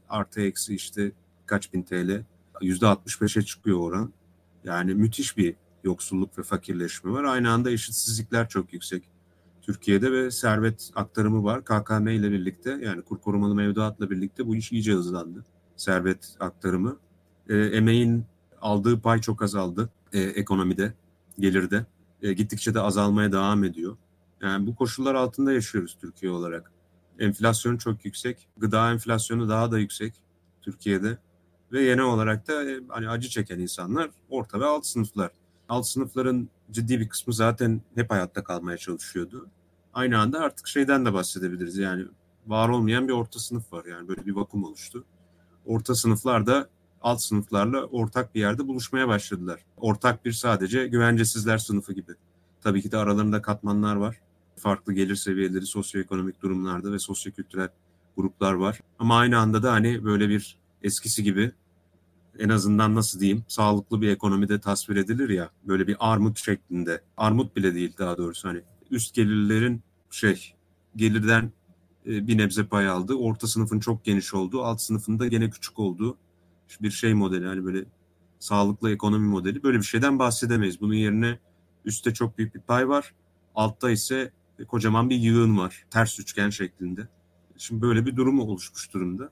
artı 0.10 0.42
eksi 0.42 0.76
işte 0.76 1.12
kaç 1.46 1.74
bin 1.74 1.84
TL 1.84 2.24
%65'e 2.62 3.42
çıkıyor 3.42 3.80
oran. 3.80 4.14
Yani 4.64 4.94
müthiş 4.94 5.38
bir 5.38 5.56
yoksulluk 5.84 6.38
ve 6.38 6.44
fakirleşme 6.44 7.12
var. 7.12 7.24
Aynı 7.24 7.52
anda 7.52 7.72
eşitsizlikler 7.72 8.50
çok 8.50 8.74
yüksek. 8.74 9.04
Türkiye'de 9.72 10.12
ve 10.12 10.32
servet 10.32 10.92
aktarımı 10.96 11.44
var. 11.44 11.66
KKM 11.66 12.08
ile 12.08 12.32
birlikte 12.32 12.80
yani 12.84 13.02
kur 13.02 13.22
korumalı 13.22 13.56
mevduatla 13.56 14.10
birlikte 14.10 14.48
bu 14.48 14.56
iş 14.56 14.72
iyice 14.72 14.92
hızlandı. 14.94 15.46
Servet 15.76 16.36
aktarımı. 16.40 16.98
E, 17.50 17.58
emeğin 17.58 18.26
aldığı 18.62 19.02
pay 19.02 19.22
çok 19.22 19.42
azaldı 19.42 19.90
e, 20.14 20.20
ekonomide, 20.20 20.94
gelirde. 21.40 21.86
E, 22.22 22.34
gittikçe 22.34 22.74
de 22.74 22.80
azalmaya 22.80 23.32
devam 23.32 23.64
ediyor. 23.64 23.98
Yani 24.42 24.68
bu 24.68 24.76
koşullar 24.76 25.16
altında 25.16 25.54
yaşıyoruz 25.54 25.98
Türkiye 26.02 26.32
olarak. 26.32 26.72
Enflasyon 27.20 27.78
çok 27.78 28.06
yüksek. 28.06 28.48
Gıda 28.58 28.92
enflasyonu 28.92 29.50
daha 29.50 29.72
da 29.72 29.80
yüksek 29.80 30.14
Türkiye'de. 30.62 31.18
Ve 31.72 31.82
yeni 31.82 32.02
olarak 32.02 32.48
da 32.48 32.72
e, 32.72 32.80
hani 32.88 33.10
acı 33.10 33.30
çeken 33.30 33.60
insanlar 33.60 34.10
orta 34.30 34.60
ve 34.60 34.66
alt 34.66 34.86
sınıflar. 34.86 35.32
Alt 35.70 35.88
sınıfların 35.88 36.50
ciddi 36.72 37.00
bir 37.00 37.10
kısmı 37.10 37.34
zaten 37.34 37.82
hep 37.96 38.12
hayatta 38.12 38.44
kalmaya 38.44 38.78
çalışıyordu. 38.78 39.50
Aynı 39.94 40.20
anda 40.20 40.40
artık 40.40 40.68
şeyden 40.68 41.06
de 41.06 41.14
bahsedebiliriz. 41.14 41.78
Yani 41.78 42.06
var 42.48 42.70
olmayan 42.70 43.08
bir 43.08 43.14
orta 43.14 43.40
sınıf 43.40 43.74
var. 43.74 43.86
Yani 43.86 44.08
böyle 44.08 44.26
bir 44.26 44.36
vakum 44.36 44.64
oluştu. 44.64 45.06
Orta 45.66 45.96
sınıflar 45.96 46.48
da 46.48 46.70
alt 47.02 47.22
sınıflarla 47.22 47.84
ortak 47.84 48.36
bir 48.36 48.40
yerde 48.40 48.68
buluşmaya 48.68 49.08
başladılar. 49.08 49.66
Ortak 49.78 50.26
bir 50.26 50.32
sadece 50.32 50.88
güvencesizler 50.88 51.58
sınıfı 51.58 51.94
gibi. 51.94 52.12
Tabii 52.62 52.82
ki 52.82 52.92
de 52.92 52.98
aralarında 52.98 53.42
katmanlar 53.42 53.96
var. 53.96 54.22
Farklı 54.56 54.94
gelir 54.94 55.16
seviyeleri, 55.16 55.66
sosyoekonomik 55.66 56.42
durumlarda 56.42 56.92
ve 56.92 57.00
sosyokültürel 57.00 57.70
gruplar 58.18 58.54
var. 58.54 58.80
Ama 59.00 59.18
aynı 59.18 59.38
anda 59.38 59.64
da 59.64 59.72
hani 59.72 60.04
böyle 60.04 60.30
bir 60.30 60.58
eskisi 60.84 61.24
gibi 61.24 61.52
en 62.40 62.50
azından 62.50 62.96
nasıl 62.96 63.20
diyeyim 63.20 63.44
sağlıklı 63.48 64.02
bir 64.02 64.10
ekonomide 64.10 64.60
tasvir 64.60 64.96
edilir 64.96 65.30
ya 65.30 65.50
böyle 65.64 65.88
bir 65.88 65.96
armut 66.00 66.40
şeklinde. 66.40 67.02
Armut 67.18 67.56
bile 67.56 67.76
değil 67.76 67.94
daha 68.00 68.18
doğrusu 68.18 68.48
hani 68.48 68.62
üst 68.92 69.16
gelirlerin 69.16 69.84
şey 70.10 70.56
gelirden 70.96 71.52
e, 72.06 72.28
bir 72.28 72.38
nebze 72.38 72.66
pay 72.66 72.88
aldı. 72.88 73.16
Orta 73.16 73.48
sınıfın 73.48 73.80
çok 73.80 74.06
geniş 74.06 74.34
olduğu, 74.34 74.64
alt 74.64 74.82
sınıfında 74.82 75.28
gene 75.28 75.50
küçük 75.50 75.80
olduğu 75.80 76.18
bir 76.82 76.92
şey 76.92 77.14
modeli. 77.14 77.48
Hani 77.48 77.66
böyle 77.66 77.86
sağlıklı 78.40 78.92
ekonomi 78.92 79.28
modeli. 79.28 79.64
Böyle 79.64 79.78
bir 79.78 79.84
şeyden 79.84 80.20
bahsedemeyiz. 80.20 80.82
Bunun 80.82 80.94
yerine 80.94 81.40
üstte 81.86 82.14
çok 82.14 82.38
büyük 82.38 82.56
bir 82.56 82.62
pay 82.62 82.90
var. 82.90 83.14
Altta 83.56 83.92
ise 83.92 84.32
kocaman 84.68 85.10
bir 85.10 85.16
yığın 85.16 85.58
var. 85.58 85.86
Ters 85.90 86.20
üçgen 86.20 86.50
şeklinde. 86.50 87.08
Şimdi 87.58 87.82
böyle 87.82 88.06
bir 88.06 88.16
durum 88.16 88.40
oluşmuş 88.40 88.94
durumda. 88.94 89.32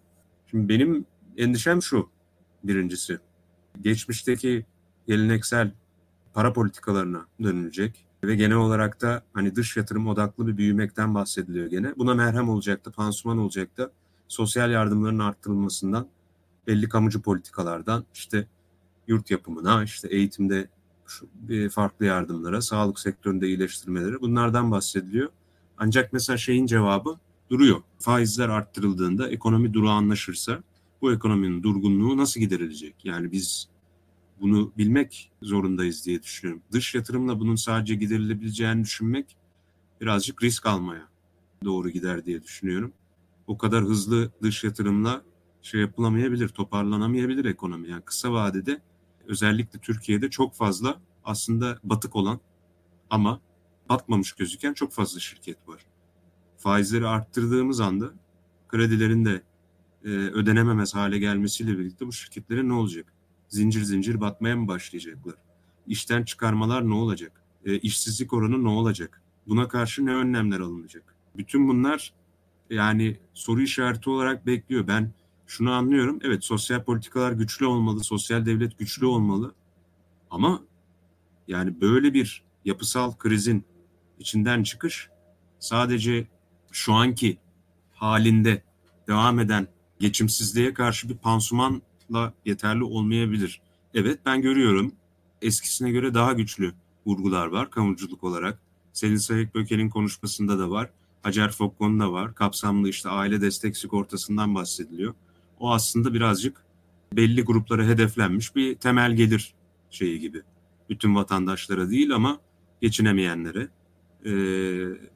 Şimdi 0.51 0.69
benim 0.69 1.05
endişem 1.37 1.81
şu 1.81 2.09
birincisi. 2.63 3.19
Geçmişteki 3.81 4.65
geleneksel 5.07 5.73
para 6.33 6.53
politikalarına 6.53 7.25
dönülecek 7.43 8.08
ve 8.23 8.35
genel 8.35 8.57
olarak 8.57 9.01
da 9.01 9.23
hani 9.33 9.55
dış 9.55 9.77
yatırım 9.77 10.07
odaklı 10.07 10.47
bir 10.47 10.57
büyümekten 10.57 11.15
bahsediliyor 11.15 11.67
gene. 11.67 11.93
Buna 11.97 12.13
merhem 12.13 12.49
olacaktı, 12.49 12.91
pansuman 12.91 13.37
olacaktı. 13.37 13.91
Sosyal 14.27 14.71
yardımların 14.71 15.19
arttırılmasından, 15.19 16.07
belli 16.67 16.89
kamucu 16.89 17.21
politikalardan 17.21 18.05
işte 18.13 18.47
yurt 19.07 19.31
yapımına, 19.31 19.83
işte 19.83 20.07
eğitimde 20.07 20.67
farklı 21.71 22.05
yardımlara, 22.05 22.61
sağlık 22.61 22.99
sektöründe 22.99 23.47
iyileştirmeleri 23.47 24.21
bunlardan 24.21 24.71
bahsediliyor. 24.71 25.29
Ancak 25.77 26.13
mesela 26.13 26.37
şeyin 26.37 26.65
cevabı 26.65 27.19
duruyor. 27.49 27.81
Faizler 27.99 28.49
arttırıldığında 28.49 29.29
ekonomi 29.29 29.73
durağanlaşırsa 29.73 30.59
bu 31.01 31.13
ekonominin 31.13 31.63
durgunluğu 31.63 32.17
nasıl 32.17 32.39
giderilecek? 32.39 32.95
Yani 33.03 33.31
biz 33.31 33.69
bunu 34.41 34.71
bilmek 34.77 35.31
zorundayız 35.41 36.05
diye 36.05 36.23
düşünüyorum. 36.23 36.63
Dış 36.71 36.95
yatırımla 36.95 37.39
bunun 37.39 37.55
sadece 37.55 37.95
giderilebileceğini 37.95 38.83
düşünmek 38.83 39.37
birazcık 40.01 40.43
risk 40.43 40.65
almaya 40.65 41.07
doğru 41.63 41.89
gider 41.89 42.25
diye 42.25 42.43
düşünüyorum. 42.43 42.93
O 43.47 43.57
kadar 43.57 43.83
hızlı 43.83 44.31
dış 44.41 44.63
yatırımla 44.63 45.21
şey 45.61 45.81
yapılamayabilir, 45.81 46.49
toparlanamayabilir 46.49 47.45
ekonomi. 47.45 47.89
Yani 47.89 48.01
kısa 48.01 48.33
vadede 48.33 48.81
özellikle 49.27 49.79
Türkiye'de 49.79 50.29
çok 50.29 50.55
fazla 50.55 51.01
aslında 51.23 51.79
batık 51.83 52.15
olan 52.15 52.39
ama 53.09 53.41
batmamış 53.89 54.31
gözüken 54.31 54.73
çok 54.73 54.91
fazla 54.91 55.19
şirket 55.19 55.67
var. 55.67 55.85
Faizleri 56.57 57.07
arttırdığımız 57.07 57.79
anda 57.79 58.13
kredilerin 58.67 59.25
de 59.25 59.41
e, 60.05 60.09
ödenememez 60.09 60.95
hale 60.95 61.19
gelmesiyle 61.19 61.77
birlikte 61.77 62.07
bu 62.07 62.11
şirketlerin 62.11 62.69
ne 62.69 62.73
olacak? 62.73 63.13
Zincir 63.49 63.81
zincir 63.83 64.21
batmaya 64.21 64.55
mı 64.55 64.67
başlayacaklar? 64.67 65.35
İşten 65.87 66.23
çıkarmalar 66.23 66.89
ne 66.89 66.93
olacak? 66.93 67.43
E, 67.65 67.79
işsizlik 67.79 68.33
oranı 68.33 68.63
ne 68.63 68.69
olacak? 68.69 69.21
Buna 69.47 69.67
karşı 69.67 70.05
ne 70.05 70.15
önlemler 70.15 70.59
alınacak? 70.59 71.15
Bütün 71.37 71.67
bunlar 71.67 72.13
yani 72.69 73.17
soru 73.33 73.61
işareti 73.61 74.09
olarak 74.09 74.45
bekliyor. 74.45 74.87
Ben 74.87 75.13
şunu 75.47 75.71
anlıyorum. 75.71 76.19
Evet 76.23 76.43
sosyal 76.43 76.83
politikalar 76.83 77.31
güçlü 77.31 77.65
olmalı, 77.65 78.03
sosyal 78.03 78.45
devlet 78.45 78.79
güçlü 78.79 79.05
olmalı. 79.05 79.55
Ama 80.31 80.61
yani 81.47 81.81
böyle 81.81 82.13
bir 82.13 82.43
yapısal 82.65 83.11
krizin 83.11 83.65
içinden 84.19 84.63
çıkış 84.63 85.09
sadece 85.59 86.27
şu 86.71 86.93
anki 86.93 87.37
halinde 87.93 88.63
devam 89.07 89.39
eden 89.39 89.67
geçimsizliğe 89.99 90.73
karşı 90.73 91.09
bir 91.09 91.17
pansuman 91.17 91.81
da 92.13 92.33
yeterli 92.45 92.83
olmayabilir. 92.83 93.61
Evet 93.93 94.19
ben 94.25 94.41
görüyorum 94.41 94.93
eskisine 95.41 95.91
göre 95.91 96.13
daha 96.13 96.33
güçlü 96.33 96.73
vurgular 97.05 97.47
var 97.47 97.71
kamuculuk 97.71 98.23
olarak. 98.23 98.59
Selin 98.93 99.17
Sayık 99.17 99.55
Böke'nin 99.55 99.89
konuşmasında 99.89 100.59
da 100.59 100.69
var. 100.69 100.89
Hacer 101.21 101.51
Fokkon'un 101.51 102.13
var. 102.13 102.35
Kapsamlı 102.35 102.89
işte 102.89 103.09
aile 103.09 103.41
destek 103.41 103.77
sigortasından 103.77 104.55
bahsediliyor. 104.55 105.13
O 105.59 105.71
aslında 105.71 106.13
birazcık 106.13 106.63
belli 107.13 107.41
gruplara 107.41 107.83
hedeflenmiş 107.83 108.55
bir 108.55 108.75
temel 108.75 109.15
gelir 109.15 109.53
şeyi 109.89 110.19
gibi. 110.19 110.41
Bütün 110.89 111.15
vatandaşlara 111.15 111.89
değil 111.89 112.15
ama 112.15 112.39
geçinemeyenlere. 112.81 113.67
Ee, 114.25 114.29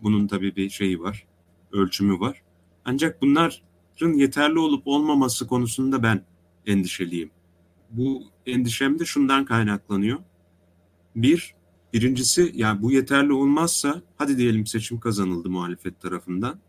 bunun 0.04 0.28
tabii 0.28 0.56
bir 0.56 0.70
şeyi 0.70 1.00
var, 1.00 1.26
ölçümü 1.72 2.20
var. 2.20 2.42
Ancak 2.86 3.22
bunların 3.22 4.14
yeterli 4.14 4.60
olup 4.60 4.88
olmaması 4.88 5.48
konusunda 5.48 6.04
ben 6.04 6.26
endişeliyim. 6.66 7.32
Bu 7.90 8.24
endişem 8.46 9.00
de 9.00 9.06
şundan 9.06 9.46
kaynaklanıyor. 9.46 10.20
Bir, 11.16 11.56
birincisi 11.94 12.52
yani 12.56 12.82
bu 12.82 12.92
yeterli 12.92 13.34
olmazsa 13.34 14.02
hadi 14.18 14.38
diyelim 14.38 14.66
seçim 14.66 15.00
kazanıldı 15.00 15.50
muhalefet 15.50 16.02
tarafından. 16.02 16.60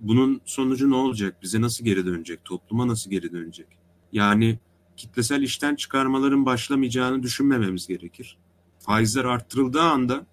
Bunun 0.00 0.40
sonucu 0.44 0.90
ne 0.90 0.94
olacak? 0.94 1.42
Bize 1.42 1.60
nasıl 1.60 1.84
geri 1.84 2.06
dönecek? 2.06 2.44
Topluma 2.44 2.88
nasıl 2.88 3.10
geri 3.10 3.32
dönecek? 3.32 3.66
Yani 4.12 4.58
kitlesel 4.96 5.42
işten 5.42 5.74
çıkarmaların 5.74 6.46
başlamayacağını 6.46 7.22
düşünmememiz 7.22 7.86
gerekir. 7.86 8.38
Faizler 8.78 9.24
arttırıldığı 9.24 9.82
anda 9.82 10.26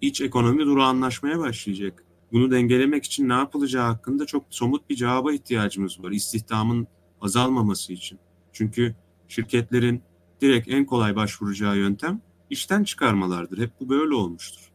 iç 0.00 0.20
ekonomi 0.20 0.66
durağanlaşmaya 0.66 1.38
başlayacak. 1.38 2.04
Bunu 2.32 2.50
dengelemek 2.50 3.04
için 3.04 3.28
ne 3.28 3.32
yapılacağı 3.32 3.86
hakkında 3.86 4.26
çok 4.26 4.44
somut 4.50 4.90
bir 4.90 4.96
cevaba 4.96 5.32
ihtiyacımız 5.32 6.04
var. 6.04 6.10
İstihdamın 6.10 6.86
azalmaması 7.20 7.92
için. 7.92 8.18
Çünkü 8.52 8.94
şirketlerin 9.28 10.02
direkt 10.40 10.68
en 10.68 10.84
kolay 10.84 11.16
başvuracağı 11.16 11.78
yöntem 11.78 12.20
işten 12.50 12.84
çıkarmalardır. 12.84 13.58
Hep 13.58 13.70
bu 13.80 13.88
böyle 13.88 14.14
olmuştur. 14.14 14.72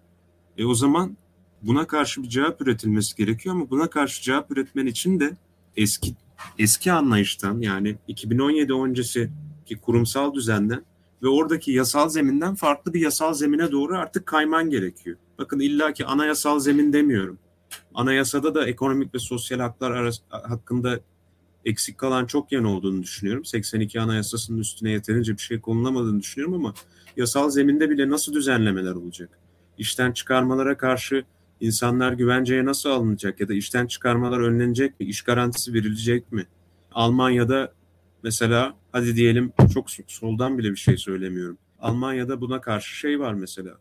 E 0.58 0.66
o 0.66 0.74
zaman 0.74 1.18
buna 1.62 1.88
karşı 1.88 2.24
bir 2.24 2.30
cevap 2.30 2.62
üretilmesi 2.62 3.16
gerekiyor 3.16 3.56
ama 3.56 3.70
buna 3.70 3.90
karşı 3.90 4.24
cevap 4.24 4.52
üretmen 4.52 4.86
için 4.86 5.20
de 5.20 5.38
eski 5.76 6.16
eski 6.60 6.92
anlayıştan 6.92 7.62
yani 7.62 7.96
2017 8.08 8.74
öncesi 8.74 9.30
ki 9.66 9.78
kurumsal 9.78 10.34
düzenden 10.34 10.86
ve 11.24 11.28
oradaki 11.28 11.72
yasal 11.72 12.10
zeminden 12.10 12.56
farklı 12.56 12.94
bir 12.94 13.02
yasal 13.02 13.34
zemine 13.34 13.72
doğru 13.72 13.98
artık 13.98 14.26
kayman 14.26 14.70
gerekiyor. 14.70 15.18
Bakın 15.38 15.60
illaki 15.60 16.06
anayasal 16.06 16.60
zemin 16.60 16.94
demiyorum. 16.94 17.40
Anayasada 17.94 18.56
da 18.56 18.68
ekonomik 18.68 19.16
ve 19.16 19.20
sosyal 19.20 19.60
haklar 19.60 19.92
arası, 19.92 20.24
hakkında 20.30 21.00
eksik 21.68 21.97
kalan 21.97 22.26
çok 22.26 22.51
yan 22.51 22.63
olduğunu 22.63 23.03
düşünüyorum. 23.03 23.45
82 23.45 24.01
Anayasası'nın 24.01 24.59
üstüne 24.59 24.91
yeterince 24.91 25.34
bir 25.34 25.41
şey 25.41 25.61
konulamadığını 25.61 26.20
düşünüyorum 26.20 26.53
ama 26.53 26.74
yasal 27.18 27.49
zeminde 27.49 27.89
bile 27.89 28.09
nasıl 28.09 28.34
düzenlemeler 28.34 28.91
olacak? 28.91 29.30
İşten 29.78 30.11
çıkarmalara 30.11 30.78
karşı 30.78 31.24
insanlar 31.59 32.13
güvenceye 32.13 32.65
nasıl 32.65 32.89
alınacak 32.89 33.39
ya 33.39 33.47
da 33.47 33.53
işten 33.53 33.88
çıkarmalar 33.88 34.39
önlenecek 34.39 34.99
mi? 34.99 35.05
İş 35.05 35.22
garantisi 35.22 35.74
verilecek 35.74 36.32
mi? 36.32 36.45
Almanya'da 36.91 37.74
mesela 38.24 38.74
hadi 38.91 39.15
diyelim 39.15 39.51
çok 39.74 39.88
soldan 40.07 40.57
bile 40.57 40.72
bir 40.72 40.76
şey 40.76 40.97
söylemiyorum. 40.97 41.57
Almanya'da 41.80 42.41
buna 42.41 42.61
karşı 42.61 42.95
şey 42.95 43.20
var 43.20 43.34
mesela. 43.34 43.78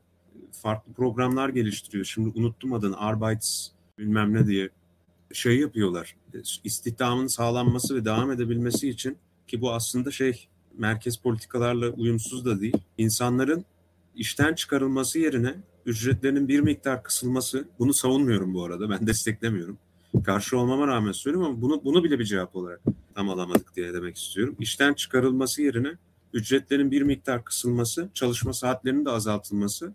Farklı 0.52 0.92
programlar 0.92 1.48
geliştiriyor. 1.48 2.04
Şimdi 2.04 2.38
unuttum 2.38 2.72
adını. 2.72 3.00
Arbeits 3.00 3.68
bilmem 3.98 4.34
ne 4.34 4.46
diye 4.46 4.70
şey 5.32 5.58
yapıyorlar. 5.60 6.16
İstihdamın 6.64 7.26
sağlanması 7.26 7.96
ve 7.96 8.04
devam 8.04 8.32
edebilmesi 8.32 8.88
için 8.88 9.16
ki 9.46 9.60
bu 9.60 9.72
aslında 9.72 10.10
şey 10.10 10.48
merkez 10.78 11.16
politikalarla 11.16 11.88
uyumsuz 11.88 12.44
da 12.44 12.60
değil. 12.60 12.76
İnsanların 12.98 13.64
işten 14.14 14.54
çıkarılması 14.54 15.18
yerine 15.18 15.54
ücretlerinin 15.86 16.48
bir 16.48 16.60
miktar 16.60 17.02
kısılması 17.02 17.68
bunu 17.78 17.94
savunmuyorum 17.94 18.54
bu 18.54 18.64
arada. 18.64 18.90
Ben 18.90 19.06
desteklemiyorum. 19.06 19.78
Karşı 20.24 20.58
olmama 20.58 20.86
rağmen 20.86 21.12
söylüyorum 21.12 21.50
ama 21.50 21.62
bunu 21.62 21.84
bunu 21.84 22.04
bile 22.04 22.18
bir 22.18 22.24
cevap 22.24 22.56
olarak 22.56 22.80
tam 23.14 23.30
alamadık 23.30 23.76
diye 23.76 23.94
demek 23.94 24.16
istiyorum. 24.16 24.56
İşten 24.60 24.94
çıkarılması 24.94 25.62
yerine 25.62 25.92
ücretlerin 26.32 26.90
bir 26.90 27.02
miktar 27.02 27.44
kısılması, 27.44 28.08
çalışma 28.14 28.52
saatlerinin 28.52 29.04
de 29.04 29.10
azaltılması 29.10 29.94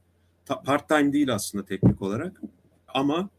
part 0.66 0.90
time 0.90 1.14
değil 1.14 1.34
aslında 1.34 1.66
teknik 1.66 2.02
olarak 2.02 2.42
ama 2.88 3.30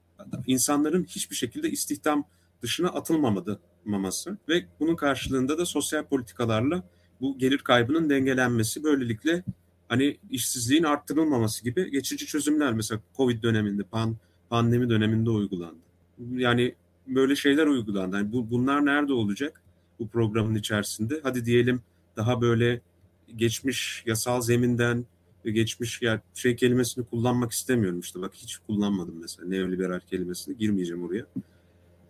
insanların 0.47 1.05
hiçbir 1.05 1.37
şekilde 1.37 1.71
istihdam 1.71 2.25
dışına 2.63 2.89
atılmaması 2.89 4.39
ve 4.49 4.65
bunun 4.81 4.97
karşılığında 4.97 5.59
da 5.59 5.67
sosyal 5.67 6.05
politikalarla 6.05 6.83
bu 7.21 7.39
gelir 7.39 7.59
kaybının 7.59 8.11
dengelenmesi 8.11 8.85
böylelikle 8.85 9.45
hani 9.89 10.17
işsizliğin 10.31 10.83
arttırılmaması 10.83 11.65
gibi 11.65 11.91
geçici 11.91 12.27
çözümler 12.27 12.73
mesela 12.73 13.01
Covid 13.17 13.43
döneminde, 13.43 13.83
pan, 13.83 14.17
pandemi 14.51 14.91
döneminde 14.91 15.31
uygulandı. 15.31 15.79
Yani 16.31 16.75
böyle 17.07 17.37
şeyler 17.37 17.67
uygulandı. 17.67 18.17
Yani 18.17 18.33
bu, 18.33 18.51
bunlar 18.51 18.87
nerede 18.87 19.13
olacak 19.13 19.63
bu 19.99 20.09
programın 20.09 20.55
içerisinde? 20.55 21.21
Hadi 21.23 21.45
diyelim 21.45 21.83
daha 22.17 22.41
böyle 22.41 22.81
geçmiş 23.37 24.03
yasal 24.07 24.41
zeminden 24.41 25.05
geçmiş 25.51 26.03
yani 26.03 26.21
şey 26.35 26.57
kelimesini 26.57 27.05
kullanmak 27.05 27.53
istemiyorum 27.53 28.01
işte 28.01 28.21
bak 28.21 28.35
hiç 28.35 28.57
kullanmadım 28.57 29.21
mesela 29.21 29.49
neoliberal 29.49 30.01
kelimesini 30.01 30.59
girmeyeceğim 30.59 31.05
oraya. 31.05 31.27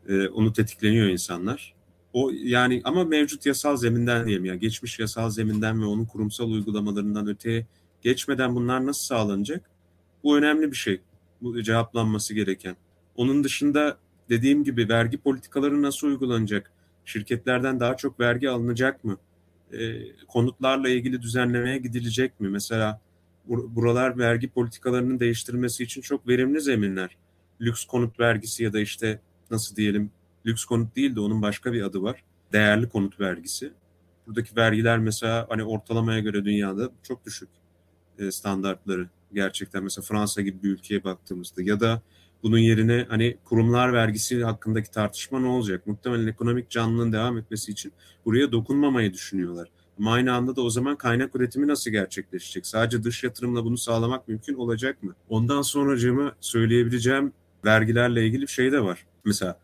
Ee, 0.09 0.29
onu 0.29 0.53
tetikleniyor 0.53 1.07
insanlar. 1.07 1.75
O 2.13 2.31
yani 2.31 2.81
ama 2.85 3.05
mevcut 3.05 3.47
yasal 3.47 3.77
zeminden 3.77 4.27
diyelim 4.27 4.45
ya 4.45 4.55
geçmiş 4.55 4.99
yasal 4.99 5.31
zeminden 5.31 5.81
ve 5.83 5.85
onun 5.85 6.05
kurumsal 6.05 6.51
uygulamalarından 6.51 7.27
öteye 7.27 7.67
geçmeden 8.03 8.55
bunlar 8.55 8.87
nasıl 8.87 9.03
sağlanacak? 9.03 9.71
Bu 10.25 10.39
önemli 10.39 10.71
bir 10.71 10.77
şey. 10.77 11.01
Bu 11.43 11.63
cevaplanması 11.63 12.35
gereken. 12.35 12.77
Onun 13.17 13.45
dışında 13.45 13.99
dediğim 14.29 14.65
gibi 14.65 14.89
vergi 14.89 15.19
politikaları 15.19 15.83
nasıl 15.83 16.07
uygulanacak? 16.07 16.73
Şirketlerden 17.05 17.81
daha 17.81 17.97
çok 17.97 18.21
vergi 18.21 18.51
alınacak 18.51 19.05
mı? 19.05 19.17
E, 19.73 20.13
konutlarla 20.29 20.89
ilgili 20.89 21.23
düzenlemeye 21.23 21.79
gidilecek 21.79 22.41
mi? 22.41 22.49
Mesela 22.49 23.01
buralar 23.49 24.19
vergi 24.19 24.49
politikalarının 24.49 25.21
değiştirilmesi 25.21 25.83
için 25.83 26.01
çok 26.01 26.29
verimli 26.29 26.61
zeminler. 26.61 27.17
Lüks 27.61 27.85
konut 27.85 28.21
vergisi 28.21 28.65
ya 28.65 28.73
da 28.73 28.81
işte 28.81 29.21
nasıl 29.51 29.77
diyelim 29.77 30.11
lüks 30.47 30.65
konut 30.65 30.97
değil 30.97 31.17
de 31.17 31.21
onun 31.21 31.43
başka 31.43 31.73
bir 31.73 31.83
adı 31.83 32.03
var. 32.03 32.25
Değerli 32.53 32.89
konut 32.89 33.21
vergisi. 33.21 33.73
Buradaki 34.27 34.57
vergiler 34.57 34.99
mesela 34.99 35.47
hani 35.49 35.65
ortalamaya 35.65 36.21
göre 36.21 36.45
dünyada 36.45 36.91
çok 37.03 37.27
düşük 37.27 37.49
e, 38.19 38.31
standartları. 38.31 39.09
Gerçekten 39.35 39.83
mesela 39.83 40.05
Fransa 40.05 40.43
gibi 40.43 40.63
bir 40.63 40.71
ülkeye 40.71 41.05
baktığımızda 41.05 41.63
ya 41.63 41.81
da 41.81 42.03
bunun 42.43 42.59
yerine 42.59 43.07
hani 43.09 43.37
kurumlar 43.45 43.93
vergisi 43.93 44.45
hakkındaki 44.45 44.91
tartışma 44.91 45.41
ne 45.41 45.47
olacak? 45.47 45.87
Muhtemelen 45.87 46.27
ekonomik 46.27 46.71
canlılığın 46.71 47.13
devam 47.13 47.39
etmesi 47.39 47.73
için 47.73 47.93
buraya 48.25 48.53
dokunmamayı 48.53 49.13
düşünüyorlar. 49.13 49.69
Ama 49.99 50.13
aynı 50.13 50.33
anda 50.35 50.57
da 50.57 50.63
o 50.63 50.71
zaman 50.71 50.97
kaynak 50.97 51.37
üretimi 51.37 51.69
nasıl 51.69 51.91
gerçekleşecek? 51.91 52.67
Sadece 52.67 53.05
dış 53.05 53.25
yatırımla 53.25 53.65
bunu 53.65 53.79
sağlamak 53.79 54.29
mümkün 54.29 54.55
olacak 54.55 55.03
mı? 55.03 55.15
Ondan 55.29 55.63
sonracığımı 55.63 56.33
söyleyebileceğim 56.41 57.33
vergilerle 57.65 58.27
ilgili 58.27 58.43
bir 58.43 58.47
şey 58.47 58.73
de 58.73 58.81
var. 58.85 59.07
Mesela 59.25 59.59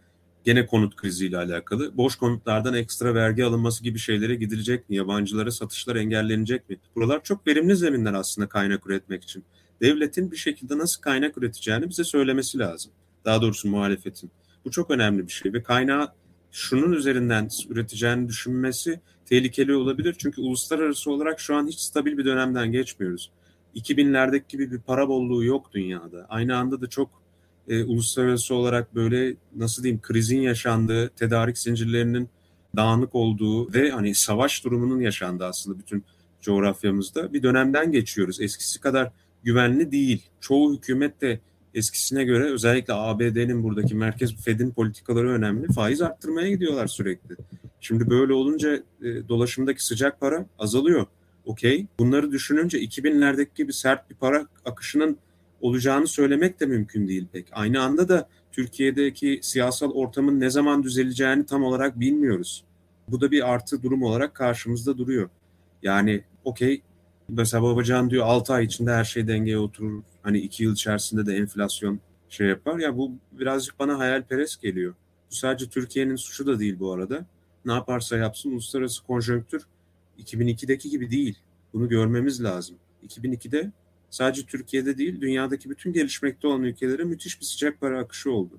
gene 0.44 0.66
konut 0.66 0.96
kriziyle 0.96 1.36
alakalı. 1.36 1.96
Boş 1.96 2.16
konutlardan 2.16 2.74
ekstra 2.74 3.14
vergi 3.14 3.44
alınması 3.44 3.84
gibi 3.84 3.98
şeylere 3.98 4.34
gidilecek 4.34 4.90
mi? 4.90 4.96
Yabancılara 4.96 5.50
satışlar 5.50 5.96
engellenecek 5.96 6.70
mi? 6.70 6.76
Buralar 6.96 7.22
çok 7.22 7.46
verimli 7.46 7.76
zeminler 7.76 8.14
aslında 8.14 8.48
kaynak 8.48 8.86
üretmek 8.86 9.24
için. 9.24 9.44
Devletin 9.80 10.30
bir 10.30 10.36
şekilde 10.36 10.78
nasıl 10.78 11.02
kaynak 11.02 11.38
üreteceğini 11.38 11.88
bize 11.88 12.04
söylemesi 12.04 12.58
lazım. 12.58 12.92
Daha 13.24 13.42
doğrusu 13.42 13.68
muhalefetin. 13.68 14.30
Bu 14.64 14.70
çok 14.70 14.90
önemli 14.90 15.26
bir 15.26 15.32
şey 15.32 15.52
ve 15.52 15.62
kaynağı 15.62 16.12
şunun 16.52 16.92
üzerinden 16.92 17.48
üreteceğini 17.68 18.28
düşünmesi 18.28 19.00
tehlikeli 19.26 19.74
olabilir. 19.76 20.16
Çünkü 20.18 20.40
uluslararası 20.40 21.10
olarak 21.10 21.40
şu 21.40 21.56
an 21.56 21.66
hiç 21.66 21.80
stabil 21.80 22.18
bir 22.18 22.24
dönemden 22.24 22.72
geçmiyoruz. 22.72 23.30
2000'lerdeki 23.76 24.48
gibi 24.48 24.72
bir 24.72 24.78
para 24.78 25.08
bolluğu 25.08 25.44
yok 25.44 25.72
dünyada. 25.74 26.26
Aynı 26.28 26.56
anda 26.56 26.80
da 26.80 26.86
çok 26.86 27.10
e, 27.68 27.84
uluslararası 27.84 28.54
olarak 28.54 28.94
böyle 28.94 29.34
nasıl 29.56 29.82
diyeyim 29.82 30.00
krizin 30.02 30.40
yaşandığı, 30.40 31.08
tedarik 31.08 31.58
zincirlerinin 31.58 32.28
dağınık 32.76 33.14
olduğu 33.14 33.72
ve 33.72 33.90
hani 33.90 34.14
savaş 34.14 34.64
durumunun 34.64 35.00
yaşandığı 35.00 35.44
aslında 35.44 35.78
bütün 35.78 36.04
coğrafyamızda 36.40 37.32
bir 37.32 37.42
dönemden 37.42 37.92
geçiyoruz. 37.92 38.40
Eskisi 38.40 38.80
kadar 38.80 39.12
güvenli 39.42 39.92
değil. 39.92 40.22
Çoğu 40.40 40.76
hükümet 40.76 41.20
de 41.20 41.40
eskisine 41.74 42.24
göre 42.24 42.44
özellikle 42.44 42.94
ABD'nin 42.94 43.62
buradaki 43.62 43.94
merkez 43.94 44.36
Fed'in 44.36 44.70
politikaları 44.70 45.30
önemli. 45.30 45.66
Faiz 45.72 46.02
arttırmaya 46.02 46.48
gidiyorlar 46.48 46.86
sürekli. 46.86 47.36
Şimdi 47.80 48.10
böyle 48.10 48.32
olunca 48.32 48.82
e, 49.02 49.28
dolaşımdaki 49.28 49.84
sıcak 49.84 50.20
para 50.20 50.46
azalıyor. 50.58 51.06
Okey. 51.44 51.86
Bunları 51.98 52.32
düşününce 52.32 52.78
2000'lerdeki 52.78 53.54
gibi 53.54 53.72
sert 53.72 54.10
bir 54.10 54.14
para 54.14 54.46
akışının 54.64 55.18
olacağını 55.60 56.06
söylemek 56.06 56.60
de 56.60 56.66
mümkün 56.66 57.08
değil 57.08 57.26
pek. 57.32 57.46
Aynı 57.52 57.82
anda 57.82 58.08
da 58.08 58.28
Türkiye'deki 58.52 59.40
siyasal 59.42 59.90
ortamın 59.90 60.40
ne 60.40 60.50
zaman 60.50 60.82
düzeleceğini 60.82 61.46
tam 61.46 61.64
olarak 61.64 62.00
bilmiyoruz. 62.00 62.64
Bu 63.08 63.20
da 63.20 63.30
bir 63.30 63.52
artı 63.52 63.82
durum 63.82 64.02
olarak 64.02 64.34
karşımızda 64.34 64.98
duruyor. 64.98 65.28
Yani 65.82 66.24
okey 66.44 66.82
mesela 67.28 67.62
Babacan 67.62 68.10
diyor 68.10 68.26
6 68.26 68.52
ay 68.52 68.64
içinde 68.64 68.92
her 68.92 69.04
şey 69.04 69.28
dengeye 69.28 69.58
oturur. 69.58 70.02
Hani 70.28 70.38
2 70.38 70.64
yıl 70.64 70.72
içerisinde 70.72 71.26
de 71.26 71.36
enflasyon 71.36 72.00
şey 72.28 72.46
yapar. 72.46 72.78
Ya 72.78 72.96
bu 72.96 73.12
birazcık 73.32 73.78
bana 73.78 73.98
hayalperest 73.98 74.62
geliyor. 74.62 74.94
Bu 75.30 75.34
sadece 75.34 75.68
Türkiye'nin 75.68 76.16
suçu 76.16 76.46
da 76.46 76.58
değil 76.58 76.78
bu 76.78 76.92
arada. 76.92 77.26
Ne 77.64 77.72
yaparsa 77.72 78.16
yapsın 78.16 78.50
uluslararası 78.50 79.04
konjonktür 79.04 79.62
2002'deki 80.18 80.90
gibi 80.90 81.10
değil. 81.10 81.38
Bunu 81.72 81.88
görmemiz 81.88 82.44
lazım. 82.44 82.76
2002'de 83.06 83.72
sadece 84.10 84.46
Türkiye'de 84.46 84.98
değil 84.98 85.20
dünyadaki 85.20 85.70
bütün 85.70 85.92
gelişmekte 85.92 86.48
olan 86.48 86.62
ülkelere 86.62 87.04
müthiş 87.04 87.40
bir 87.40 87.46
sıcak 87.46 87.80
para 87.80 87.98
akışı 87.98 88.32
oldu. 88.32 88.58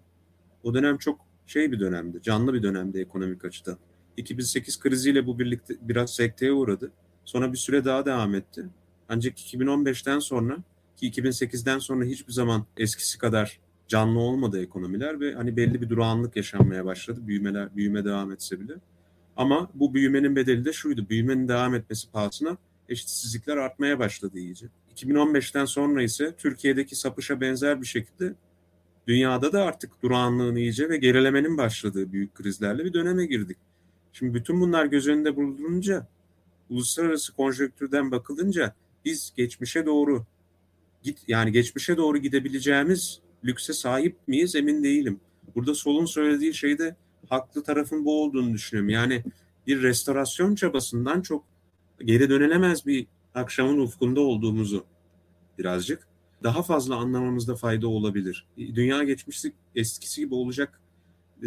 O 0.63 0.73
dönem 0.73 0.97
çok 0.97 1.19
şey 1.47 1.71
bir 1.71 1.79
dönemdi, 1.79 2.21
canlı 2.21 2.53
bir 2.53 2.63
dönemdi 2.63 2.99
ekonomik 2.99 3.45
açıdan. 3.45 3.77
2008 4.17 4.79
kriziyle 4.79 5.27
bu 5.27 5.39
birlikte 5.39 5.75
biraz 5.81 6.15
sekteye 6.15 6.51
uğradı. 6.51 6.91
Sonra 7.25 7.53
bir 7.53 7.57
süre 7.57 7.85
daha 7.85 8.05
devam 8.05 8.35
etti. 8.35 8.65
Ancak 9.09 9.37
2015'ten 9.37 10.19
sonra 10.19 10.57
ki 10.99 11.21
2008'den 11.21 11.79
sonra 11.79 12.05
hiçbir 12.05 12.33
zaman 12.33 12.65
eskisi 12.77 13.17
kadar 13.17 13.59
canlı 13.87 14.19
olmadı 14.19 14.61
ekonomiler 14.63 15.19
ve 15.19 15.33
hani 15.33 15.57
belli 15.57 15.81
bir 15.81 15.89
durağanlık 15.89 16.35
yaşanmaya 16.35 16.85
başladı. 16.85 17.27
Büyümeler 17.27 17.75
büyüme 17.75 18.05
devam 18.05 18.31
etse 18.31 18.59
bile. 18.59 18.73
Ama 19.37 19.69
bu 19.73 19.93
büyümenin 19.93 20.35
bedeli 20.35 20.65
de 20.65 20.73
şuydu. 20.73 21.09
Büyümenin 21.09 21.47
devam 21.47 21.75
etmesi 21.75 22.11
pahasına 22.11 22.57
eşitsizlikler 22.89 23.57
artmaya 23.57 23.99
başladı 23.99 24.39
iyice. 24.39 24.67
2015'ten 24.95 25.65
sonra 25.65 26.03
ise 26.03 26.35
Türkiye'deki 26.37 26.95
sapışa 26.95 27.41
benzer 27.41 27.81
bir 27.81 27.87
şekilde 27.87 28.33
dünyada 29.07 29.53
da 29.53 29.63
artık 29.63 30.03
durağanlığın 30.03 30.55
iyice 30.55 30.89
ve 30.89 30.97
gerilemenin 30.97 31.57
başladığı 31.57 32.11
büyük 32.11 32.35
krizlerle 32.35 32.85
bir 32.85 32.93
döneme 32.93 33.25
girdik. 33.25 33.57
Şimdi 34.13 34.33
bütün 34.33 34.61
bunlar 34.61 34.85
göz 34.85 35.07
önünde 35.07 35.35
bulununca 35.35 36.07
uluslararası 36.69 37.35
konjonktürden 37.35 38.11
bakılınca 38.11 38.75
biz 39.05 39.33
geçmişe 39.35 39.85
doğru 39.85 40.25
git 41.03 41.19
yani 41.27 41.51
geçmişe 41.51 41.97
doğru 41.97 42.17
gidebileceğimiz 42.17 43.19
lükse 43.45 43.73
sahip 43.73 44.17
miyiz 44.27 44.55
emin 44.55 44.83
değilim. 44.83 45.19
Burada 45.55 45.75
solun 45.75 46.05
söylediği 46.05 46.53
şeyde 46.53 46.95
haklı 47.29 47.63
tarafın 47.63 48.05
bu 48.05 48.23
olduğunu 48.23 48.53
düşünüyorum. 48.53 48.89
Yani 48.89 49.23
bir 49.67 49.81
restorasyon 49.81 50.55
çabasından 50.55 51.21
çok 51.21 51.43
geri 52.05 52.29
dönülemez 52.29 52.85
bir 52.85 53.07
akşamın 53.35 53.79
ufkunda 53.79 54.21
olduğumuzu 54.21 54.85
birazcık 55.57 56.07
daha 56.43 56.63
fazla 56.63 56.95
anlamamızda 56.95 57.55
fayda 57.55 57.87
olabilir. 57.87 58.47
Dünya 58.57 59.03
geçmişi 59.03 59.53
eskisi 59.75 60.21
gibi 60.21 60.35
olacak 60.35 60.81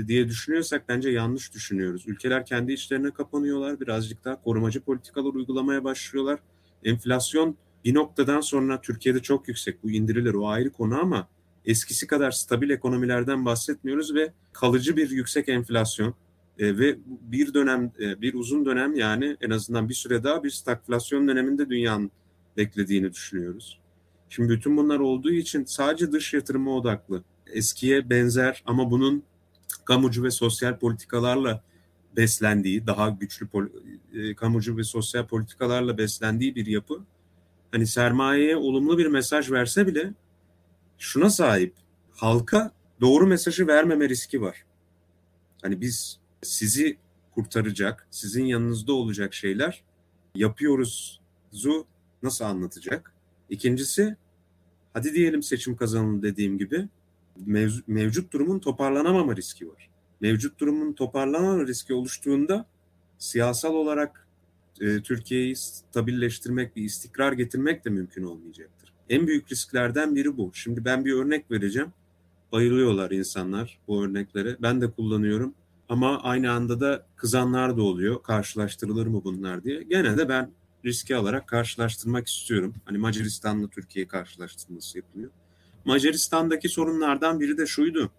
diye 0.07 0.29
düşünüyorsak 0.29 0.89
bence 0.89 1.11
yanlış 1.11 1.55
düşünüyoruz. 1.55 2.05
Ülkeler 2.07 2.47
kendi 2.47 2.73
içlerine 2.73 3.11
kapanıyorlar. 3.11 3.81
Birazcık 3.81 4.25
daha 4.25 4.43
korumacı 4.43 4.81
politikalar 4.81 5.35
uygulamaya 5.35 5.85
başlıyorlar. 5.85 6.41
Enflasyon 6.85 7.57
bir 7.85 7.95
noktadan 7.95 8.41
sonra 8.41 8.81
Türkiye'de 8.81 9.23
çok 9.23 9.49
yüksek. 9.49 9.83
Bu 9.83 9.91
indirilir 9.91 10.35
o 10.35 10.49
ayrı 10.49 10.71
konu 10.71 11.01
ama 11.01 11.29
eskisi 11.65 12.07
kadar 12.07 12.31
stabil 12.31 12.71
ekonomilerden 12.71 13.45
bahsetmiyoruz 13.45 14.15
ve 14.15 14.33
kalıcı 14.53 14.97
bir 14.97 15.11
yüksek 15.11 15.49
enflasyon 15.49 16.15
e, 16.59 16.79
ve 16.79 16.99
bir 17.07 17.55
dönem 17.55 17.93
e, 18.01 18.21
bir 18.21 18.35
uzun 18.35 18.67
dönem 18.67 18.95
yani 18.97 19.37
en 19.41 19.51
azından 19.51 19.89
bir 19.89 19.95
süre 19.95 20.25
daha 20.25 20.45
bir 20.45 20.51
stagflasyon 20.51 21.29
döneminde 21.29 21.71
dünyanın 21.71 22.11
beklediğini 22.57 23.13
düşünüyoruz. 23.13 23.79
Şimdi 24.29 24.53
bütün 24.53 24.77
bunlar 24.77 24.99
olduğu 24.99 25.31
için 25.31 25.65
sadece 25.65 26.13
dış 26.13 26.35
yatırıma 26.35 26.77
odaklı. 26.77 27.23
Eskiye 27.47 28.11
benzer 28.11 28.63
ama 28.67 28.91
bunun 28.91 29.23
kamucu 29.85 30.23
ve 30.25 30.31
sosyal 30.31 30.79
politikalarla 30.79 31.63
beslendiği, 32.17 32.87
daha 32.87 33.09
güçlü 33.09 33.49
e, 34.15 34.35
kamucu 34.35 34.77
ve 34.77 34.85
sosyal 34.85 35.27
politikalarla 35.27 35.99
beslendiği 35.99 36.55
bir 36.55 36.67
yapı 36.67 37.01
hani 37.73 37.87
sermayeye 37.87 38.57
olumlu 38.57 38.99
bir 38.99 39.07
mesaj 39.07 39.51
verse 39.51 39.87
bile 39.87 40.15
şuna 40.99 41.31
sahip. 41.31 41.75
Halka 42.13 42.73
doğru 43.01 43.27
mesajı 43.27 43.67
vermeme 43.67 44.09
riski 44.09 44.41
var. 44.43 44.65
Hani 45.63 45.81
biz 45.81 46.19
sizi 46.43 46.99
kurtaracak, 47.35 48.07
sizin 48.11 48.45
yanınızda 48.45 48.93
olacak 48.93 49.35
şeyler 49.35 49.85
yapıyoruzu 50.35 51.87
nasıl 52.23 52.45
anlatacak? 52.45 53.15
İkincisi 53.51 54.17
hadi 54.93 55.15
diyelim 55.15 55.43
seçim 55.43 55.77
kazanıldı 55.77 56.23
dediğim 56.23 56.59
gibi 56.59 56.89
mev- 57.47 57.83
mevcut 57.87 58.33
durumun 58.33 58.59
toparlanamama 58.59 59.37
riski 59.37 59.69
var. 59.69 59.91
Mevcut 60.21 60.61
durumun 60.61 60.93
toparlanama 60.93 61.67
riski 61.67 61.95
oluştuğunda 61.95 62.67
siyasal 63.19 63.75
olarak 63.75 64.22
e, 64.83 65.03
Türkiye'yi 65.03 65.57
stabilleştirmek, 65.57 66.77
bir 66.77 66.83
istikrar 66.85 67.33
getirmek 67.33 67.85
de 67.85 67.91
mümkün 67.91 68.23
olmayacaktır. 68.23 68.93
En 69.09 69.27
büyük 69.27 69.53
risklerden 69.53 70.15
biri 70.15 70.37
bu. 70.37 70.51
Şimdi 70.55 70.85
ben 70.85 71.05
bir 71.05 71.13
örnek 71.13 71.51
vereceğim. 71.51 71.93
Bayılıyorlar 72.53 73.11
insanlar 73.11 73.79
bu 73.89 74.05
örneklere. 74.05 74.57
Ben 74.63 74.81
de 74.81 74.91
kullanıyorum. 74.91 75.55
Ama 75.89 76.23
aynı 76.23 76.53
anda 76.53 76.81
da 76.81 77.07
kızanlar 77.17 77.77
da 77.77 77.83
oluyor. 77.83 78.23
Karşılaştırılır 78.23 79.07
mı 79.07 79.25
bunlar 79.25 79.65
diye. 79.65 79.83
Gene 79.83 80.19
de 80.19 80.29
ben 80.29 80.51
riski 80.85 81.17
alarak 81.17 81.49
karşılaştırmak 81.49 82.29
istiyorum. 82.29 82.75
Hani 82.85 82.99
Macaristan'la 82.99 83.69
Türkiye 83.69 84.09
karşılaştırması 84.09 84.99
yapılıyor. 84.99 85.31
Macaristan'daki 85.85 86.69
sorunlardan 86.69 87.41
biri 87.41 87.59
de 87.59 87.67
şuydu. 87.67 88.11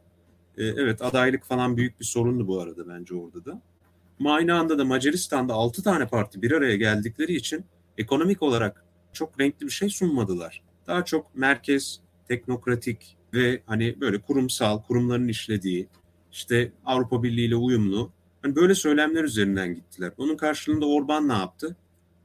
Ee, 0.58 0.64
evet 0.64 1.02
adaylık 1.02 1.44
falan 1.44 1.78
büyük 1.78 2.00
bir 2.00 2.06
sorundu 2.06 2.48
bu 2.48 2.62
arada 2.62 2.88
bence 2.88 3.16
orada 3.16 3.46
da. 3.46 3.62
Ama 4.20 4.36
anda 4.36 4.78
da 4.78 4.86
Macaristan'da 4.86 5.54
6 5.54 5.84
tane 5.84 6.08
parti 6.08 6.42
bir 6.42 6.52
araya 6.52 6.76
geldikleri 6.76 7.36
için 7.36 7.66
ekonomik 7.98 8.42
olarak 8.42 8.86
çok 9.14 9.40
renkli 9.40 9.66
bir 9.66 9.72
şey 9.72 9.90
sunmadılar. 9.90 10.62
Daha 10.88 11.06
çok 11.06 11.36
merkez, 11.36 12.00
teknokratik 12.28 13.18
ve 13.34 13.64
hani 13.66 14.02
böyle 14.02 14.22
kurumsal, 14.22 14.82
kurumların 14.82 15.28
işlediği, 15.28 15.88
işte 16.32 16.72
Avrupa 16.86 17.24
Birliği 17.24 17.46
ile 17.46 17.56
uyumlu. 17.56 18.12
Hani 18.42 18.56
böyle 18.56 18.76
söylemler 18.76 19.24
üzerinden 19.24 19.76
gittiler. 19.76 20.12
Onun 20.18 20.38
karşılığında 20.38 20.86
Orban 20.86 21.28
ne 21.28 21.34
yaptı? 21.34 21.76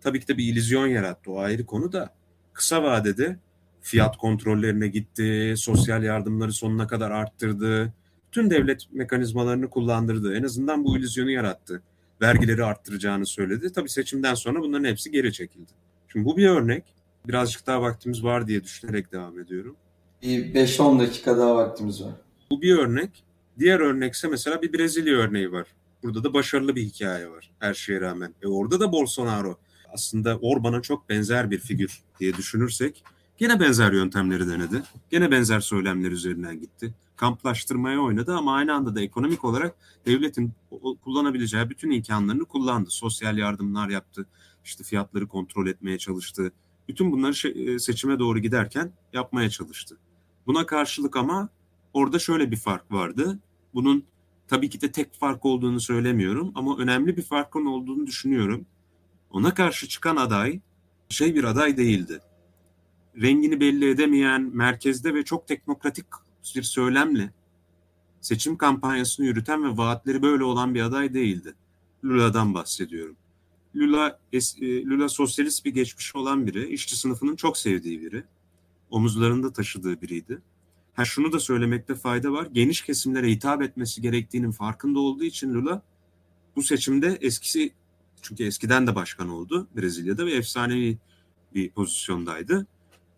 Tabii 0.00 0.20
ki 0.20 0.28
de 0.28 0.38
bir 0.38 0.44
illüzyon 0.44 0.86
yarattı 0.86 1.32
o 1.32 1.38
ayrı 1.38 1.66
konu 1.66 1.92
da. 1.92 2.14
Kısa 2.52 2.82
vadede 2.82 3.38
fiyat 3.80 4.16
kontrollerine 4.16 4.88
gitti, 4.88 5.54
sosyal 5.56 6.02
yardımları 6.02 6.52
sonuna 6.52 6.86
kadar 6.86 7.10
arttırdı, 7.10 7.92
tüm 8.32 8.50
devlet 8.50 8.92
mekanizmalarını 8.92 9.70
kullandırdı. 9.70 10.34
En 10.34 10.42
azından 10.42 10.84
bu 10.84 10.98
illüzyonu 10.98 11.30
yarattı. 11.30 11.82
Vergileri 12.22 12.64
arttıracağını 12.64 13.26
söyledi. 13.26 13.72
Tabii 13.72 13.88
seçimden 13.88 14.34
sonra 14.34 14.60
bunların 14.60 14.84
hepsi 14.84 15.10
geri 15.10 15.32
çekildi. 15.32 15.72
Şimdi 16.12 16.24
bu 16.24 16.36
bir 16.36 16.48
örnek. 16.48 16.84
Birazcık 17.28 17.66
daha 17.66 17.82
vaktimiz 17.82 18.24
var 18.24 18.46
diye 18.46 18.64
düşünerek 18.64 19.12
devam 19.12 19.40
ediyorum. 19.40 19.76
Bir 20.22 20.54
5-10 20.54 20.98
dakika 20.98 21.38
daha 21.38 21.56
vaktimiz 21.56 22.04
var. 22.04 22.12
Bu 22.50 22.62
bir 22.62 22.78
örnek. 22.78 23.24
Diğer 23.58 23.80
örnekse 23.80 24.28
mesela 24.28 24.62
bir 24.62 24.72
Brezilya 24.72 25.16
örneği 25.16 25.52
var. 25.52 25.66
Burada 26.02 26.24
da 26.24 26.34
başarılı 26.34 26.76
bir 26.76 26.82
hikaye 26.82 27.30
var 27.30 27.50
her 27.58 27.74
şeye 27.74 28.00
rağmen. 28.00 28.34
E 28.42 28.46
orada 28.46 28.80
da 28.80 28.92
Bolsonaro 28.92 29.58
aslında 29.92 30.38
Orban'a 30.38 30.82
çok 30.82 31.08
benzer 31.08 31.50
bir 31.50 31.58
figür 31.58 32.02
diye 32.20 32.34
düşünürsek 32.36 33.04
gene 33.38 33.60
benzer 33.60 33.92
yöntemleri 33.92 34.48
denedi. 34.48 34.82
Gene 35.10 35.30
benzer 35.30 35.60
söylemler 35.60 36.10
üzerinden 36.10 36.60
gitti. 36.60 36.94
Kamplaştırmaya 37.16 38.00
oynadı 38.00 38.36
ama 38.36 38.54
aynı 38.54 38.74
anda 38.74 38.94
da 38.94 39.00
ekonomik 39.00 39.44
olarak 39.44 39.74
devletin 40.06 40.52
kullanabileceği 41.04 41.70
bütün 41.70 41.90
imkanlarını 41.90 42.44
kullandı. 42.44 42.90
Sosyal 42.90 43.38
yardımlar 43.38 43.88
yaptı. 43.88 44.26
İşte 44.64 44.84
fiyatları 44.84 45.28
kontrol 45.28 45.66
etmeye 45.66 45.98
çalıştı. 45.98 46.52
Bütün 46.88 47.12
bunları 47.12 47.48
e, 47.48 47.78
seçime 47.78 48.18
doğru 48.18 48.38
giderken 48.38 48.92
yapmaya 49.12 49.50
çalıştı. 49.50 49.96
Buna 50.46 50.66
karşılık 50.66 51.16
ama 51.16 51.48
orada 51.92 52.18
şöyle 52.18 52.50
bir 52.50 52.56
fark 52.56 52.92
vardı. 52.92 53.38
Bunun 53.74 54.04
tabii 54.48 54.70
ki 54.70 54.80
de 54.80 54.92
tek 54.92 55.14
fark 55.14 55.44
olduğunu 55.44 55.80
söylemiyorum 55.80 56.52
ama 56.54 56.78
önemli 56.78 57.16
bir 57.16 57.22
farkın 57.22 57.66
olduğunu 57.66 58.06
düşünüyorum. 58.06 58.66
Ona 59.30 59.54
karşı 59.54 59.88
çıkan 59.88 60.16
aday 60.16 60.60
şey 61.08 61.34
bir 61.34 61.44
aday 61.44 61.76
değildi. 61.76 62.20
Rengini 63.20 63.60
belli 63.60 63.90
edemeyen, 63.90 64.42
merkezde 64.42 65.14
ve 65.14 65.24
çok 65.24 65.48
teknokratik 65.48 66.06
bir 66.56 66.62
söylemle 66.62 67.30
seçim 68.20 68.56
kampanyasını 68.56 69.26
yürüten 69.26 69.64
ve 69.64 69.76
vaatleri 69.76 70.22
böyle 70.22 70.44
olan 70.44 70.74
bir 70.74 70.80
aday 70.80 71.14
değildi. 71.14 71.54
Lula'dan 72.04 72.54
bahsediyorum. 72.54 73.16
Lula, 73.76 74.20
e, 74.32 74.38
Lula 74.84 75.08
sosyalist 75.08 75.64
bir 75.64 75.74
geçmişi 75.74 76.18
olan 76.18 76.46
biri, 76.46 76.66
işçi 76.68 76.96
sınıfının 76.96 77.36
çok 77.36 77.58
sevdiği 77.58 78.00
biri, 78.00 78.24
omuzlarında 78.90 79.52
taşıdığı 79.52 80.02
biriydi. 80.02 80.42
Ha 80.94 81.04
şunu 81.04 81.32
da 81.32 81.40
söylemekte 81.40 81.94
fayda 81.94 82.32
var. 82.32 82.48
Geniş 82.52 82.82
kesimlere 82.82 83.30
hitap 83.30 83.62
etmesi 83.62 84.02
gerektiğinin 84.02 84.50
farkında 84.50 85.00
olduğu 85.00 85.24
için 85.24 85.54
Lula 85.54 85.82
bu 86.56 86.62
seçimde 86.62 87.18
eskisi 87.20 87.72
çünkü 88.22 88.44
eskiden 88.44 88.86
de 88.86 88.94
başkan 88.94 89.28
oldu 89.28 89.68
Brezilya'da 89.76 90.26
ve 90.26 90.32
efsanevi 90.32 90.98
bir 91.54 91.70
pozisyondaydı. 91.70 92.66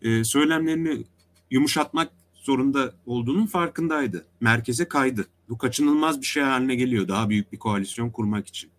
Ee, 0.01 0.23
söylemlerini 0.23 1.03
yumuşatmak 1.51 2.11
zorunda 2.33 2.93
olduğunun 3.05 3.45
farkındaydı. 3.45 4.25
Merkeze 4.39 4.87
kaydı. 4.87 5.27
Bu 5.49 5.57
kaçınılmaz 5.57 6.21
bir 6.21 6.25
şey 6.25 6.43
haline 6.43 6.75
geliyor 6.75 7.07
daha 7.07 7.29
büyük 7.29 7.53
bir 7.53 7.59
koalisyon 7.59 8.09
kurmak 8.09 8.47
için. 8.47 8.69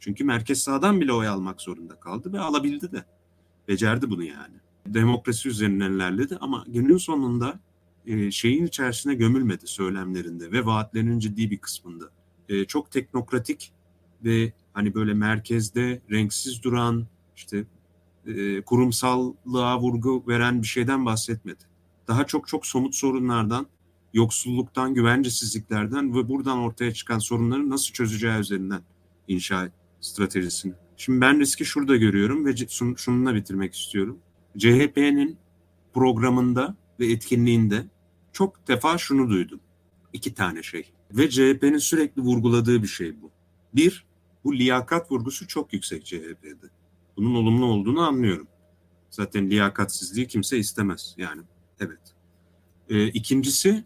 Çünkü 0.00 0.24
merkez 0.24 0.62
sağdan 0.62 1.00
bile 1.00 1.12
oy 1.12 1.28
almak 1.28 1.60
zorunda 1.60 2.00
kaldı 2.00 2.32
ve 2.32 2.40
alabildi 2.40 2.92
de. 2.92 3.04
Becerdi 3.68 4.10
bunu 4.10 4.24
yani. 4.24 4.54
Demokrasi 4.86 5.48
üzerinden 5.48 5.92
ilerledi 5.92 6.36
ama 6.40 6.64
günün 6.68 6.96
sonunda 6.96 7.60
e, 8.06 8.30
şeyin 8.30 8.66
içerisine 8.66 9.14
gömülmedi 9.14 9.66
söylemlerinde 9.66 10.52
ve 10.52 10.66
vaatlerinin 10.66 11.18
ciddi 11.18 11.50
bir 11.50 11.58
kısmında. 11.58 12.04
E, 12.48 12.64
çok 12.64 12.90
teknokratik 12.90 13.72
ve 14.24 14.52
hani 14.72 14.94
böyle 14.94 15.14
merkezde 15.14 16.02
renksiz 16.10 16.62
duran 16.62 17.06
işte 17.36 17.64
e, 18.26 18.62
kurumsallığa 18.62 19.80
vurgu 19.80 20.24
veren 20.28 20.62
bir 20.62 20.66
şeyden 20.66 21.06
bahsetmedi. 21.06 21.64
Daha 22.08 22.26
çok 22.26 22.48
çok 22.48 22.66
somut 22.66 22.94
sorunlardan, 22.94 23.66
yoksulluktan, 24.14 24.94
güvencesizliklerden 24.94 26.14
ve 26.14 26.28
buradan 26.28 26.58
ortaya 26.58 26.94
çıkan 26.94 27.18
sorunları 27.18 27.70
nasıl 27.70 27.92
çözeceği 27.92 28.38
üzerinden 28.38 28.82
inşa 29.28 29.70
stratejisini. 30.00 30.72
Şimdi 30.96 31.20
ben 31.20 31.40
riski 31.40 31.64
şurada 31.64 31.96
görüyorum 31.96 32.46
ve 32.46 32.54
şununla 32.96 33.34
bitirmek 33.34 33.74
istiyorum. 33.74 34.18
CHP'nin 34.58 35.38
programında 35.94 36.76
ve 37.00 37.06
etkinliğinde 37.06 37.84
çok 38.32 38.68
defa 38.68 38.98
şunu 38.98 39.30
duydum. 39.30 39.60
İki 40.12 40.34
tane 40.34 40.62
şey. 40.62 40.92
Ve 41.10 41.30
CHP'nin 41.30 41.78
sürekli 41.78 42.22
vurguladığı 42.22 42.82
bir 42.82 42.88
şey 42.88 43.22
bu. 43.22 43.30
Bir, 43.74 44.04
bu 44.44 44.54
liyakat 44.54 45.12
vurgusu 45.12 45.48
çok 45.48 45.72
yüksek 45.72 46.06
CHP'de. 46.06 46.81
Bunun 47.16 47.34
olumlu 47.34 47.66
olduğunu 47.66 48.00
anlıyorum. 48.00 48.48
Zaten 49.10 49.50
liyakatsizliği 49.50 50.26
kimse 50.26 50.58
istemez 50.58 51.14
yani. 51.16 51.42
Evet. 51.80 52.14
E, 52.88 53.06
ikincisi 53.06 53.84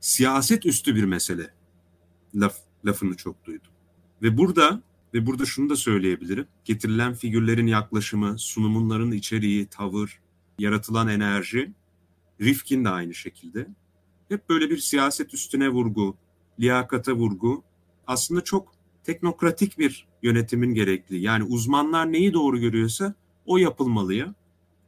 siyaset 0.00 0.66
üstü 0.66 0.94
bir 0.94 1.04
mesele. 1.04 1.54
Laf, 2.34 2.56
lafını 2.86 3.16
çok 3.16 3.44
duydum. 3.44 3.72
Ve 4.22 4.38
burada 4.38 4.82
ve 5.14 5.26
burada 5.26 5.44
şunu 5.44 5.70
da 5.70 5.76
söyleyebilirim. 5.76 6.46
Getirilen 6.64 7.14
figürlerin 7.14 7.66
yaklaşımı, 7.66 8.38
sunumunların 8.38 9.12
içeriği, 9.12 9.66
tavır, 9.66 10.20
yaratılan 10.58 11.08
enerji, 11.08 11.72
Rifkin 12.40 12.84
de 12.84 12.88
aynı 12.88 13.14
şekilde. 13.14 13.68
Hep 14.28 14.48
böyle 14.48 14.70
bir 14.70 14.78
siyaset 14.78 15.34
üstüne 15.34 15.68
vurgu, 15.68 16.16
liyakata 16.60 17.12
vurgu. 17.12 17.64
Aslında 18.06 18.44
çok 18.44 18.72
teknokratik 19.08 19.78
bir 19.78 20.06
yönetimin 20.22 20.74
gerekli. 20.74 21.18
Yani 21.20 21.44
uzmanlar 21.44 22.12
neyi 22.12 22.32
doğru 22.32 22.58
görüyorsa 22.58 23.14
o 23.46 23.58
yapılmalıya. 23.58 24.34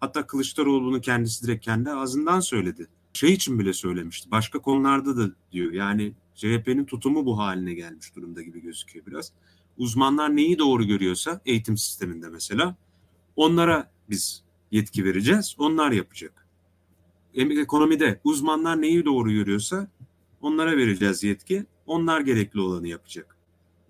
Hatta 0.00 0.26
Kılıçdaroğlu'nu 0.26 1.00
kendisi 1.00 1.46
direkt 1.46 1.64
kendi 1.64 1.90
ağzından 1.90 2.40
söyledi. 2.40 2.88
Şey 3.12 3.32
için 3.32 3.58
bile 3.58 3.72
söylemişti. 3.72 4.30
Başka 4.30 4.58
konularda 4.58 5.16
da 5.16 5.30
diyor. 5.52 5.72
Yani 5.72 6.12
CHP'nin 6.34 6.84
tutumu 6.84 7.26
bu 7.26 7.38
haline 7.38 7.74
gelmiş 7.74 8.16
durumda 8.16 8.42
gibi 8.42 8.62
gözüküyor 8.62 9.06
biraz. 9.06 9.32
Uzmanlar 9.78 10.36
neyi 10.36 10.58
doğru 10.58 10.84
görüyorsa 10.84 11.40
eğitim 11.46 11.76
sisteminde 11.76 12.28
mesela 12.28 12.76
onlara 13.36 13.90
biz 14.10 14.44
yetki 14.70 15.04
vereceğiz. 15.04 15.54
Onlar 15.58 15.92
yapacak. 15.92 16.46
Ekonomide 17.34 18.20
uzmanlar 18.24 18.82
neyi 18.82 19.04
doğru 19.04 19.32
görüyorsa 19.32 19.88
onlara 20.40 20.76
vereceğiz 20.76 21.22
yetki. 21.22 21.66
Onlar 21.86 22.20
gerekli 22.20 22.60
olanı 22.60 22.88
yapacak. 22.88 23.39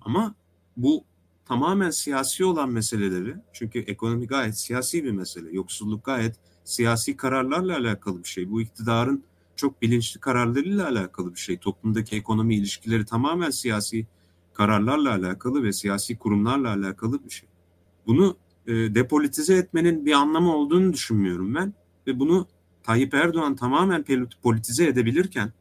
Ama 0.01 0.34
bu 0.76 1.05
tamamen 1.44 1.90
siyasi 1.90 2.44
olan 2.44 2.70
meseleleri 2.70 3.34
çünkü 3.53 3.78
ekonomi 3.78 4.26
gayet 4.26 4.59
siyasi 4.59 5.05
bir 5.05 5.11
mesele. 5.11 5.48
Yoksulluk 5.53 6.05
gayet 6.05 6.36
siyasi 6.64 7.16
kararlarla 7.16 7.76
alakalı 7.76 8.24
bir 8.24 8.28
şey. 8.28 8.51
Bu 8.51 8.61
iktidarın 8.61 9.24
çok 9.57 9.82
bilinçli 9.82 10.20
kararlarıyla 10.20 10.88
alakalı 10.88 11.34
bir 11.34 11.40
şey. 11.40 11.59
Toplumdaki 11.59 12.16
ekonomi 12.16 12.55
ilişkileri 12.55 13.05
tamamen 13.05 13.51
siyasi 13.51 14.07
kararlarla 14.55 15.11
alakalı 15.11 15.62
ve 15.62 15.72
siyasi 15.72 16.18
kurumlarla 16.18 16.68
alakalı 16.68 17.24
bir 17.24 17.30
şey. 17.30 17.48
Bunu 18.07 18.36
e, 18.66 18.72
depolitize 18.72 19.57
etmenin 19.57 20.07
bir 20.07 20.12
anlamı 20.12 20.57
olduğunu 20.57 20.92
düşünmüyorum 20.92 21.55
ben 21.55 21.74
ve 22.07 22.18
bunu 22.18 22.46
Tayyip 22.82 23.14
Erdoğan 23.14 23.57
tamamen 23.57 24.05
politize 24.42 24.86
edebilirken 24.86 25.53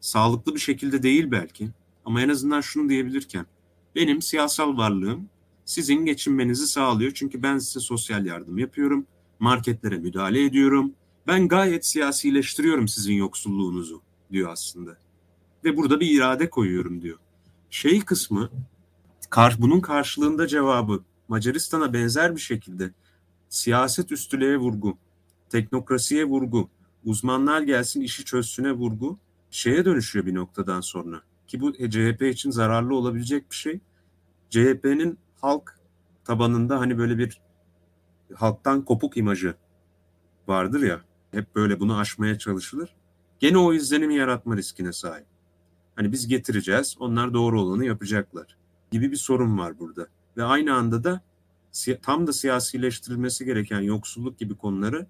sağlıklı 0.00 0.54
bir 0.54 0.60
şekilde 0.60 1.02
değil 1.02 1.30
belki 1.30 1.68
ama 2.04 2.20
en 2.20 2.28
azından 2.28 2.60
şunu 2.60 2.88
diyebilirken 2.88 3.46
benim 3.94 4.22
siyasal 4.22 4.76
varlığım 4.76 5.28
sizin 5.64 6.04
geçinmenizi 6.04 6.66
sağlıyor 6.66 7.12
çünkü 7.14 7.42
ben 7.42 7.58
size 7.58 7.80
sosyal 7.80 8.26
yardım 8.26 8.58
yapıyorum, 8.58 9.06
marketlere 9.38 9.98
müdahale 9.98 10.44
ediyorum, 10.44 10.92
ben 11.26 11.48
gayet 11.48 11.86
siyasileştiriyorum 11.86 12.88
sizin 12.88 13.14
yoksulluğunuzu 13.14 14.02
diyor 14.32 14.50
aslında. 14.50 14.96
Ve 15.64 15.76
burada 15.76 16.00
bir 16.00 16.16
irade 16.16 16.50
koyuyorum 16.50 17.02
diyor. 17.02 17.18
Şey 17.70 18.00
kısmı 18.00 18.50
kar, 19.30 19.56
bunun 19.58 19.80
karşılığında 19.80 20.46
cevabı 20.46 21.04
Macaristan'a 21.28 21.92
benzer 21.92 22.36
bir 22.36 22.40
şekilde 22.40 22.90
siyaset 23.48 24.12
üstülüğe 24.12 24.56
vurgu, 24.56 24.98
teknokrasiye 25.48 26.24
vurgu, 26.24 26.70
uzmanlar 27.04 27.60
gelsin 27.62 28.00
işi 28.00 28.24
çözsüne 28.24 28.72
vurgu 28.72 29.18
şeye 29.50 29.84
dönüşüyor 29.84 30.26
bir 30.26 30.34
noktadan 30.34 30.80
sonra. 30.80 31.22
Ki 31.46 31.60
bu 31.60 31.72
CHP 31.72 32.22
için 32.22 32.50
zararlı 32.50 32.96
olabilecek 32.96 33.50
bir 33.50 33.56
şey. 33.56 33.80
CHP'nin 34.50 35.18
halk 35.40 35.78
tabanında 36.24 36.80
hani 36.80 36.98
böyle 36.98 37.18
bir 37.18 37.40
halktan 38.34 38.84
kopuk 38.84 39.16
imajı 39.16 39.54
vardır 40.46 40.82
ya. 40.82 41.00
Hep 41.30 41.54
böyle 41.54 41.80
bunu 41.80 41.98
aşmaya 41.98 42.38
çalışılır. 42.38 42.94
Gene 43.38 43.58
o 43.58 43.72
izlenimi 43.72 44.14
yaratma 44.14 44.56
riskine 44.56 44.92
sahip. 44.92 45.26
Hani 45.96 46.12
biz 46.12 46.28
getireceğiz, 46.28 46.96
onlar 46.98 47.34
doğru 47.34 47.60
olanı 47.60 47.84
yapacaklar 47.84 48.56
gibi 48.90 49.10
bir 49.10 49.16
sorun 49.16 49.58
var 49.58 49.78
burada. 49.78 50.06
Ve 50.36 50.44
aynı 50.44 50.74
anda 50.74 51.04
da 51.04 51.20
tam 52.02 52.26
da 52.26 52.32
siyasileştirilmesi 52.32 53.44
gereken 53.44 53.80
yoksulluk 53.80 54.38
gibi 54.38 54.54
konuları 54.56 55.06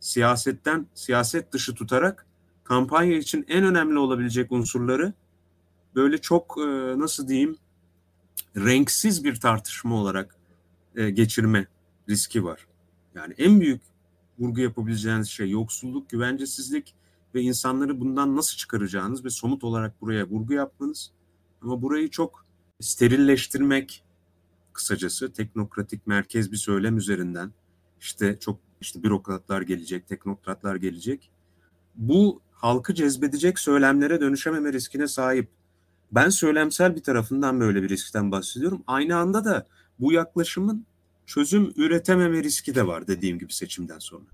siyasetten 0.00 0.86
siyaset 0.94 1.52
dışı 1.52 1.74
tutarak 1.74 2.26
kampanya 2.64 3.16
için 3.16 3.44
en 3.48 3.64
önemli 3.64 3.98
olabilecek 3.98 4.52
unsurları 4.52 5.12
böyle 5.94 6.18
çok 6.18 6.56
e, 6.58 6.98
nasıl 6.98 7.28
diyeyim 7.28 7.56
renksiz 8.56 9.24
bir 9.24 9.40
tartışma 9.40 9.94
olarak 9.94 10.36
e, 10.96 11.10
geçirme 11.10 11.66
riski 12.08 12.44
var. 12.44 12.66
Yani 13.14 13.34
en 13.38 13.60
büyük 13.60 13.82
vurgu 14.38 14.60
yapabileceğiniz 14.60 15.28
şey 15.28 15.50
yoksulluk, 15.50 16.10
güvencesizlik 16.10 16.94
ve 17.34 17.42
insanları 17.42 18.00
bundan 18.00 18.36
nasıl 18.36 18.56
çıkaracağınız 18.56 19.24
ve 19.24 19.30
somut 19.30 19.64
olarak 19.64 20.00
buraya 20.00 20.28
vurgu 20.28 20.52
yapmanız. 20.52 21.12
Ama 21.62 21.82
burayı 21.82 22.10
çok 22.10 22.46
sterilleştirmek 22.80 24.04
kısacası 24.72 25.32
teknokratik 25.32 26.06
merkez 26.06 26.52
bir 26.52 26.56
söylem 26.56 26.96
üzerinden 26.96 27.52
işte 28.00 28.38
çok 28.40 28.60
işte 28.80 29.02
bürokratlar 29.02 29.62
gelecek, 29.62 30.08
teknokratlar 30.08 30.76
gelecek. 30.76 31.30
Bu 31.94 32.42
halkı 32.50 32.94
cezbedecek 32.94 33.58
söylemlere 33.58 34.20
dönüşememe 34.20 34.72
riskine 34.72 35.08
sahip. 35.08 35.48
Ben 36.12 36.28
söylemsel 36.28 36.96
bir 36.96 37.02
tarafından 37.02 37.60
böyle 37.60 37.82
bir 37.82 37.88
riskten 37.88 38.32
bahsediyorum. 38.32 38.82
Aynı 38.86 39.16
anda 39.16 39.44
da 39.44 39.66
bu 39.98 40.12
yaklaşımın 40.12 40.86
çözüm 41.26 41.72
üretememe 41.76 42.42
riski 42.42 42.74
de 42.74 42.86
var 42.86 43.06
dediğim 43.06 43.38
gibi 43.38 43.52
seçimden 43.52 43.98
sonra. 43.98 44.24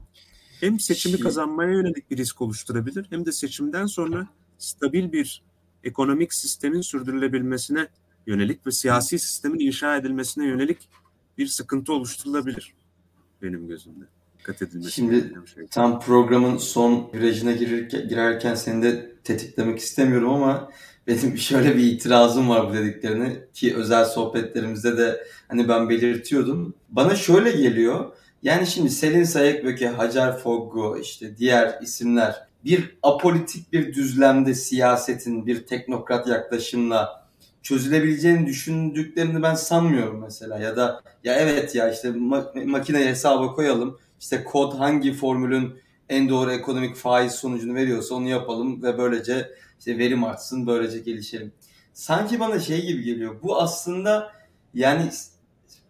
Hem 0.60 0.80
seçimi 0.80 1.20
kazanmaya 1.20 1.72
yönelik 1.72 2.10
bir 2.10 2.16
risk 2.16 2.40
oluşturabilir 2.42 3.06
hem 3.10 3.26
de 3.26 3.32
seçimden 3.32 3.86
sonra 3.86 4.26
stabil 4.58 5.12
bir 5.12 5.42
ekonomik 5.84 6.34
sistemin 6.34 6.80
sürdürülebilmesine 6.80 7.88
yönelik 8.26 8.66
ve 8.66 8.70
siyasi 8.70 9.18
sistemin 9.18 9.60
inşa 9.60 9.96
edilmesine 9.96 10.46
yönelik 10.46 10.88
bir 11.38 11.46
sıkıntı 11.46 11.92
oluşturulabilir 11.92 12.74
benim 13.42 13.68
gözümde. 13.68 14.04
Dikkat 14.38 14.62
edilmesi 14.62 14.90
Şimdi 14.90 15.32
şey. 15.54 15.66
tam 15.66 16.00
programın 16.00 16.56
son 16.56 17.10
virajına 17.14 17.52
girirken, 17.52 18.08
girerken 18.08 18.54
seni 18.54 18.82
de 18.82 19.14
tetiklemek 19.24 19.78
istemiyorum 19.78 20.32
ama 20.32 20.70
benim 21.06 21.38
şöyle 21.38 21.76
bir 21.76 21.84
itirazım 21.84 22.48
var 22.48 22.70
bu 22.70 22.74
dediklerine 22.74 23.36
ki 23.54 23.76
özel 23.76 24.04
sohbetlerimizde 24.04 24.98
de 24.98 25.24
hani 25.48 25.68
ben 25.68 25.88
belirtiyordum. 25.88 26.74
Bana 26.88 27.16
şöyle 27.16 27.50
geliyor. 27.50 28.12
Yani 28.42 28.66
şimdi 28.66 28.90
Selin 28.90 29.24
Sayekböke, 29.24 29.88
Hacer 29.88 30.38
Foggu 30.38 30.98
işte 31.02 31.36
diğer 31.36 31.78
isimler 31.82 32.46
bir 32.64 32.96
apolitik 33.02 33.72
bir 33.72 33.94
düzlemde 33.94 34.54
siyasetin 34.54 35.46
bir 35.46 35.66
teknokrat 35.66 36.28
yaklaşımla 36.28 37.24
çözülebileceğini 37.62 38.46
düşündüklerini 38.46 39.42
ben 39.42 39.54
sanmıyorum 39.54 40.20
mesela 40.20 40.58
ya 40.58 40.76
da 40.76 41.02
ya 41.24 41.34
evet 41.34 41.74
ya 41.74 41.90
işte 41.90 42.08
ma- 42.08 42.66
makineye 42.66 43.08
hesaba 43.08 43.54
koyalım 43.54 43.98
işte 44.20 44.44
kod 44.44 44.78
hangi 44.78 45.12
formülün 45.12 45.74
en 46.08 46.28
doğru 46.28 46.52
ekonomik 46.52 46.96
faiz 46.96 47.32
sonucunu 47.32 47.74
veriyorsa 47.74 48.14
onu 48.14 48.28
yapalım 48.28 48.82
ve 48.82 48.98
böylece 48.98 49.50
işte 49.86 49.98
verim 49.98 50.24
artsın 50.24 50.66
böylece 50.66 50.98
gelişelim. 50.98 51.52
Sanki 51.92 52.40
bana 52.40 52.60
şey 52.60 52.86
gibi 52.86 53.02
geliyor. 53.02 53.42
Bu 53.42 53.62
aslında 53.62 54.32
yani 54.74 55.10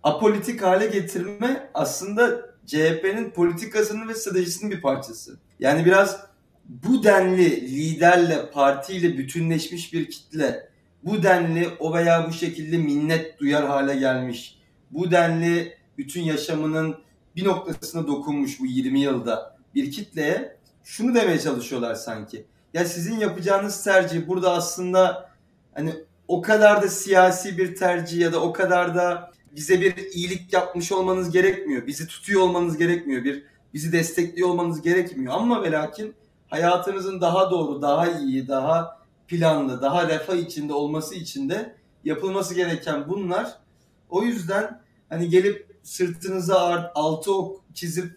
apolitik 0.03 0.63
hale 0.63 0.87
getirme 0.87 1.71
aslında 1.75 2.51
CHP'nin 2.67 3.31
politikasının 3.31 4.09
ve 4.09 4.15
stratejisinin 4.15 4.71
bir 4.71 4.81
parçası. 4.81 5.39
Yani 5.61 5.85
biraz 5.85 6.27
bu 6.69 7.05
denli 7.05 7.61
liderle, 7.61 8.51
partiyle 8.51 9.19
bütünleşmiş 9.19 9.93
bir 9.93 10.11
kitle, 10.11 10.69
bu 11.03 11.23
denli 11.23 11.69
o 11.79 11.95
veya 11.95 12.29
bu 12.29 12.33
şekilde 12.33 12.79
minnet 12.79 13.39
duyar 13.39 13.67
hale 13.67 13.97
gelmiş, 13.97 14.59
bu 14.91 15.11
denli 15.11 15.79
bütün 15.99 16.23
yaşamının 16.23 16.97
bir 17.37 17.45
noktasına 17.45 18.07
dokunmuş 18.07 18.61
bu 18.61 18.67
20 18.67 19.01
yılda 19.01 19.57
bir 19.75 19.91
kitleye 19.91 20.57
şunu 20.85 21.15
demeye 21.15 21.39
çalışıyorlar 21.39 21.95
sanki. 21.95 22.45
Ya 22.75 22.85
sizin 22.85 23.19
yapacağınız 23.19 23.85
tercih 23.85 24.29
burada 24.29 24.53
aslında 24.53 25.31
hani 25.75 25.95
o 26.29 26.43
kadar 26.43 26.83
da 26.83 26.89
siyasi 26.89 27.59
bir 27.59 27.77
tercih 27.77 28.21
ya 28.21 28.33
da 28.33 28.41
o 28.41 28.53
kadar 28.53 28.95
da 28.95 29.33
bize 29.57 29.81
bir 29.81 29.97
iyilik 29.97 30.53
yapmış 30.53 30.93
olmanız 30.93 31.31
gerekmiyor. 31.31 31.87
Bizi 31.87 32.07
tutuyor 32.07 32.41
olmanız 32.41 32.77
gerekmiyor. 32.77 33.25
Bir 33.25 33.45
bizi 33.75 33.93
destekliyor 33.93 34.49
olmanız 34.49 34.83
gerekmiyor. 34.83 35.35
Ama 35.35 35.63
ve 35.63 35.71
lakin 35.71 36.15
hayatınızın 36.49 37.21
daha 37.21 37.51
doğru, 37.51 37.83
daha 37.83 38.07
iyi, 38.07 38.49
daha 38.49 39.01
planlı, 39.29 39.83
daha 39.83 40.09
refah 40.09 40.35
içinde 40.35 40.73
olması 40.73 41.15
için 41.15 41.49
de 41.49 41.77
yapılması 42.05 42.55
gereken 42.55 43.09
bunlar. 43.09 43.59
O 44.11 44.23
yüzden 44.23 44.81
hani 45.09 45.29
gelip 45.29 45.77
sırtınıza 45.83 46.93
altı 46.95 47.35
ok 47.35 47.61
çizip 47.75 48.17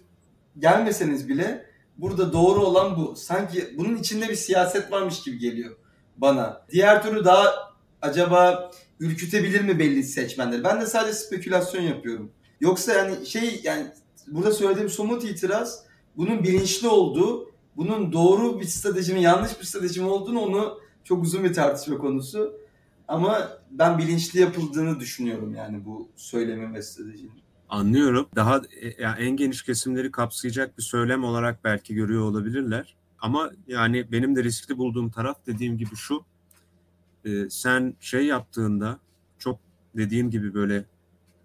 gelmeseniz 0.60 1.30
bile 1.30 1.66
burada 1.97 2.33
doğru 2.33 2.65
olan 2.65 2.97
bu. 2.97 3.15
Sanki 3.15 3.73
bunun 3.77 3.95
içinde 3.95 4.29
bir 4.29 4.35
siyaset 4.35 4.91
varmış 4.91 5.23
gibi 5.23 5.37
geliyor 5.37 5.75
bana. 6.17 6.65
Diğer 6.71 7.03
türlü 7.03 7.25
daha 7.25 7.73
acaba 8.01 8.71
ürkütebilir 8.99 9.61
mi 9.61 9.79
belli 9.79 10.03
seçmenleri? 10.03 10.63
Ben 10.63 10.81
de 10.81 10.85
sadece 10.85 11.13
spekülasyon 11.13 11.81
yapıyorum. 11.81 12.31
Yoksa 12.61 12.93
yani 12.93 13.25
şey 13.25 13.61
yani 13.63 13.87
burada 14.27 14.51
söylediğim 14.51 14.89
somut 14.89 15.23
itiraz 15.23 15.83
bunun 16.17 16.43
bilinçli 16.43 16.87
olduğu, 16.87 17.51
bunun 17.77 18.13
doğru 18.13 18.59
bir 18.59 18.65
strateji 18.65 19.13
mi 19.13 19.21
yanlış 19.21 19.59
bir 19.59 19.65
strateji 19.65 20.01
mi 20.01 20.09
olduğunu 20.09 20.41
onu 20.41 20.79
çok 21.03 21.23
uzun 21.23 21.43
bir 21.43 21.53
tartışma 21.53 21.97
konusu. 21.97 22.59
Ama 23.07 23.49
ben 23.71 23.97
bilinçli 23.97 24.39
yapıldığını 24.39 24.99
düşünüyorum 24.99 25.55
yani 25.55 25.85
bu 25.85 26.09
söylemin 26.15 26.73
ve 26.73 26.81
stratejinin. 26.81 27.46
Anlıyorum. 27.70 28.30
Daha 28.36 28.57
e, 28.57 29.01
yani 29.03 29.20
en 29.20 29.38
geniş 29.38 29.63
kesimleri 29.63 30.11
kapsayacak 30.11 30.78
bir 30.78 30.84
söylem 30.84 31.24
olarak 31.24 31.63
belki 31.63 31.95
görüyor 31.95 32.22
olabilirler. 32.22 32.95
Ama 33.20 33.51
yani 33.68 34.11
benim 34.11 34.36
de 34.36 34.43
riskli 34.43 34.78
bulduğum 34.78 35.09
taraf 35.09 35.38
dediğim 35.45 35.78
gibi 35.78 35.95
şu. 35.95 36.26
E, 37.26 37.49
sen 37.49 37.95
şey 37.99 38.26
yaptığında 38.26 38.99
çok 39.39 39.59
dediğim 39.97 40.30
gibi 40.30 40.53
böyle 40.53 40.86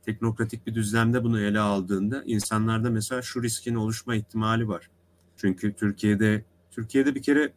teknokratik 0.02 0.66
bir 0.66 0.74
düzlemde 0.74 1.24
bunu 1.24 1.40
ele 1.40 1.60
aldığında 1.60 2.22
insanlarda 2.26 2.90
mesela 2.90 3.22
şu 3.22 3.42
riskin 3.42 3.74
oluşma 3.74 4.14
ihtimali 4.14 4.68
var. 4.68 4.90
Çünkü 5.36 5.72
Türkiye'de 5.72 6.44
Türkiye'de 6.70 7.14
bir 7.14 7.22
kere 7.22 7.52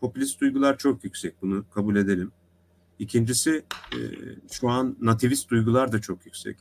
popülist 0.00 0.40
duygular 0.40 0.78
çok 0.78 1.04
yüksek. 1.04 1.42
Bunu 1.42 1.64
kabul 1.74 1.96
edelim. 1.96 2.32
İkincisi 2.98 3.64
e, 3.92 3.98
şu 4.50 4.70
an 4.70 4.96
nativist 5.00 5.50
duygular 5.50 5.92
da 5.92 6.00
çok 6.00 6.26
yüksek. 6.26 6.56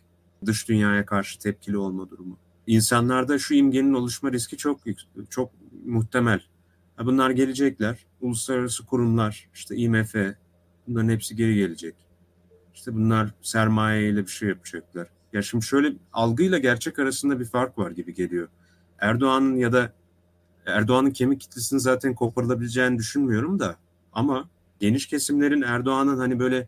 Dış 0.45 0.69
dünyaya 0.69 1.05
karşı 1.05 1.39
tepkili 1.39 1.77
olma 1.77 2.09
durumu. 2.09 2.37
İnsanlarda 2.67 3.39
şu 3.39 3.53
imgenin 3.53 3.93
oluşma 3.93 4.31
riski 4.31 4.57
çok 4.57 4.79
çok 5.29 5.51
muhtemel. 5.85 6.41
Bunlar 6.99 7.29
gelecekler. 7.29 8.05
Uluslararası 8.21 8.85
kurumlar, 8.85 9.49
işte 9.53 9.75
IMF, 9.75 10.15
bunların 10.87 11.09
hepsi 11.09 11.35
geri 11.35 11.55
gelecek. 11.55 11.95
İşte 12.75 12.95
bunlar 12.95 13.33
sermaye 13.41 14.09
ile 14.09 14.21
bir 14.21 14.31
şey 14.31 14.49
yapacaklar. 14.49 15.07
Ya 15.33 15.41
şimdi 15.41 15.65
şöyle 15.65 15.93
algıyla 16.13 16.57
gerçek 16.57 16.99
arasında 16.99 17.39
bir 17.39 17.45
fark 17.45 17.77
var 17.77 17.91
gibi 17.91 18.13
geliyor. 18.13 18.47
Erdoğan'ın 18.99 19.55
ya 19.55 19.73
da 19.73 19.93
Erdoğan'ın 20.65 21.11
kemik 21.11 21.41
kitlesini 21.41 21.79
zaten 21.79 22.15
koparılabileceğini 22.15 22.97
düşünmüyorum 22.97 23.59
da 23.59 23.75
ama 24.13 24.49
geniş 24.79 25.07
kesimlerin 25.07 25.61
Erdoğan'ın 25.61 26.17
hani 26.17 26.39
böyle 26.39 26.67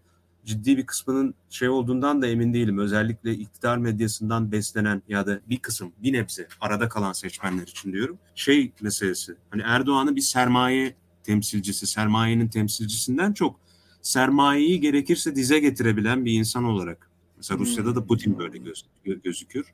ciddi 0.50 0.78
bir 0.78 0.86
kısmının 0.86 1.36
şey 1.50 1.70
olduğundan 1.70 2.22
da 2.22 2.28
emin 2.28 2.54
değilim. 2.54 2.78
Özellikle 2.80 3.34
iktidar 3.34 3.78
medyasından 3.78 4.52
beslenen 4.52 5.02
ya 5.08 5.28
da 5.28 5.42
bir 5.50 5.58
kısım, 5.58 5.92
bir 6.04 6.14
nebze 6.14 6.48
arada 6.62 6.90
kalan 6.90 7.14
seçmenler 7.14 7.68
için 7.68 7.94
diyorum. 7.94 8.18
Şey 8.36 8.72
meselesi, 8.82 9.36
hani 9.50 9.62
Erdoğan'ı 9.66 10.16
bir 10.16 10.22
sermaye 10.22 10.96
temsilcisi, 11.24 11.88
sermayenin 11.88 12.48
temsilcisinden 12.48 13.34
çok 13.34 13.60
sermayeyi 14.02 14.80
gerekirse 14.80 15.36
dize 15.36 15.60
getirebilen 15.60 16.26
bir 16.26 16.34
insan 16.34 16.64
olarak. 16.64 17.10
Mesela. 17.38 17.60
Rusya'da 17.60 17.96
da 17.96 18.06
Putin 18.06 18.40
böyle 18.40 18.58
göz, 18.58 18.86
gözükür. 19.24 19.74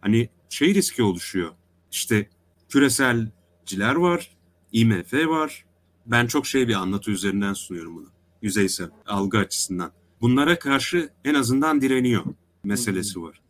Hani 0.00 0.28
şey 0.48 0.74
riski 0.74 1.02
oluşuyor. 1.02 1.50
İşte 1.90 2.28
küreselciler 2.68 3.94
var, 3.94 4.36
IMF 4.72 5.12
var. 5.12 5.64
Ben 6.06 6.26
çok 6.26 6.46
şey 6.46 6.68
bir 6.68 6.74
anlatı 6.74 7.10
üzerinden 7.10 7.52
sunuyorum 7.52 7.96
bunu. 7.96 8.08
Yüzeysel, 8.42 8.90
algı 9.06 9.38
açısından. 9.38 9.92
Bunlara 10.20 10.58
karşı 10.58 11.08
en 11.24 11.34
azından 11.34 11.80
direniyor 11.80 12.24
meselesi 12.64 13.22
var. 13.22 13.40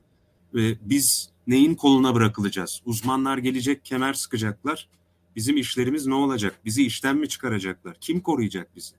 Ve 0.54 0.78
biz 0.82 1.30
neyin 1.46 1.74
koluna 1.74 2.14
bırakılacağız? 2.14 2.82
Uzmanlar 2.84 3.38
gelecek, 3.38 3.84
kemer 3.84 4.14
sıkacaklar. 4.14 4.88
Bizim 5.36 5.56
işlerimiz 5.56 6.06
ne 6.06 6.14
olacak? 6.14 6.60
Bizi 6.64 6.86
işten 6.86 7.16
mi 7.16 7.28
çıkaracaklar? 7.28 7.96
Kim 8.00 8.20
koruyacak 8.20 8.76
bizi? 8.76 8.94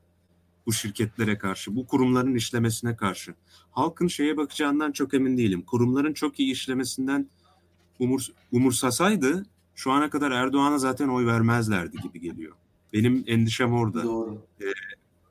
bu 0.66 0.74
şirketlere 0.74 1.38
karşı, 1.38 1.76
bu 1.76 1.88
kurumların 1.88 2.36
işlemesine 2.36 2.96
karşı. 2.96 3.34
Halkın 3.72 4.08
şeye 4.08 4.38
bakacağından 4.38 4.92
çok 4.92 5.14
emin 5.14 5.38
değilim. 5.38 5.62
Kurumların 5.62 6.14
çok 6.14 6.40
iyi 6.40 6.52
işlemesinden 6.52 7.30
umur, 8.00 8.28
umursasaydı 8.52 9.46
şu 9.76 9.92
ana 9.92 10.10
kadar 10.10 10.32
Erdoğan'a 10.32 10.78
zaten 10.78 11.08
oy 11.08 11.26
vermezlerdi 11.26 11.98
gibi 11.98 12.22
geliyor. 12.22 12.56
Benim 12.94 13.24
endişem 13.28 13.74
orada. 13.74 14.04
Doğru. 14.04 14.42
Ee, 14.62 14.66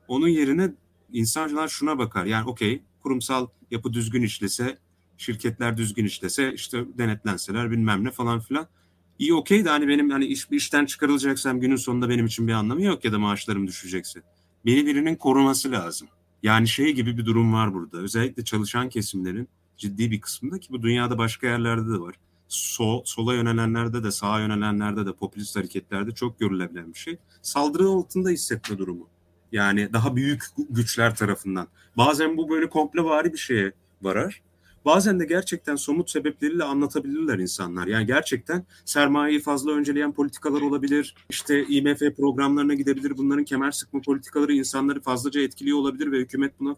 onun 0.07 0.27
yerine 0.27 0.71
insanlar 1.13 1.67
şuna 1.67 1.97
bakar. 1.97 2.25
Yani 2.25 2.49
okey 2.49 2.83
kurumsal 3.03 3.47
yapı 3.71 3.93
düzgün 3.93 4.21
işlese, 4.21 4.77
şirketler 5.17 5.77
düzgün 5.77 6.05
işlese, 6.05 6.53
işte 6.53 6.85
denetlenseler 6.97 7.71
bilmem 7.71 8.03
ne 8.03 8.11
falan 8.11 8.39
filan. 8.39 8.67
İyi 9.19 9.33
okey 9.33 9.65
de 9.65 9.69
hani 9.69 9.87
benim 9.87 10.09
hani 10.09 10.25
iş, 10.25 10.47
işten 10.51 10.85
çıkarılacaksam 10.85 11.59
günün 11.59 11.75
sonunda 11.75 12.09
benim 12.09 12.25
için 12.25 12.47
bir 12.47 12.53
anlamı 12.53 12.83
yok 12.83 13.05
ya 13.05 13.11
da 13.11 13.19
maaşlarım 13.19 13.67
düşecekse 13.67 14.21
beni 14.65 14.85
birinin 14.85 15.15
koruması 15.15 15.71
lazım. 15.71 16.07
Yani 16.43 16.67
şey 16.67 16.93
gibi 16.93 17.17
bir 17.17 17.25
durum 17.25 17.53
var 17.53 17.73
burada. 17.73 17.97
Özellikle 17.97 18.43
çalışan 18.43 18.89
kesimlerin 18.89 19.49
ciddi 19.77 20.11
bir 20.11 20.21
kısmında 20.21 20.59
ki 20.59 20.67
bu 20.73 20.81
dünyada 20.83 21.17
başka 21.17 21.47
yerlerde 21.47 21.89
de 21.89 21.99
var. 21.99 22.15
Sol, 22.47 23.01
sola 23.05 23.33
yönelenlerde 23.33 24.03
de 24.03 24.11
sağa 24.11 24.39
yönelenlerde 24.39 25.05
de 25.05 25.13
popülist 25.13 25.55
hareketlerde 25.55 26.11
çok 26.11 26.39
görülebilen 26.39 26.93
bir 26.93 26.99
şey. 26.99 27.17
Saldırı 27.41 27.87
altında 27.87 28.29
hissetme 28.29 28.77
durumu. 28.77 29.09
Yani 29.55 29.93
daha 29.93 30.15
büyük 30.15 30.43
güçler 30.69 31.15
tarafından. 31.15 31.67
Bazen 31.97 32.37
bu 32.37 32.49
böyle 32.49 32.69
komplovari 32.69 33.33
bir 33.33 33.37
şeye 33.37 33.71
varar. 34.01 34.41
Bazen 34.85 35.19
de 35.19 35.25
gerçekten 35.25 35.75
somut 35.75 36.09
sebepleriyle 36.09 36.63
anlatabilirler 36.63 37.39
insanlar. 37.39 37.87
Yani 37.87 38.05
gerçekten 38.05 38.65
sermayeyi 38.85 39.39
fazla 39.39 39.71
önceleyen 39.71 40.11
politikalar 40.11 40.61
olabilir. 40.61 41.15
İşte 41.29 41.65
IMF 41.65 41.99
programlarına 42.17 42.73
gidebilir. 42.73 43.17
Bunların 43.17 43.43
kemer 43.43 43.71
sıkma 43.71 44.01
politikaları 44.01 44.53
insanları 44.53 45.01
fazlaca 45.01 45.41
etkiliyor 45.41 45.77
olabilir 45.77 46.11
ve 46.11 46.19
hükümet 46.19 46.59
buna 46.59 46.75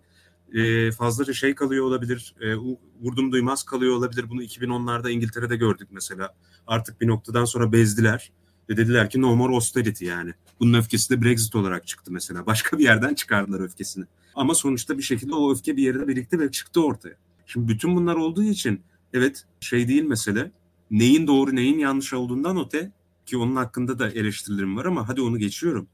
e, 0.53 0.91
fazlaca 0.91 1.33
şey 1.33 1.55
kalıyor 1.55 1.85
olabilir. 1.85 2.35
E, 2.41 2.55
vurdum 3.01 3.31
duymaz 3.31 3.63
kalıyor 3.63 3.95
olabilir. 3.95 4.29
Bunu 4.29 4.43
2010'larda 4.43 5.11
İngiltere'de 5.11 5.55
gördük 5.55 5.87
mesela. 5.91 6.35
Artık 6.67 7.01
bir 7.01 7.07
noktadan 7.07 7.45
sonra 7.45 7.71
bezdiler. 7.71 8.31
Ve 8.69 8.77
dediler 8.77 9.09
ki 9.09 9.21
no 9.21 9.35
more 9.35 9.53
austerity 9.53 10.05
yani. 10.05 10.33
Bunun 10.59 10.73
öfkesi 10.73 11.09
de 11.09 11.21
Brexit 11.21 11.55
olarak 11.55 11.87
çıktı 11.87 12.11
mesela. 12.11 12.45
Başka 12.45 12.77
bir 12.77 12.83
yerden 12.83 13.13
çıkardılar 13.13 13.59
öfkesini. 13.59 14.05
Ama 14.35 14.55
sonuçta 14.55 14.97
bir 14.97 15.03
şekilde 15.03 15.35
o 15.35 15.51
öfke 15.51 15.77
bir 15.77 15.83
yerde 15.83 16.07
birlikte 16.07 16.39
ve 16.39 16.51
çıktı 16.51 16.85
ortaya. 16.85 17.15
Şimdi 17.45 17.67
bütün 17.67 17.95
bunlar 17.95 18.15
olduğu 18.15 18.43
için 18.43 18.81
evet 19.13 19.45
şey 19.59 19.87
değil 19.87 20.03
mesele 20.03 20.51
neyin 20.91 21.27
doğru 21.27 21.55
neyin 21.55 21.79
yanlış 21.79 22.13
olduğundan 22.13 22.65
öte 22.65 22.91
ki 23.25 23.37
onun 23.37 23.55
hakkında 23.55 23.99
da 23.99 24.09
eleştirilerim 24.09 24.77
var 24.77 24.85
ama 24.85 25.09
hadi 25.09 25.21
onu 25.21 25.37
geçiyorum. 25.37 25.87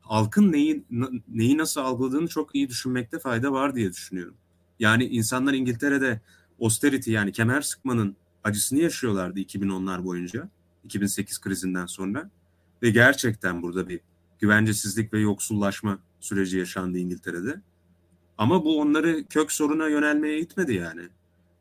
Halkın 0.00 0.52
neyi 0.52 0.84
neyi 1.28 1.58
nasıl 1.58 1.80
algıladığını 1.80 2.28
çok 2.28 2.54
iyi 2.54 2.68
düşünmekte 2.68 3.18
fayda 3.18 3.52
var 3.52 3.74
diye 3.74 3.92
düşünüyorum. 3.92 4.34
Yani 4.78 5.04
insanlar 5.04 5.54
İngiltere'de 5.54 6.20
austerity 6.60 7.12
yani 7.12 7.32
kemer 7.32 7.60
sıkmanın 7.60 8.16
acısını 8.44 8.78
yaşıyorlardı 8.78 9.40
2010'lar 9.40 10.04
boyunca. 10.04 10.48
2008 10.84 11.40
krizinden 11.40 11.86
sonra 11.86 12.30
ve 12.82 12.90
gerçekten 12.90 13.62
burada 13.62 13.88
bir 13.88 14.00
güvencesizlik 14.38 15.12
ve 15.12 15.20
yoksullaşma 15.20 15.98
süreci 16.20 16.58
yaşandı 16.58 16.98
İngiltere'de. 16.98 17.60
Ama 18.38 18.64
bu 18.64 18.80
onları 18.80 19.24
kök 19.24 19.52
soruna 19.52 19.88
yönelmeye 19.88 20.38
itmedi 20.38 20.74
yani. 20.74 21.02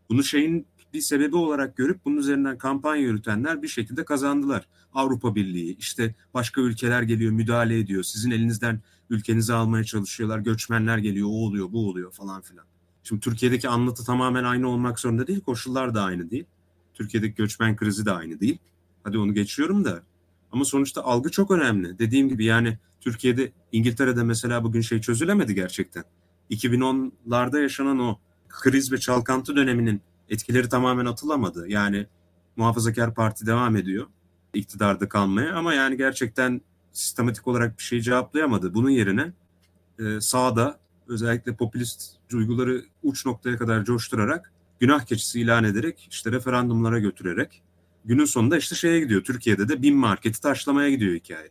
Bunu 0.09 0.24
şeyin 0.24 0.67
bir 0.93 1.01
sebebi 1.01 1.36
olarak 1.36 1.78
görüp 1.78 2.05
bunun 2.05 2.17
üzerinden 2.17 2.57
kampanya 2.57 3.01
yürütenler 3.01 3.61
bir 3.61 3.67
şekilde 3.67 4.05
kazandılar. 4.05 4.67
Avrupa 4.93 5.36
Birliği, 5.36 5.78
işte 5.78 6.15
başka 6.34 6.61
ülkeler 6.61 7.01
geliyor, 7.01 7.32
müdahale 7.32 7.80
ediyor. 7.80 8.03
Sizin 8.03 8.32
elinizden 8.32 8.82
ülkenizi 9.09 9.53
almaya 9.53 9.84
çalışıyorlar. 9.84 10.39
Göçmenler 10.39 10.97
geliyor, 10.97 11.28
o 11.28 11.32
oluyor, 11.32 11.72
bu 11.72 11.89
oluyor 11.89 12.11
falan 12.11 12.41
filan. 12.41 12.65
Şimdi 13.03 13.22
Türkiye'deki 13.22 13.70
anlatı 13.70 14.05
tamamen 14.05 14.43
aynı 14.43 14.70
olmak 14.70 14.99
zorunda 14.99 15.28
değil. 15.28 15.41
Koşullar 15.41 15.93
da 15.93 16.03
aynı 16.03 16.32
değil. 16.32 16.45
Türkiye'deki 16.93 17.36
göçmen 17.36 17.76
krizi 17.76 18.05
de 18.05 18.11
aynı 18.11 18.39
değil. 18.39 18.57
Hadi 19.10 19.18
onu 19.18 19.34
geçiyorum 19.34 19.86
da. 19.86 20.03
Ama 20.51 20.66
sonuçta 20.66 21.03
algı 21.03 21.32
çok 21.32 21.51
önemli. 21.51 21.99
Dediğim 21.99 22.30
gibi 22.30 22.45
yani 22.45 22.78
Türkiye'de, 23.01 23.51
İngiltere'de 23.72 24.24
mesela 24.24 24.64
bugün 24.64 24.82
şey 24.82 25.01
çözülemedi 25.01 25.55
gerçekten. 25.55 26.03
2010'larda 26.51 27.62
yaşanan 27.62 27.99
o 27.99 28.20
kriz 28.49 28.91
ve 28.91 28.97
çalkantı 28.97 29.55
döneminin 29.55 30.01
etkileri 30.30 30.70
tamamen 30.70 31.05
atılamadı. 31.05 31.70
Yani 31.70 32.07
muhafazakar 32.55 33.16
parti 33.16 33.45
devam 33.45 33.76
ediyor 33.76 34.07
iktidarda 34.53 35.10
kalmaya 35.10 35.55
ama 35.55 35.74
yani 35.74 35.97
gerçekten 35.97 36.62
sistematik 36.91 37.47
olarak 37.47 37.78
bir 37.78 37.84
şey 37.84 38.01
cevaplayamadı. 38.01 38.74
Bunun 38.74 38.89
yerine 38.89 39.34
e, 39.99 40.22
sağda 40.22 40.80
özellikle 41.07 41.55
popülist 41.55 42.16
duyguları 42.32 42.86
uç 43.03 43.26
noktaya 43.26 43.57
kadar 43.57 43.86
coşturarak 43.86 44.53
günah 44.80 45.05
keçisi 45.05 45.41
ilan 45.41 45.64
ederek 45.64 46.07
işte 46.12 46.32
referandumlara 46.32 46.99
götürerek 46.99 47.64
günün 48.06 48.26
sonunda 48.26 48.58
işte 48.58 48.76
şeye 48.76 49.00
gidiyor. 49.00 49.24
Türkiye'de 49.24 49.70
de 49.70 49.82
bin 49.82 49.95
marketi 49.95 50.41
taşlamaya 50.41 50.89
gidiyor 50.89 51.16
hikaye. 51.16 51.50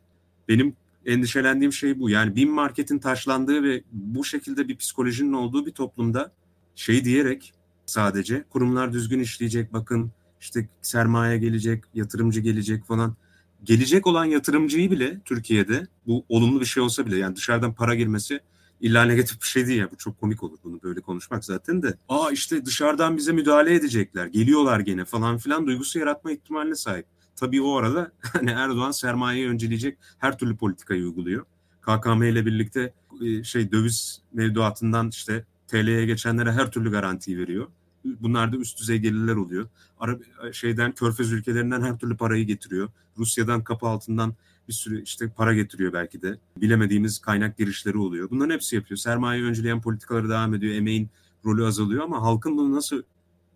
Benim 0.49 0.77
endişelendiğim 1.07 1.73
şey 1.73 2.01
bu. 2.01 2.11
Yani 2.11 2.37
bin 2.37 2.51
marketin 2.51 2.99
taşlandığı 2.99 3.63
ve 3.63 3.83
bu 3.93 4.25
şekilde 4.25 4.69
bir 4.69 4.77
psikolojinin 4.77 5.33
olduğu 5.33 5.67
bir 5.67 5.73
toplumda 5.73 6.33
şey 6.75 7.05
diyerek 7.05 7.53
sadece 7.87 8.45
kurumlar 8.51 8.93
düzgün 8.93 9.21
işleyecek 9.21 9.73
bakın 9.73 10.13
işte 10.41 10.69
sermaye 10.83 11.39
gelecek, 11.39 11.85
yatırımcı 11.95 12.41
gelecek 12.41 12.85
falan. 12.85 13.17
Gelecek 13.65 14.07
olan 14.07 14.25
yatırımcıyı 14.25 14.91
bile 14.91 15.21
Türkiye'de 15.25 15.87
bu 16.07 16.25
olumlu 16.29 16.61
bir 16.61 16.67
şey 16.67 16.83
olsa 16.83 17.07
bile 17.07 17.17
yani 17.17 17.37
dışarıdan 17.37 17.75
para 17.75 17.95
girmesi 17.95 18.41
illa 18.81 19.05
negatif 19.05 19.43
bir 19.43 19.47
şey 19.47 19.67
değil 19.67 19.81
ya. 19.81 19.91
Bu 19.91 19.97
çok 19.97 20.21
komik 20.21 20.43
olur 20.43 20.59
bunu 20.65 20.83
böyle 20.83 21.01
konuşmak 21.01 21.45
zaten 21.45 21.83
de. 21.83 21.95
Aa 22.09 22.31
işte 22.31 22.67
dışarıdan 22.67 23.17
bize 23.17 23.33
müdahale 23.33 23.75
edecekler. 23.75 24.27
Geliyorlar 24.27 24.81
gene 24.81 25.05
falan 25.05 25.39
filan 25.39 25.67
duygusu 25.67 25.99
yaratma 25.99 26.33
ihtimaline 26.33 26.75
sahip. 26.75 27.07
Tabii 27.37 27.63
o 27.63 27.77
arada 27.77 28.13
hani 28.33 28.51
Erdoğan 28.51 28.91
sermayeyi 28.91 29.49
önceleyecek 29.49 29.99
her 30.19 30.39
türlü 30.39 30.57
politikayı 30.57 31.05
uyguluyor. 31.05 31.45
KKM 31.81 32.23
ile 32.23 32.47
birlikte 32.47 32.93
e, 33.23 33.45
şey 33.45 33.73
döviz 33.73 34.23
mevduatından 34.33 35.09
işte 35.09 35.45
TL'ye 35.69 36.07
geçenlere 36.07 36.53
her 36.53 36.71
türlü 36.71 36.91
garantiyi 36.91 37.39
veriyor. 37.39 37.67
Bunlar 38.05 38.53
da 38.53 38.57
üst 38.57 38.81
düzey 38.81 38.99
gelirler 38.99 39.35
oluyor. 39.35 39.69
Arap 40.01 40.21
şeyden 40.53 40.93
Körfez 40.93 41.33
ülkelerinden 41.33 41.83
her 41.83 41.99
türlü 41.99 42.17
parayı 42.17 42.47
getiriyor. 42.47 42.89
Rusya'dan 43.19 43.65
kapı 43.65 43.87
altından 43.87 44.35
bir 44.69 44.73
sürü 44.73 45.03
işte 45.03 45.29
para 45.29 45.55
getiriyor 45.55 45.93
belki 45.93 46.23
de. 46.23 46.39
Bilemediğimiz 46.57 47.19
kaynak 47.19 47.59
girişleri 47.59 47.99
oluyor. 47.99 48.31
Bunların 48.31 48.55
hepsi 48.55 48.77
yapıyor. 48.77 48.99
Sermaye 48.99 49.43
önceleyen 49.43 49.81
politikaları 49.81 50.29
devam 50.29 50.55
ediyor. 50.55 50.75
Emeğin 50.75 51.11
rolü 51.45 51.67
azalıyor 51.67 52.05
ama 52.05 52.23
halkın 52.23 52.57
bunu 52.57 52.73
nasıl 52.73 53.03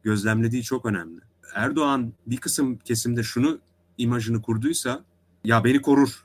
gözlemlediği 0.03 0.63
çok 0.63 0.87
önemli. 0.87 1.21
Erdoğan 1.55 2.13
bir 2.27 2.37
kısım 2.37 2.79
kesimde 2.79 3.23
şunu 3.23 3.59
imajını 3.99 4.43
kurduysa 4.43 5.05
ya 5.45 5.65
beni 5.65 5.83
korur 5.83 6.25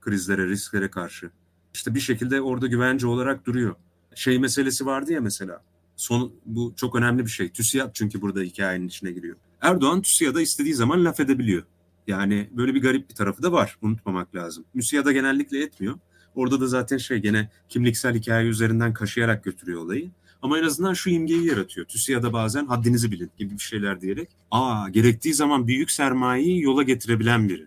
krizlere, 0.00 0.46
risklere 0.46 0.90
karşı. 0.90 1.30
İşte 1.74 1.94
bir 1.94 2.00
şekilde 2.00 2.40
orada 2.40 2.66
güvence 2.66 3.06
olarak 3.06 3.46
duruyor. 3.46 3.74
Şey 4.14 4.38
meselesi 4.38 4.86
vardı 4.86 5.12
ya 5.12 5.20
mesela. 5.20 5.62
Son, 5.96 6.32
bu 6.46 6.72
çok 6.76 6.94
önemli 6.94 7.24
bir 7.24 7.30
şey. 7.30 7.48
TÜSİAD 7.48 7.90
çünkü 7.94 8.22
burada 8.22 8.40
hikayenin 8.40 8.88
içine 8.88 9.12
giriyor. 9.12 9.36
Erdoğan 9.60 10.02
TÜSİAD'a 10.02 10.40
istediği 10.40 10.74
zaman 10.74 11.04
laf 11.04 11.20
edebiliyor. 11.20 11.62
Yani 12.06 12.50
böyle 12.52 12.74
bir 12.74 12.82
garip 12.82 13.10
bir 13.10 13.14
tarafı 13.14 13.42
da 13.42 13.52
var. 13.52 13.76
Unutmamak 13.82 14.34
lazım. 14.34 14.64
TÜSİAD'a 14.76 15.12
genellikle 15.12 15.62
etmiyor. 15.62 15.98
Orada 16.34 16.60
da 16.60 16.66
zaten 16.66 16.96
şey 16.96 17.18
gene 17.18 17.50
kimliksel 17.68 18.14
hikaye 18.14 18.48
üzerinden 18.48 18.92
kaşıyarak 18.92 19.44
götürüyor 19.44 19.80
olayı. 19.80 20.10
Ama 20.42 20.58
en 20.58 20.62
azından 20.62 20.94
şu 20.94 21.10
imgeyi 21.10 21.46
yaratıyor. 21.46 21.86
TÜSİAD'a 21.86 22.32
bazen 22.32 22.66
haddinizi 22.66 23.10
bilin 23.10 23.30
gibi 23.38 23.54
bir 23.54 23.62
şeyler 23.62 24.00
diyerek. 24.00 24.28
Aa 24.50 24.88
gerektiği 24.88 25.34
zaman 25.34 25.66
büyük 25.66 25.90
sermayeyi 25.90 26.62
yola 26.62 26.82
getirebilen 26.82 27.48
biri. 27.48 27.66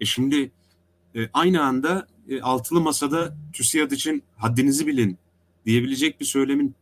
E 0.00 0.04
şimdi 0.04 0.52
e, 1.14 1.28
aynı 1.32 1.62
anda 1.62 2.06
e, 2.28 2.40
altılı 2.40 2.80
masada 2.80 3.36
TÜSİAD 3.52 3.90
için 3.90 4.22
haddinizi 4.36 4.86
bilin 4.86 5.18
diyebilecek 5.66 6.20
bir 6.20 6.24
söylemin 6.24 6.74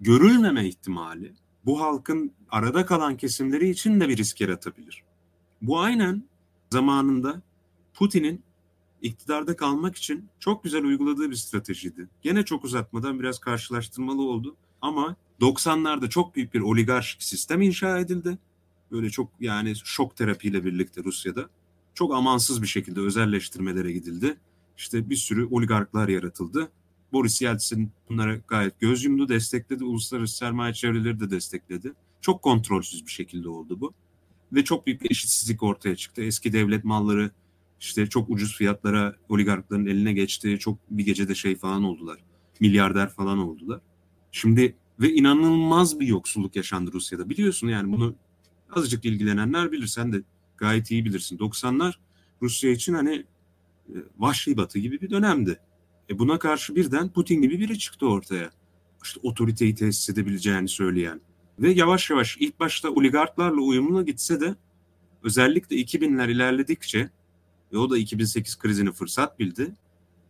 görülmeme 0.00 0.68
ihtimali 0.68 1.32
bu 1.66 1.80
halkın 1.80 2.32
arada 2.50 2.86
kalan 2.86 3.16
kesimleri 3.16 3.70
için 3.70 4.00
de 4.00 4.08
bir 4.08 4.16
risk 4.16 4.40
yaratabilir. 4.40 5.02
Bu 5.62 5.80
aynen 5.80 6.24
zamanında 6.70 7.42
Putin'in 7.94 8.42
iktidarda 9.02 9.56
kalmak 9.56 9.96
için 9.96 10.28
çok 10.40 10.64
güzel 10.64 10.84
uyguladığı 10.84 11.30
bir 11.30 11.34
stratejiydi. 11.34 12.08
Gene 12.22 12.44
çok 12.44 12.64
uzatmadan 12.64 13.20
biraz 13.20 13.38
karşılaştırmalı 13.38 14.22
oldu 14.22 14.56
ama 14.82 15.16
90'larda 15.40 16.08
çok 16.08 16.36
büyük 16.36 16.54
bir 16.54 16.60
oligarşik 16.60 17.22
sistem 17.22 17.62
inşa 17.62 17.98
edildi. 17.98 18.38
Böyle 18.92 19.10
çok 19.10 19.30
yani 19.40 19.76
şok 19.84 20.16
terapiyle 20.16 20.64
birlikte 20.64 21.04
Rusya'da 21.04 21.48
çok 21.94 22.14
amansız 22.14 22.62
bir 22.62 22.66
şekilde 22.66 23.00
özelleştirmelere 23.00 23.92
gidildi. 23.92 24.36
İşte 24.76 25.10
bir 25.10 25.16
sürü 25.16 25.46
oligarklar 25.46 26.08
yaratıldı. 26.08 26.70
Boris 27.12 27.42
Yeltsin 27.42 27.92
bunlara 28.08 28.36
gayet 28.48 28.80
göz 28.80 29.04
yumdu, 29.04 29.28
destekledi. 29.28 29.84
Uluslararası 29.84 30.36
sermaye 30.36 30.74
çevreleri 30.74 31.20
de 31.20 31.30
destekledi. 31.30 31.92
Çok 32.20 32.42
kontrolsüz 32.42 33.06
bir 33.06 33.10
şekilde 33.10 33.48
oldu 33.48 33.80
bu. 33.80 33.94
Ve 34.52 34.64
çok 34.64 34.86
büyük 34.86 35.02
bir 35.02 35.10
eşitsizlik 35.10 35.62
ortaya 35.62 35.96
çıktı. 35.96 36.22
Eski 36.22 36.52
devlet 36.52 36.84
malları 36.84 37.30
işte 37.80 38.06
çok 38.06 38.30
ucuz 38.30 38.56
fiyatlara 38.56 39.16
oligarkların 39.28 39.86
eline 39.86 40.12
geçti. 40.12 40.58
Çok 40.58 40.78
bir 40.90 41.04
gecede 41.04 41.34
şey 41.34 41.56
falan 41.56 41.84
oldular. 41.84 42.18
Milyarder 42.60 43.08
falan 43.08 43.38
oldular. 43.38 43.80
Şimdi 44.32 44.76
ve 45.00 45.12
inanılmaz 45.12 46.00
bir 46.00 46.06
yoksulluk 46.06 46.56
yaşandı 46.56 46.92
Rusya'da. 46.92 47.30
Biliyorsun 47.30 47.68
yani 47.68 47.92
bunu 47.92 48.14
azıcık 48.70 49.04
ilgilenenler 49.04 49.72
bilir. 49.72 49.86
Sen 49.86 50.12
de 50.12 50.22
gayet 50.56 50.90
iyi 50.90 51.04
bilirsin. 51.04 51.38
90'lar 51.38 51.94
Rusya 52.42 52.70
için 52.70 52.94
hani 52.94 53.24
e, 53.88 53.96
vahşi 54.18 54.56
batı 54.56 54.78
gibi 54.78 55.00
bir 55.00 55.10
dönemdi. 55.10 55.60
E 56.10 56.18
buna 56.18 56.38
karşı 56.38 56.76
birden 56.76 57.12
Putin 57.12 57.42
gibi 57.42 57.58
biri 57.58 57.78
çıktı 57.78 58.06
ortaya. 58.06 58.50
İşte 59.04 59.20
otoriteyi 59.22 59.74
tesis 59.74 60.10
edebileceğini 60.10 60.68
söyleyen. 60.68 61.20
Ve 61.58 61.70
yavaş 61.70 62.10
yavaş 62.10 62.36
ilk 62.40 62.60
başta 62.60 62.90
oligarklarla 62.90 63.60
uyumlu 63.60 64.06
gitse 64.06 64.40
de 64.40 64.54
özellikle 65.22 65.76
2000'ler 65.76 66.30
ilerledikçe 66.30 67.10
ve 67.72 67.78
o 67.78 67.90
da 67.90 67.98
2008 67.98 68.58
krizini 68.58 68.92
fırsat 68.92 69.38
bildi. 69.38 69.74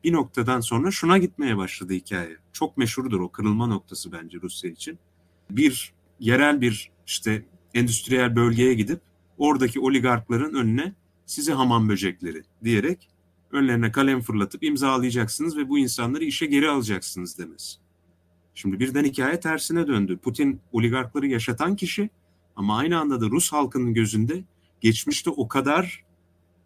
Bir 0.05 0.13
noktadan 0.13 0.61
sonra 0.61 0.91
şuna 0.91 1.19
gitmeye 1.19 1.57
başladı 1.57 1.93
hikaye. 1.93 2.37
Çok 2.53 2.77
meşhurdur 2.77 3.21
o 3.21 3.29
kırılma 3.29 3.67
noktası 3.67 4.13
bence 4.13 4.39
Rusya 4.43 4.71
için. 4.71 4.99
Bir 5.51 5.93
yerel 6.21 6.61
bir 6.61 6.91
işte 7.07 7.45
endüstriyel 7.75 8.37
bölgeye 8.37 8.75
gidip 8.75 9.01
oradaki 9.39 9.81
oligarkların 9.81 10.55
önüne 10.55 10.95
sizi 11.27 11.53
hamam 11.53 11.89
böcekleri 11.89 12.43
diyerek 12.65 13.09
önlerine 13.53 13.93
kalem 13.93 14.21
fırlatıp 14.21 14.65
imzalayacaksınız 14.65 15.57
ve 15.57 15.69
bu 15.69 15.79
insanları 15.79 16.25
işe 16.25 16.47
geri 16.47 16.69
alacaksınız 16.69 17.39
demesi. 17.39 17.88
Şimdi 18.61 18.81
birden 18.81 19.05
hikaye 19.05 19.41
tersine 19.41 19.87
döndü. 19.87 20.19
Putin 20.23 20.61
oligarkları 20.73 21.27
yaşatan 21.27 21.77
kişi 21.77 22.11
ama 22.57 22.79
aynı 22.79 22.99
anda 22.99 23.21
da 23.21 23.27
Rus 23.27 23.53
halkının 23.53 23.95
gözünde 23.95 24.45
geçmişte 24.81 25.31
o 25.31 25.49
kadar 25.49 26.05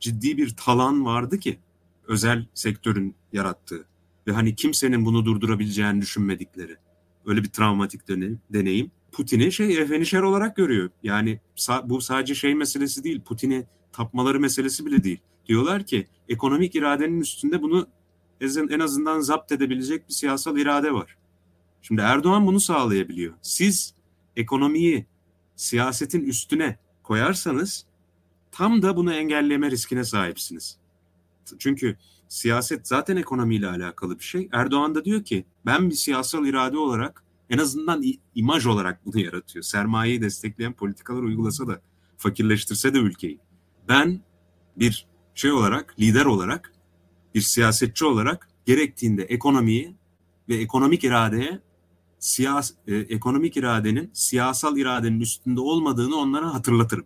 ciddi 0.01 0.37
bir 0.37 0.57
talan 0.57 1.05
vardı 1.05 1.39
ki 1.39 1.59
özel 2.09 2.47
sektörün 2.55 3.15
yarattığı 3.33 3.85
ve 4.27 4.33
hani 4.33 4.55
kimsenin 4.55 5.05
bunu 5.05 5.25
durdurabileceğini 5.25 6.01
düşünmedikleri 6.03 6.77
öyle 7.27 7.43
bir 7.43 7.49
travmatik 7.49 8.09
deneyim. 8.53 8.91
Putin'i 9.13 9.53
şey 9.53 9.79
efenişer 9.79 10.23
olarak 10.23 10.57
görüyor. 10.57 10.91
Yani 11.03 11.41
bu 11.85 12.01
sadece 12.01 12.35
şey 12.35 12.55
meselesi 12.55 13.05
değil. 13.05 13.21
Putin'i 13.21 13.65
tapmaları 13.93 14.41
meselesi 14.41 14.87
bile 14.87 15.05
değil. 15.05 15.21
Diyorlar 15.47 15.87
ki 15.87 16.07
ekonomik 16.29 16.75
iradenin 16.75 17.21
üstünde 17.21 17.63
bunu 17.63 17.87
en 18.71 18.81
azından 18.81 19.21
zapt 19.21 19.53
edebilecek 19.53 20.09
bir 20.09 20.15
siyasal 20.15 20.59
irade 20.59 20.93
var. 20.93 21.17
Şimdi 21.83 22.01
Erdoğan 22.01 22.47
bunu 22.47 22.61
sağlayabiliyor. 22.61 23.35
Siz 23.43 23.95
ekonomiyi 24.37 25.07
siyasetin 25.57 26.25
üstüne 26.25 26.79
koyarsanız 27.03 27.87
tam 28.51 28.83
da 28.83 28.97
bunu 28.97 29.15
engelleme 29.15 29.71
riskine 29.71 30.05
sahipsiniz. 30.05 30.79
Çünkü 31.59 31.97
siyaset 32.29 32.89
zaten 32.89 33.17
ekonomiyle 33.17 33.69
alakalı 33.69 34.19
bir 34.19 34.25
şey. 34.25 34.49
Erdoğan 34.53 34.95
da 34.95 35.05
diyor 35.05 35.25
ki 35.25 35.47
ben 35.67 35.91
bir 35.91 35.95
siyasal 35.95 36.47
irade 36.47 36.79
olarak 36.79 37.25
en 37.51 37.59
azından 37.59 38.03
imaj 38.35 38.67
olarak 38.67 39.07
bunu 39.07 39.21
yaratıyor. 39.21 39.63
Sermayeyi 39.63 40.23
destekleyen 40.23 40.73
politikalar 40.73 41.23
uygulasa 41.23 41.67
da 41.67 41.81
fakirleştirse 42.17 42.95
de 42.95 42.99
ülkeyi. 42.99 43.39
Ben 43.89 44.21
bir 44.77 45.07
şey 45.35 45.53
olarak, 45.53 45.95
lider 46.01 46.25
olarak, 46.25 46.73
bir 47.35 47.41
siyasetçi 47.41 48.05
olarak 48.05 48.49
gerektiğinde 48.67 49.23
ekonomiyi 49.23 49.97
ve 50.49 50.55
ekonomik 50.55 51.05
iradeye 51.05 51.61
siyas 52.23 52.73
e, 52.87 52.95
ekonomik 52.97 53.57
iradenin 53.57 54.11
siyasal 54.13 54.77
iradenin 54.77 55.21
üstünde 55.21 55.61
olmadığını 55.61 56.17
onlara 56.17 56.55
hatırlatırım. 56.55 57.05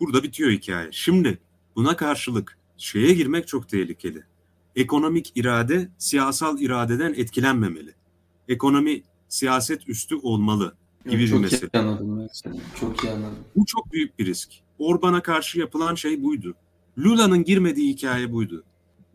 Burada 0.00 0.22
bitiyor 0.22 0.50
hikaye. 0.50 0.88
Şimdi 0.92 1.38
buna 1.76 1.96
karşılık 1.96 2.58
şeye 2.76 3.14
girmek 3.14 3.48
çok 3.48 3.68
tehlikeli. 3.68 4.24
Ekonomik 4.76 5.32
irade 5.34 5.88
siyasal 5.98 6.60
iradeden 6.60 7.14
etkilenmemeli. 7.14 7.94
Ekonomi 8.48 9.02
siyaset 9.28 9.88
üstü 9.88 10.16
olmalı 10.16 10.74
gibi 11.10 11.28
çok 11.28 11.38
bir 11.38 11.42
mesele. 11.42 11.60
Çok 11.60 11.74
iyi 11.74 11.78
anladım. 11.78 12.28
Çok 12.80 13.04
iyi 13.04 13.12
anladım. 13.12 13.38
Bu 13.56 13.66
çok 13.66 13.92
büyük 13.92 14.18
bir 14.18 14.26
risk. 14.26 14.50
Orban'a 14.78 15.22
karşı 15.22 15.58
yapılan 15.58 15.94
şey 15.94 16.22
buydu. 16.22 16.54
Lula'nın 16.98 17.44
girmediği 17.44 17.92
hikaye 17.92 18.32
buydu. 18.32 18.64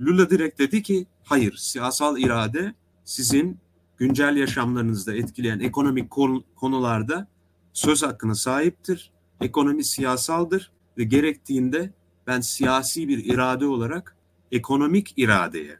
Lula 0.01 0.29
direkt 0.29 0.59
dedi 0.59 0.83
ki 0.83 1.05
hayır 1.23 1.55
siyasal 1.57 2.17
irade 2.17 2.73
sizin 3.05 3.57
güncel 3.97 4.35
yaşamlarınızda 4.35 5.15
etkileyen 5.15 5.59
ekonomik 5.59 6.11
konularda 6.55 7.27
söz 7.73 8.03
hakkına 8.03 8.35
sahiptir. 8.35 9.11
Ekonomi 9.41 9.83
siyasaldır 9.83 10.71
ve 10.97 11.03
gerektiğinde 11.03 11.93
ben 12.27 12.41
siyasi 12.41 13.07
bir 13.07 13.25
irade 13.25 13.65
olarak 13.65 14.15
ekonomik 14.51 15.13
iradeye, 15.17 15.79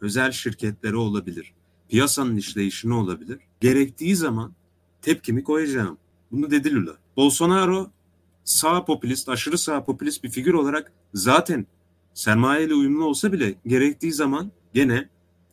özel 0.00 0.32
şirketlere 0.32 0.96
olabilir, 0.96 1.52
piyasanın 1.88 2.36
işleyişine 2.36 2.94
olabilir. 2.94 3.38
Gerektiği 3.60 4.16
zaman 4.16 4.52
tepkimi 5.02 5.44
koyacağım. 5.44 5.98
Bunu 6.32 6.50
dedi 6.50 6.74
Lula. 6.74 6.96
Bolsonaro 7.16 7.90
sağ 8.44 8.84
popülist, 8.84 9.28
aşırı 9.28 9.58
sağ 9.58 9.84
popülist 9.84 10.24
bir 10.24 10.30
figür 10.30 10.54
olarak 10.54 10.92
zaten 11.14 11.66
sermayeyle 12.14 12.74
uyumlu 12.74 13.04
olsa 13.04 13.32
bile 13.32 13.54
gerektiği 13.66 14.12
zaman 14.12 14.50
gene 14.74 15.08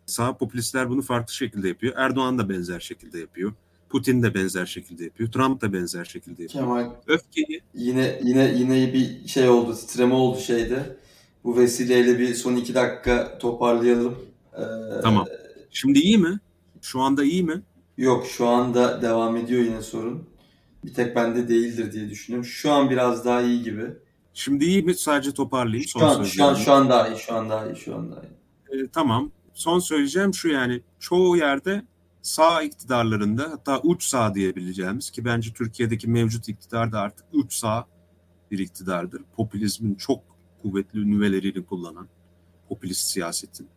sağ 0.05 0.37
popülistler 0.37 0.89
bunu 0.89 1.01
farklı 1.01 1.33
şekilde 1.33 1.67
yapıyor. 1.67 1.93
Erdoğan 1.97 2.37
da 2.37 2.49
benzer 2.49 2.79
şekilde 2.79 3.19
yapıyor. 3.19 3.53
Putin 3.89 4.23
de 4.23 4.33
benzer 4.33 4.65
şekilde 4.65 5.03
yapıyor. 5.03 5.31
Trump 5.31 5.61
da 5.61 5.73
benzer 5.73 6.05
şekilde 6.05 6.43
yapıyor. 6.43 6.63
Kemal 6.63 6.89
Öfkeyi 7.07 7.61
yine 7.73 8.19
yine 8.23 8.53
yine 8.57 8.93
bir 8.93 9.27
şey 9.27 9.49
oldu, 9.49 9.75
titreme 9.75 10.13
oldu 10.13 10.39
şeyde. 10.39 10.97
Bu 11.43 11.57
vesileyle 11.57 12.19
bir 12.19 12.33
son 12.33 12.55
iki 12.55 12.75
dakika 12.75 13.37
toparlayalım. 13.37 14.15
Ee, 14.53 14.61
Tamam. 15.01 15.25
Şimdi 15.71 15.99
iyi 15.99 16.17
mi? 16.17 16.39
Şu 16.81 17.01
anda 17.01 17.23
iyi 17.23 17.43
mi? 17.43 17.61
Yok 17.97 18.27
şu 18.27 18.47
anda 18.47 19.01
devam 19.01 19.37
ediyor 19.37 19.61
yine 19.61 19.81
sorun. 19.81 20.29
Bir 20.85 20.93
tek 20.93 21.15
bende 21.15 21.47
değildir 21.47 21.91
diye 21.91 22.09
düşünüyorum. 22.09 22.45
Şu 22.45 22.71
an 22.71 22.89
biraz 22.89 23.25
daha 23.25 23.41
iyi 23.41 23.63
gibi. 23.63 23.85
Şimdi 24.33 24.65
iyi 24.65 24.83
mi? 24.83 24.95
Sadece 24.95 25.31
toparlayayım. 25.31 25.87
Şu 25.87 25.99
an, 26.05 26.23
şu 26.23 26.45
an, 26.45 26.55
şu 26.55 26.71
an 26.73 26.89
daha 26.89 27.07
iyi. 27.07 27.17
Şu 27.17 27.33
an 27.33 27.49
daha 27.49 27.67
iyi. 27.67 27.75
Şu 27.75 27.95
an 27.95 28.11
daha 28.11 28.21
iyi. 28.21 28.83
E, 28.83 28.87
tamam. 28.87 29.31
Son 29.53 29.79
söyleyeceğim 29.79 30.33
şu 30.33 30.47
yani 30.47 30.81
çoğu 30.99 31.37
yerde 31.37 31.83
sağ 32.21 32.63
iktidarlarında 32.63 33.43
hatta 33.51 33.81
uç 33.81 34.03
sağ 34.03 34.35
diyebileceğimiz 34.35 35.11
ki 35.11 35.25
bence 35.25 35.53
Türkiye'deki 35.53 36.09
mevcut 36.09 36.49
iktidar 36.49 36.91
da 36.91 36.99
artık 36.99 37.25
uç 37.33 37.53
sağ 37.53 37.87
bir 38.51 38.59
iktidardır. 38.59 39.21
Popülizmin 39.35 39.95
çok 39.95 40.23
kuvvetli 40.61 41.11
nüvelerini 41.11 41.65
kullanan 41.65 42.07
popülist 42.69 43.07
siyasetin. 43.07 43.67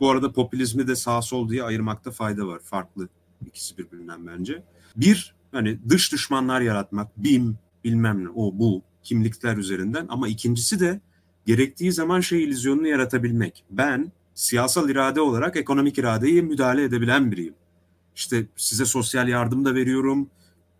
Bu 0.00 0.10
arada 0.10 0.32
popülizmi 0.32 0.88
de 0.88 0.96
sağ 0.96 1.22
sol 1.22 1.48
diye 1.48 1.62
ayırmakta 1.62 2.10
fayda 2.10 2.46
var. 2.46 2.60
Farklı 2.64 3.08
ikisi 3.46 3.78
birbirinden 3.78 4.26
bence. 4.26 4.62
Bir 4.96 5.34
hani 5.52 5.78
dış 5.88 6.12
düşmanlar 6.12 6.60
yaratmak, 6.60 7.16
BİM 7.16 7.58
bilmem 7.84 8.24
ne 8.24 8.28
o 8.28 8.58
bu 8.58 8.82
kimlikler 9.02 9.56
üzerinden 9.56 10.06
ama 10.08 10.28
ikincisi 10.28 10.80
de 10.80 11.00
gerektiği 11.46 11.92
zaman 11.92 12.20
şey 12.20 12.44
illüzyonunu 12.44 12.88
yaratabilmek. 12.88 13.64
Ben 13.70 14.12
siyasal 14.40 14.90
irade 14.90 15.20
olarak 15.20 15.56
ekonomik 15.56 15.98
iradeyi 15.98 16.42
müdahale 16.42 16.84
edebilen 16.84 17.32
biriyim. 17.32 17.54
İşte 18.16 18.46
size 18.56 18.84
sosyal 18.84 19.28
yardım 19.28 19.64
da 19.64 19.74
veriyorum, 19.74 20.30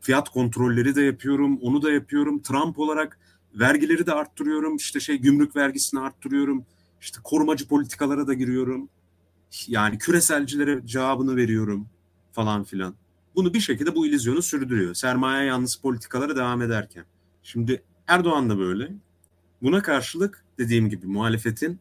fiyat 0.01 0.29
kontrolleri 0.29 0.95
de 0.95 1.03
yapıyorum, 1.03 1.59
onu 1.63 1.83
da 1.83 1.93
yapıyorum. 1.93 2.43
Trump 2.43 2.79
olarak 2.79 3.19
vergileri 3.55 4.07
de 4.07 4.13
arttırıyorum, 4.13 4.77
işte 4.77 5.01
şey 5.01 5.17
gümrük 5.17 5.57
vergisini 5.57 6.01
arttırıyorum, 6.01 6.65
işte 7.01 7.21
korumacı 7.25 7.69
politikalara 7.69 8.27
da 8.27 8.35
giriyorum. 8.35 8.89
Yani 9.67 9.99
küreselcilere 9.99 10.87
cevabını 10.87 11.37
veriyorum 11.37 11.87
falan 12.33 12.65
filan. 12.65 12.95
Bunu 13.35 13.55
bir 13.55 13.61
şekilde 13.61 13.95
bu 13.95 14.07
ilizyonu 14.07 14.43
sürdürüyor. 14.43 14.95
Sermaye 14.95 15.47
yanlısı 15.47 15.81
politikalara 15.83 16.37
devam 16.37 16.63
ederken. 16.63 17.05
Şimdi 17.43 17.83
Erdoğan 18.07 18.51
da 18.51 18.59
böyle. 18.59 18.93
Buna 19.63 19.83
karşılık 19.83 20.45
dediğim 20.59 20.89
gibi 20.89 21.07
muhalefetin 21.07 21.81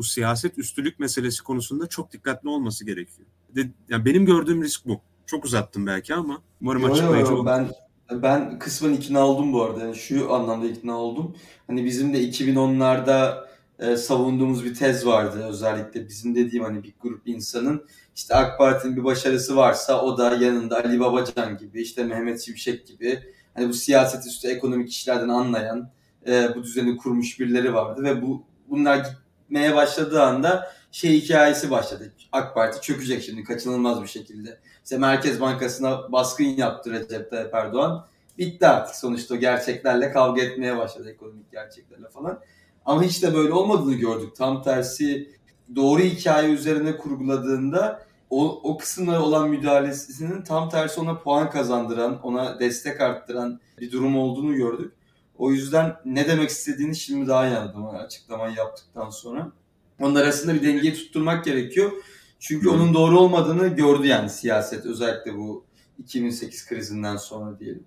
bu 0.00 0.04
siyaset 0.04 0.58
üstülük 0.58 0.98
meselesi 0.98 1.42
konusunda 1.42 1.86
çok 1.86 2.12
dikkatli 2.12 2.48
olması 2.48 2.84
gerekiyor. 2.84 3.28
De, 3.56 3.70
yani 3.88 4.04
benim 4.04 4.26
gördüğüm 4.26 4.62
risk 4.62 4.86
bu. 4.86 5.00
Çok 5.26 5.44
uzattım 5.44 5.86
belki 5.86 6.14
ama 6.14 6.42
umarım 6.60 6.82
Yo, 6.82 6.92
açıklayıcı 6.92 7.32
yo. 7.32 7.46
Ben 7.46 7.68
ben 8.10 8.58
kısmen 8.58 8.92
ikna 8.92 9.26
oldum 9.26 9.52
bu 9.52 9.62
arada. 9.62 9.80
Yani 9.80 9.96
şu 9.96 10.34
anlamda 10.34 10.66
ikna 10.66 10.96
oldum. 10.96 11.36
Hani 11.66 11.84
bizim 11.84 12.14
de 12.14 12.22
2010'larda 12.22 13.44
e, 13.78 13.96
savunduğumuz 13.96 14.64
bir 14.64 14.74
tez 14.74 15.06
vardı. 15.06 15.46
Özellikle 15.48 16.08
bizim 16.08 16.34
dediğim 16.34 16.64
hani 16.64 16.82
bir 16.82 16.94
grup 17.00 17.28
insanın 17.28 17.86
işte 18.16 18.34
AK 18.34 18.58
Parti'nin 18.58 18.96
bir 18.96 19.04
başarısı 19.04 19.56
varsa 19.56 20.02
o 20.02 20.18
da 20.18 20.34
yanında 20.34 20.76
Ali 20.76 21.00
Babacan 21.00 21.58
gibi 21.58 21.82
işte 21.82 22.04
Mehmet 22.04 22.40
Şimşek 22.40 22.86
gibi 22.86 23.18
hani 23.54 23.68
bu 23.68 23.72
siyaset 23.72 24.26
üstü 24.26 24.48
ekonomik 24.48 24.90
işlerden 24.90 25.28
anlayan 25.28 25.90
e, 26.26 26.54
bu 26.54 26.62
düzeni 26.62 26.96
kurmuş 26.96 27.40
birileri 27.40 27.74
vardı 27.74 28.02
ve 28.02 28.22
bu 28.22 28.50
bunlar 28.68 29.06
gitmeye 29.50 29.74
başladığı 29.74 30.22
anda 30.22 30.72
şey 30.92 31.20
hikayesi 31.20 31.70
başladı. 31.70 32.12
AK 32.32 32.54
Parti 32.54 32.80
çökecek 32.80 33.22
şimdi 33.22 33.44
kaçınılmaz 33.44 34.02
bir 34.02 34.08
şekilde. 34.08 34.58
İşte 34.84 34.98
Merkez 34.98 35.40
Bankası'na 35.40 36.12
baskın 36.12 36.44
yaptı 36.44 36.90
Recep 36.90 37.30
Tayyip 37.30 37.54
Erdoğan. 37.54 38.06
Bitti 38.38 38.66
artık 38.66 38.96
sonuçta 38.96 39.36
gerçeklerle 39.36 40.12
kavga 40.12 40.42
etmeye 40.42 40.76
başladı 40.76 41.10
ekonomik 41.10 41.52
gerçeklerle 41.52 42.08
falan. 42.08 42.40
Ama 42.84 43.02
hiç 43.02 43.22
de 43.22 43.34
böyle 43.34 43.52
olmadığını 43.52 43.94
gördük. 43.94 44.36
Tam 44.36 44.62
tersi 44.62 45.30
doğru 45.76 46.00
hikaye 46.00 46.52
üzerine 46.52 46.96
kurguladığında 46.96 48.02
o, 48.30 48.60
o 48.62 48.78
kısımlara 48.78 49.22
olan 49.22 49.48
müdahalesinin 49.48 50.42
tam 50.42 50.68
tersi 50.68 51.00
ona 51.00 51.18
puan 51.18 51.50
kazandıran, 51.50 52.20
ona 52.22 52.60
destek 52.60 53.00
arttıran 53.00 53.60
bir 53.80 53.92
durum 53.92 54.18
olduğunu 54.18 54.54
gördük. 54.54 54.92
O 55.40 55.52
yüzden 55.52 55.96
ne 56.04 56.28
demek 56.28 56.50
istediğini 56.50 56.96
şimdi 56.96 57.28
daha 57.28 57.46
iyi 57.48 57.56
anladım 57.56 57.86
açıklamayı 57.86 58.56
yaptıktan 58.56 59.10
sonra. 59.10 59.52
Onun 59.98 60.14
arasında 60.14 60.54
bir 60.54 60.62
dengeyi 60.62 60.94
tutturmak 60.94 61.44
gerekiyor. 61.44 61.92
Çünkü 62.38 62.66
Hı. 62.66 62.70
onun 62.70 62.94
doğru 62.94 63.20
olmadığını 63.20 63.68
gördü 63.68 64.06
yani 64.06 64.30
siyaset 64.30 64.86
özellikle 64.86 65.36
bu 65.36 65.64
2008 65.98 66.66
krizinden 66.66 67.16
sonra 67.16 67.58
diyelim. 67.58 67.84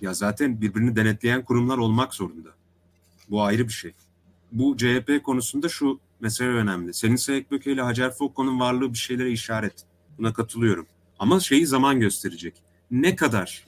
Ya 0.00 0.14
zaten 0.14 0.60
birbirini 0.60 0.96
denetleyen 0.96 1.44
kurumlar 1.44 1.78
olmak 1.78 2.14
zorunda. 2.14 2.48
Bu 3.30 3.42
ayrı 3.42 3.68
bir 3.68 3.72
şey. 3.72 3.94
Bu 4.52 4.76
CHP 4.76 5.22
konusunda 5.24 5.68
şu 5.68 6.00
mesele 6.20 6.48
önemli. 6.48 6.94
Senin 6.94 7.16
Sayıkböke 7.16 7.72
ile 7.72 7.82
Hacer 7.82 8.10
Foucault'un 8.10 8.60
varlığı 8.60 8.92
bir 8.92 8.98
şeylere 8.98 9.30
işaret. 9.30 9.84
Buna 10.18 10.32
katılıyorum. 10.32 10.86
Ama 11.18 11.40
şeyi 11.40 11.66
zaman 11.66 12.00
gösterecek. 12.00 12.54
Ne 12.90 13.16
kadar 13.16 13.64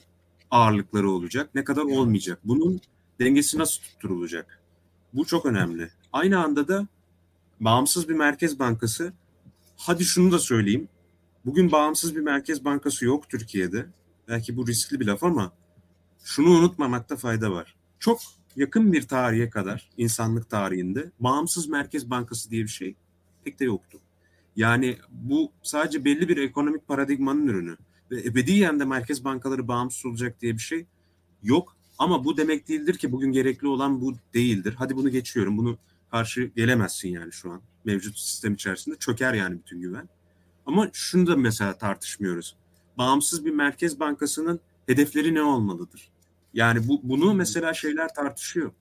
ağırlıkları 0.51 1.09
olacak, 1.09 1.49
ne 1.55 1.63
kadar 1.63 1.81
olmayacak. 1.81 2.39
Bunun 2.43 2.81
dengesi 3.19 3.57
nasıl 3.57 3.81
tutturulacak? 3.81 4.59
Bu 5.13 5.25
çok 5.25 5.45
önemli. 5.45 5.91
Aynı 6.13 6.43
anda 6.43 6.67
da 6.67 6.87
bağımsız 7.59 8.09
bir 8.09 8.13
merkez 8.13 8.59
bankası, 8.59 9.13
hadi 9.77 10.05
şunu 10.05 10.31
da 10.31 10.39
söyleyeyim. 10.39 10.87
Bugün 11.45 11.71
bağımsız 11.71 12.15
bir 12.15 12.21
merkez 12.21 12.65
bankası 12.65 13.05
yok 13.05 13.29
Türkiye'de. 13.29 13.85
Belki 14.27 14.57
bu 14.57 14.67
riskli 14.67 14.99
bir 14.99 15.05
laf 15.05 15.23
ama 15.23 15.51
şunu 16.23 16.49
unutmamakta 16.49 17.15
fayda 17.15 17.51
var. 17.51 17.75
Çok 17.99 18.19
yakın 18.55 18.93
bir 18.93 19.07
tarihe 19.07 19.49
kadar 19.49 19.89
insanlık 19.97 20.49
tarihinde 20.49 21.11
bağımsız 21.19 21.67
merkez 21.67 22.09
bankası 22.09 22.49
diye 22.49 22.63
bir 22.63 22.69
şey 22.69 22.95
pek 23.43 23.59
de 23.59 23.65
yoktu. 23.65 23.99
Yani 24.55 24.97
bu 25.09 25.51
sadece 25.63 26.05
belli 26.05 26.29
bir 26.29 26.37
ekonomik 26.37 26.87
paradigmanın 26.87 27.47
ürünü 27.47 27.77
ve 28.11 28.21
ebediyen 28.21 28.79
de 28.79 28.85
merkez 28.85 29.25
bankaları 29.25 29.67
bağımsız 29.67 30.05
olacak 30.05 30.41
diye 30.41 30.53
bir 30.53 30.61
şey 30.61 30.85
yok. 31.43 31.75
Ama 31.97 32.25
bu 32.25 32.37
demek 32.37 32.67
değildir 32.67 32.97
ki 32.97 33.11
bugün 33.11 33.31
gerekli 33.31 33.67
olan 33.67 34.01
bu 34.01 34.13
değildir. 34.33 34.75
Hadi 34.77 34.95
bunu 34.95 35.09
geçiyorum. 35.09 35.57
Bunu 35.57 35.77
karşı 36.11 36.51
gelemezsin 36.55 37.09
yani 37.09 37.31
şu 37.31 37.51
an. 37.51 37.61
Mevcut 37.85 38.17
sistem 38.17 38.53
içerisinde 38.53 38.95
çöker 38.95 39.33
yani 39.33 39.59
bütün 39.59 39.81
güven. 39.81 40.09
Ama 40.65 40.89
şunu 40.93 41.27
da 41.27 41.35
mesela 41.35 41.77
tartışmıyoruz. 41.77 42.55
Bağımsız 42.97 43.45
bir 43.45 43.51
merkez 43.51 43.99
bankasının 43.99 44.59
hedefleri 44.85 45.33
ne 45.33 45.41
olmalıdır? 45.41 46.11
Yani 46.53 46.87
bu 46.87 46.99
bunu 47.03 47.33
mesela 47.33 47.73
şeyler 47.73 48.13
tartışıyor. 48.13 48.71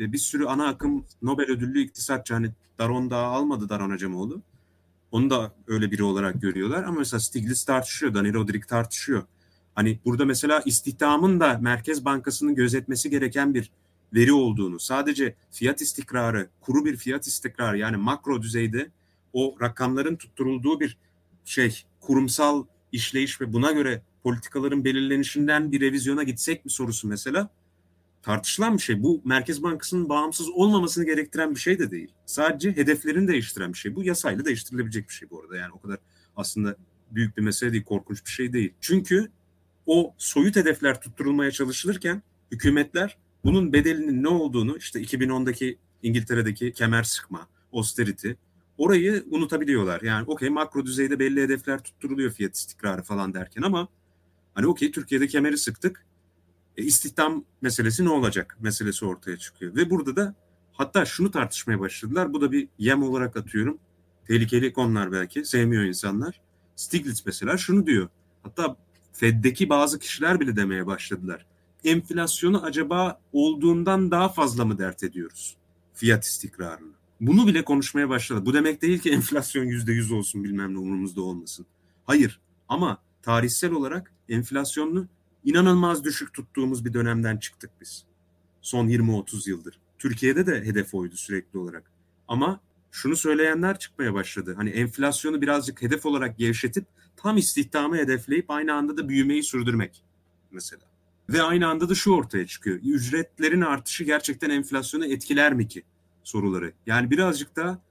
E, 0.00 0.12
bir 0.12 0.18
sürü 0.18 0.46
ana 0.46 0.66
akım 0.66 1.04
Nobel 1.22 1.46
ödüllü 1.50 1.80
iktisatçı 1.80 2.34
hani 2.34 2.50
Daron 2.78 3.10
daha 3.10 3.26
almadı 3.26 3.68
Daron 3.68 3.90
Acemoğlu. 3.90 4.42
Onu 5.12 5.30
da 5.30 5.52
öyle 5.66 5.90
biri 5.90 6.02
olarak 6.02 6.42
görüyorlar 6.42 6.84
ama 6.84 6.98
mesela 6.98 7.20
Stiglitz 7.20 7.64
tartışıyor, 7.64 8.14
Dani 8.14 8.34
Rodrik 8.34 8.68
tartışıyor. 8.68 9.22
Hani 9.74 9.98
burada 10.04 10.24
mesela 10.24 10.62
istihdamın 10.64 11.40
da 11.40 11.58
Merkez 11.62 12.04
Bankası'nın 12.04 12.54
gözetmesi 12.54 13.10
gereken 13.10 13.54
bir 13.54 13.70
veri 14.14 14.32
olduğunu, 14.32 14.80
sadece 14.80 15.34
fiyat 15.50 15.80
istikrarı, 15.80 16.48
kuru 16.60 16.84
bir 16.84 16.96
fiyat 16.96 17.26
istikrarı 17.26 17.78
yani 17.78 17.96
makro 17.96 18.42
düzeyde 18.42 18.90
o 19.32 19.56
rakamların 19.60 20.16
tutturulduğu 20.16 20.80
bir 20.80 20.98
şey, 21.44 21.84
kurumsal 22.00 22.64
işleyiş 22.92 23.40
ve 23.40 23.52
buna 23.52 23.72
göre 23.72 24.02
politikaların 24.22 24.84
belirlenişinden 24.84 25.72
bir 25.72 25.80
revizyona 25.80 26.22
gitsek 26.22 26.64
mi 26.64 26.70
sorusu 26.70 27.08
mesela 27.08 27.48
tartışılan 28.28 28.76
bir 28.76 28.82
şey. 28.82 29.02
Bu 29.02 29.22
Merkez 29.24 29.62
Bankası'nın 29.62 30.08
bağımsız 30.08 30.48
olmamasını 30.48 31.04
gerektiren 31.04 31.54
bir 31.54 31.60
şey 31.60 31.78
de 31.78 31.90
değil. 31.90 32.12
Sadece 32.26 32.76
hedeflerini 32.76 33.28
değiştiren 33.28 33.72
bir 33.72 33.78
şey. 33.78 33.96
Bu 33.96 34.04
yasayla 34.04 34.44
değiştirilebilecek 34.44 35.08
bir 35.08 35.14
şey 35.14 35.30
bu 35.30 35.40
arada. 35.40 35.56
Yani 35.56 35.72
o 35.72 35.80
kadar 35.80 35.98
aslında 36.36 36.76
büyük 37.10 37.36
bir 37.36 37.42
mesele 37.42 37.72
değil, 37.72 37.84
korkunç 37.84 38.26
bir 38.26 38.30
şey 38.30 38.52
değil. 38.52 38.74
Çünkü 38.80 39.30
o 39.86 40.14
soyut 40.18 40.56
hedefler 40.56 41.00
tutturulmaya 41.00 41.50
çalışılırken 41.50 42.22
hükümetler 42.52 43.18
bunun 43.44 43.72
bedelinin 43.72 44.22
ne 44.22 44.28
olduğunu 44.28 44.76
işte 44.76 45.00
2010'daki 45.00 45.78
İngiltere'deki 46.02 46.72
kemer 46.72 47.02
sıkma, 47.02 47.48
austerity 47.72 48.30
orayı 48.78 49.24
unutabiliyorlar. 49.30 50.00
Yani 50.00 50.24
okey 50.26 50.48
makro 50.48 50.86
düzeyde 50.86 51.18
belli 51.18 51.42
hedefler 51.42 51.82
tutturuluyor 51.82 52.30
fiyat 52.30 52.56
istikrarı 52.56 53.02
falan 53.02 53.34
derken 53.34 53.62
ama 53.62 53.88
hani 54.54 54.66
okey 54.66 54.92
Türkiye'de 54.92 55.26
kemeri 55.26 55.58
sıktık. 55.58 56.07
E, 56.78 56.82
istihdam 56.82 57.44
meselesi 57.62 58.04
ne 58.04 58.10
olacak 58.10 58.56
meselesi 58.60 59.04
ortaya 59.04 59.36
çıkıyor. 59.36 59.76
Ve 59.76 59.90
burada 59.90 60.16
da 60.16 60.34
hatta 60.72 61.04
şunu 61.04 61.30
tartışmaya 61.30 61.80
başladılar. 61.80 62.32
Bu 62.32 62.40
da 62.40 62.52
bir 62.52 62.68
yem 62.78 63.02
olarak 63.02 63.36
atıyorum. 63.36 63.78
Tehlikeli 64.26 64.72
konular 64.72 65.12
belki. 65.12 65.44
Sevmiyor 65.44 65.82
insanlar. 65.82 66.40
Stiglitz 66.76 67.26
mesela 67.26 67.56
şunu 67.56 67.86
diyor. 67.86 68.08
Hatta 68.42 68.76
Fed'deki 69.12 69.68
bazı 69.68 69.98
kişiler 69.98 70.40
bile 70.40 70.56
demeye 70.56 70.86
başladılar. 70.86 71.46
Enflasyonu 71.84 72.64
acaba 72.64 73.20
olduğundan 73.32 74.10
daha 74.10 74.28
fazla 74.28 74.64
mı 74.64 74.78
dert 74.78 75.02
ediyoruz? 75.02 75.56
Fiyat 75.94 76.24
istikrarını. 76.24 76.92
Bunu 77.20 77.46
bile 77.46 77.64
konuşmaya 77.64 78.08
başladı. 78.08 78.46
Bu 78.46 78.54
demek 78.54 78.82
değil 78.82 78.98
ki 78.98 79.10
enflasyon 79.10 79.64
yüzde 79.64 79.92
yüz 79.92 80.12
olsun 80.12 80.44
bilmem 80.44 80.74
ne 80.74 80.78
umurumuzda 80.78 81.22
olmasın. 81.22 81.66
Hayır 82.04 82.40
ama 82.68 83.02
tarihsel 83.22 83.72
olarak 83.72 84.12
enflasyonunu 84.28 85.08
inanılmaz 85.44 86.04
düşük 86.04 86.34
tuttuğumuz 86.34 86.84
bir 86.84 86.92
dönemden 86.92 87.36
çıktık 87.36 87.70
biz. 87.80 88.04
Son 88.60 88.88
20-30 88.88 89.50
yıldır. 89.50 89.78
Türkiye'de 89.98 90.46
de 90.46 90.64
hedef 90.64 90.94
oydu 90.94 91.16
sürekli 91.16 91.58
olarak. 91.58 91.90
Ama 92.28 92.60
şunu 92.90 93.16
söyleyenler 93.16 93.78
çıkmaya 93.78 94.14
başladı. 94.14 94.54
Hani 94.56 94.70
enflasyonu 94.70 95.42
birazcık 95.42 95.82
hedef 95.82 96.06
olarak 96.06 96.38
gevşetip 96.38 96.84
tam 97.16 97.36
istihdamı 97.36 97.96
hedefleyip 97.96 98.50
aynı 98.50 98.74
anda 98.74 98.96
da 98.96 99.08
büyümeyi 99.08 99.42
sürdürmek 99.42 100.04
mesela. 100.50 100.82
Ve 101.28 101.42
aynı 101.42 101.68
anda 101.68 101.88
da 101.88 101.94
şu 101.94 102.12
ortaya 102.12 102.46
çıkıyor. 102.46 102.78
Ücretlerin 102.82 103.60
artışı 103.60 104.04
gerçekten 104.04 104.50
enflasyonu 104.50 105.06
etkiler 105.06 105.54
mi 105.54 105.68
ki 105.68 105.82
soruları. 106.24 106.72
Yani 106.86 107.10
birazcık 107.10 107.56
da 107.56 107.82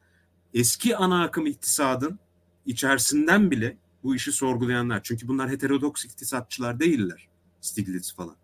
eski 0.53 0.98
ana 0.98 1.24
akım 1.24 1.45
iktisadın 1.45 2.19
içerisinden 2.65 3.52
bile 3.52 3.78
bu 4.03 4.15
işi 4.15 4.32
sorgulayanlar. 4.32 4.99
Çünkü 5.03 5.28
bunlar 5.28 5.49
heterodoks 5.49 6.06
iktisatçılar 6.06 6.80
değiller. 6.80 7.28
Stiglitz 7.68 8.15
falan. 8.15 8.35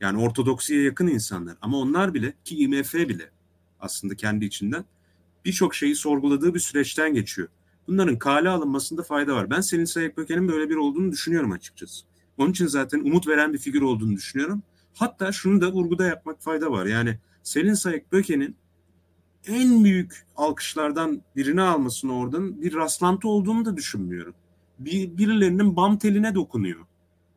Yani 0.00 0.20
ortodoksiye 0.20 0.82
yakın 0.82 1.06
insanlar. 1.06 1.56
Ama 1.60 1.78
onlar 1.78 2.14
bile 2.14 2.34
ki 2.44 2.56
IMF 2.56 2.94
bile 2.94 3.30
aslında 3.80 4.16
kendi 4.16 4.44
içinden 4.44 4.84
birçok 5.44 5.74
şeyi 5.74 5.94
sorguladığı 5.94 6.54
bir 6.54 6.60
süreçten 6.60 7.14
geçiyor. 7.14 7.48
Bunların 7.88 8.18
kale 8.18 8.48
alınmasında 8.48 9.02
fayda 9.02 9.34
var. 9.34 9.50
Ben 9.50 9.60
Selin 9.60 9.84
Sayık 9.84 10.16
böyle 10.16 10.70
bir 10.70 10.76
olduğunu 10.76 11.12
düşünüyorum 11.12 11.52
açıkçası. 11.52 12.04
Onun 12.38 12.50
için 12.50 12.66
zaten 12.66 13.00
umut 13.00 13.28
veren 13.28 13.52
bir 13.52 13.58
figür 13.58 13.82
olduğunu 13.82 14.16
düşünüyorum. 14.16 14.62
Hatta 14.94 15.32
şunu 15.32 15.60
da 15.60 15.72
vurguda 15.72 16.06
yapmak 16.06 16.42
fayda 16.42 16.70
var. 16.70 16.86
Yani 16.86 17.18
Selin 17.42 17.74
Sayık 17.74 18.12
Böke'nin 18.12 18.56
en 19.46 19.84
büyük 19.84 20.26
alkışlardan 20.36 21.22
birini 21.36 21.62
almasını 21.62 22.16
oradan 22.18 22.62
bir 22.62 22.74
rastlantı 22.74 23.28
olduğunu 23.28 23.64
da 23.64 23.76
düşünmüyorum. 23.76 24.34
Bir, 24.78 25.16
birilerinin 25.16 25.76
bam 25.76 25.98
teline 25.98 26.34
dokunuyor. 26.34 26.80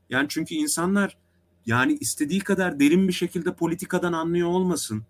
Yani 0.09 0.25
çünkü 0.29 0.55
insanlar 0.55 1.17
yani 1.65 1.93
istediği 1.93 2.39
kadar 2.39 2.79
derin 2.79 3.07
bir 3.07 3.13
şekilde 3.13 3.53
politikadan 3.53 4.13
anlıyor 4.13 4.47
olmasın. 4.47 5.03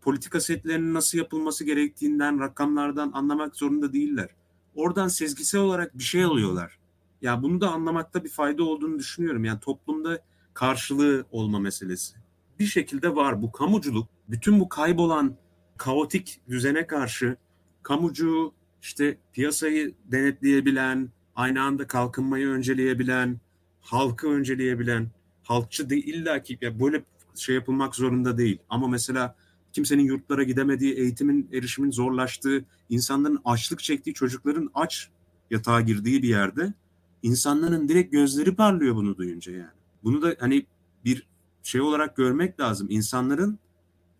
Politika 0.00 0.40
setlerinin 0.40 0.94
nasıl 0.94 1.18
yapılması 1.18 1.64
gerektiğinden, 1.64 2.40
rakamlardan 2.40 3.10
anlamak 3.12 3.56
zorunda 3.56 3.92
değiller. 3.92 4.28
Oradan 4.74 5.08
sezgisel 5.08 5.60
olarak 5.60 5.98
bir 5.98 6.02
şey 6.02 6.24
alıyorlar. 6.24 6.78
Ya 7.22 7.42
bunu 7.42 7.60
da 7.60 7.70
anlamakta 7.70 8.24
bir 8.24 8.28
fayda 8.28 8.64
olduğunu 8.64 8.98
düşünüyorum. 8.98 9.44
Yani 9.44 9.60
toplumda 9.60 10.22
karşılığı 10.54 11.26
olma 11.30 11.58
meselesi. 11.58 12.16
Bir 12.58 12.66
şekilde 12.66 13.16
var 13.16 13.42
bu 13.42 13.52
kamuculuk. 13.52 14.08
Bütün 14.28 14.60
bu 14.60 14.68
kaybolan 14.68 15.36
kaotik 15.76 16.40
düzene 16.48 16.86
karşı 16.86 17.36
kamucu 17.82 18.54
işte 18.82 19.18
piyasayı 19.32 19.94
denetleyebilen, 20.04 21.10
aynı 21.36 21.62
anda 21.62 21.86
kalkınmayı 21.86 22.48
önceleyebilen, 22.48 23.40
halkı 23.82 24.28
önceleyebilen, 24.28 25.10
halkçı 25.42 25.90
değil 25.90 26.06
illa 26.06 26.42
ki 26.42 26.58
böyle 26.80 27.04
şey 27.34 27.54
yapılmak 27.54 27.94
zorunda 27.94 28.38
değil. 28.38 28.58
Ama 28.68 28.88
mesela 28.88 29.36
kimsenin 29.72 30.02
yurtlara 30.02 30.42
gidemediği, 30.42 30.94
eğitimin 30.94 31.48
erişimin 31.52 31.90
zorlaştığı, 31.90 32.64
insanların 32.88 33.40
açlık 33.44 33.82
çektiği, 33.82 34.14
çocukların 34.14 34.70
aç 34.74 35.08
yatağa 35.50 35.80
girdiği 35.80 36.22
bir 36.22 36.28
yerde 36.28 36.74
insanların 37.22 37.88
direkt 37.88 38.12
gözleri 38.12 38.54
parlıyor 38.54 38.94
bunu 38.94 39.16
duyunca 39.16 39.52
yani. 39.52 39.78
Bunu 40.04 40.22
da 40.22 40.36
hani 40.40 40.66
bir 41.04 41.28
şey 41.62 41.80
olarak 41.80 42.16
görmek 42.16 42.60
lazım. 42.60 42.86
İnsanların 42.90 43.58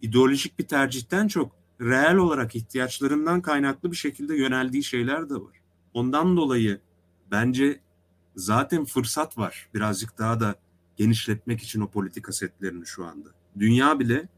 ideolojik 0.03 0.59
bir 0.59 0.67
tercihten 0.67 1.29
çok 1.29 1.53
reel 1.81 2.17
olarak 2.17 2.57
ihtiyaçlarından 2.57 3.43
kaynaklı 3.43 3.91
bir 3.91 3.97
şekilde 3.97 4.37
yöneldiği 4.37 4.85
şeyler 4.85 5.31
de 5.31 5.35
var. 5.35 5.63
Ondan 5.95 6.37
dolayı 6.37 6.81
bence 7.31 7.81
zaten 8.37 8.85
fırsat 8.85 9.39
var 9.39 9.69
birazcık 9.75 10.19
daha 10.19 10.41
da 10.41 10.55
genişletmek 10.97 11.61
için 11.63 11.81
o 11.81 11.91
politika 11.91 12.33
setlerini 12.33 12.87
şu 12.87 13.05
anda. 13.05 13.29
Dünya 13.59 14.01
bile 14.01 14.29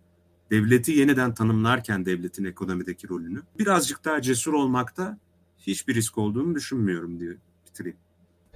devleti 0.51 0.93
yeniden 0.93 1.35
tanımlarken 1.35 2.07
devletin 2.07 2.45
ekonomideki 2.45 3.09
rolünü 3.09 3.43
birazcık 3.59 4.05
daha 4.05 4.23
cesur 4.23 4.53
olmakta 4.53 5.19
hiçbir 5.59 5.95
risk 5.95 6.19
olduğunu 6.19 6.55
düşünmüyorum 6.55 7.21
diye 7.21 7.33
bitireyim. 7.67 7.99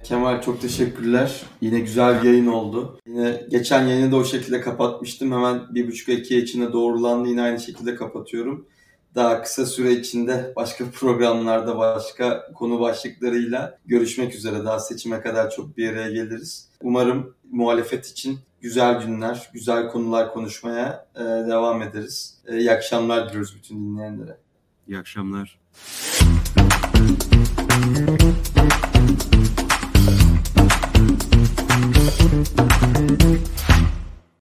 Kemal 0.03 0.41
çok 0.41 0.61
teşekkürler. 0.61 1.43
Yine 1.61 1.79
güzel 1.79 2.23
bir 2.23 2.27
yayın 2.27 2.47
oldu. 2.47 2.99
Yine 3.07 3.47
geçen 3.49 3.87
yayını 3.87 4.11
da 4.11 4.15
o 4.15 4.23
şekilde 4.25 4.61
kapatmıştım. 4.61 5.31
Hemen 5.31 5.75
bir 5.75 5.87
buçuk 5.87 6.09
iki 6.09 6.37
içinde 6.37 6.73
doğrulandı. 6.73 7.29
Yine 7.29 7.41
aynı 7.41 7.59
şekilde 7.59 7.95
kapatıyorum 7.95 8.67
daha 9.15 9.41
kısa 9.41 9.65
süre 9.65 9.91
içinde 9.91 10.53
başka 10.55 10.85
programlarda 10.99 11.77
başka 11.77 12.51
konu 12.53 12.79
başlıklarıyla 12.79 13.77
görüşmek 13.85 14.35
üzere. 14.35 14.65
Daha 14.65 14.79
seçime 14.79 15.21
kadar 15.21 15.51
çok 15.51 15.77
bir 15.77 15.89
araya 15.89 16.11
geliriz. 16.11 16.69
Umarım 16.81 17.35
muhalefet 17.51 18.05
için 18.05 18.39
güzel 18.61 19.01
günler, 19.05 19.49
güzel 19.53 19.89
konular 19.89 20.33
konuşmaya 20.33 21.07
e, 21.15 21.19
devam 21.19 21.81
ederiz. 21.81 22.37
E, 22.47 22.57
iyi 22.57 22.71
akşamlar 22.71 23.29
diliyoruz 23.29 23.55
bütün 23.55 23.75
dinleyenlere. 23.75 24.37
İyi 24.87 24.97
akşamlar. 24.97 25.59
Thank 32.99 33.23
you. 33.23 33.58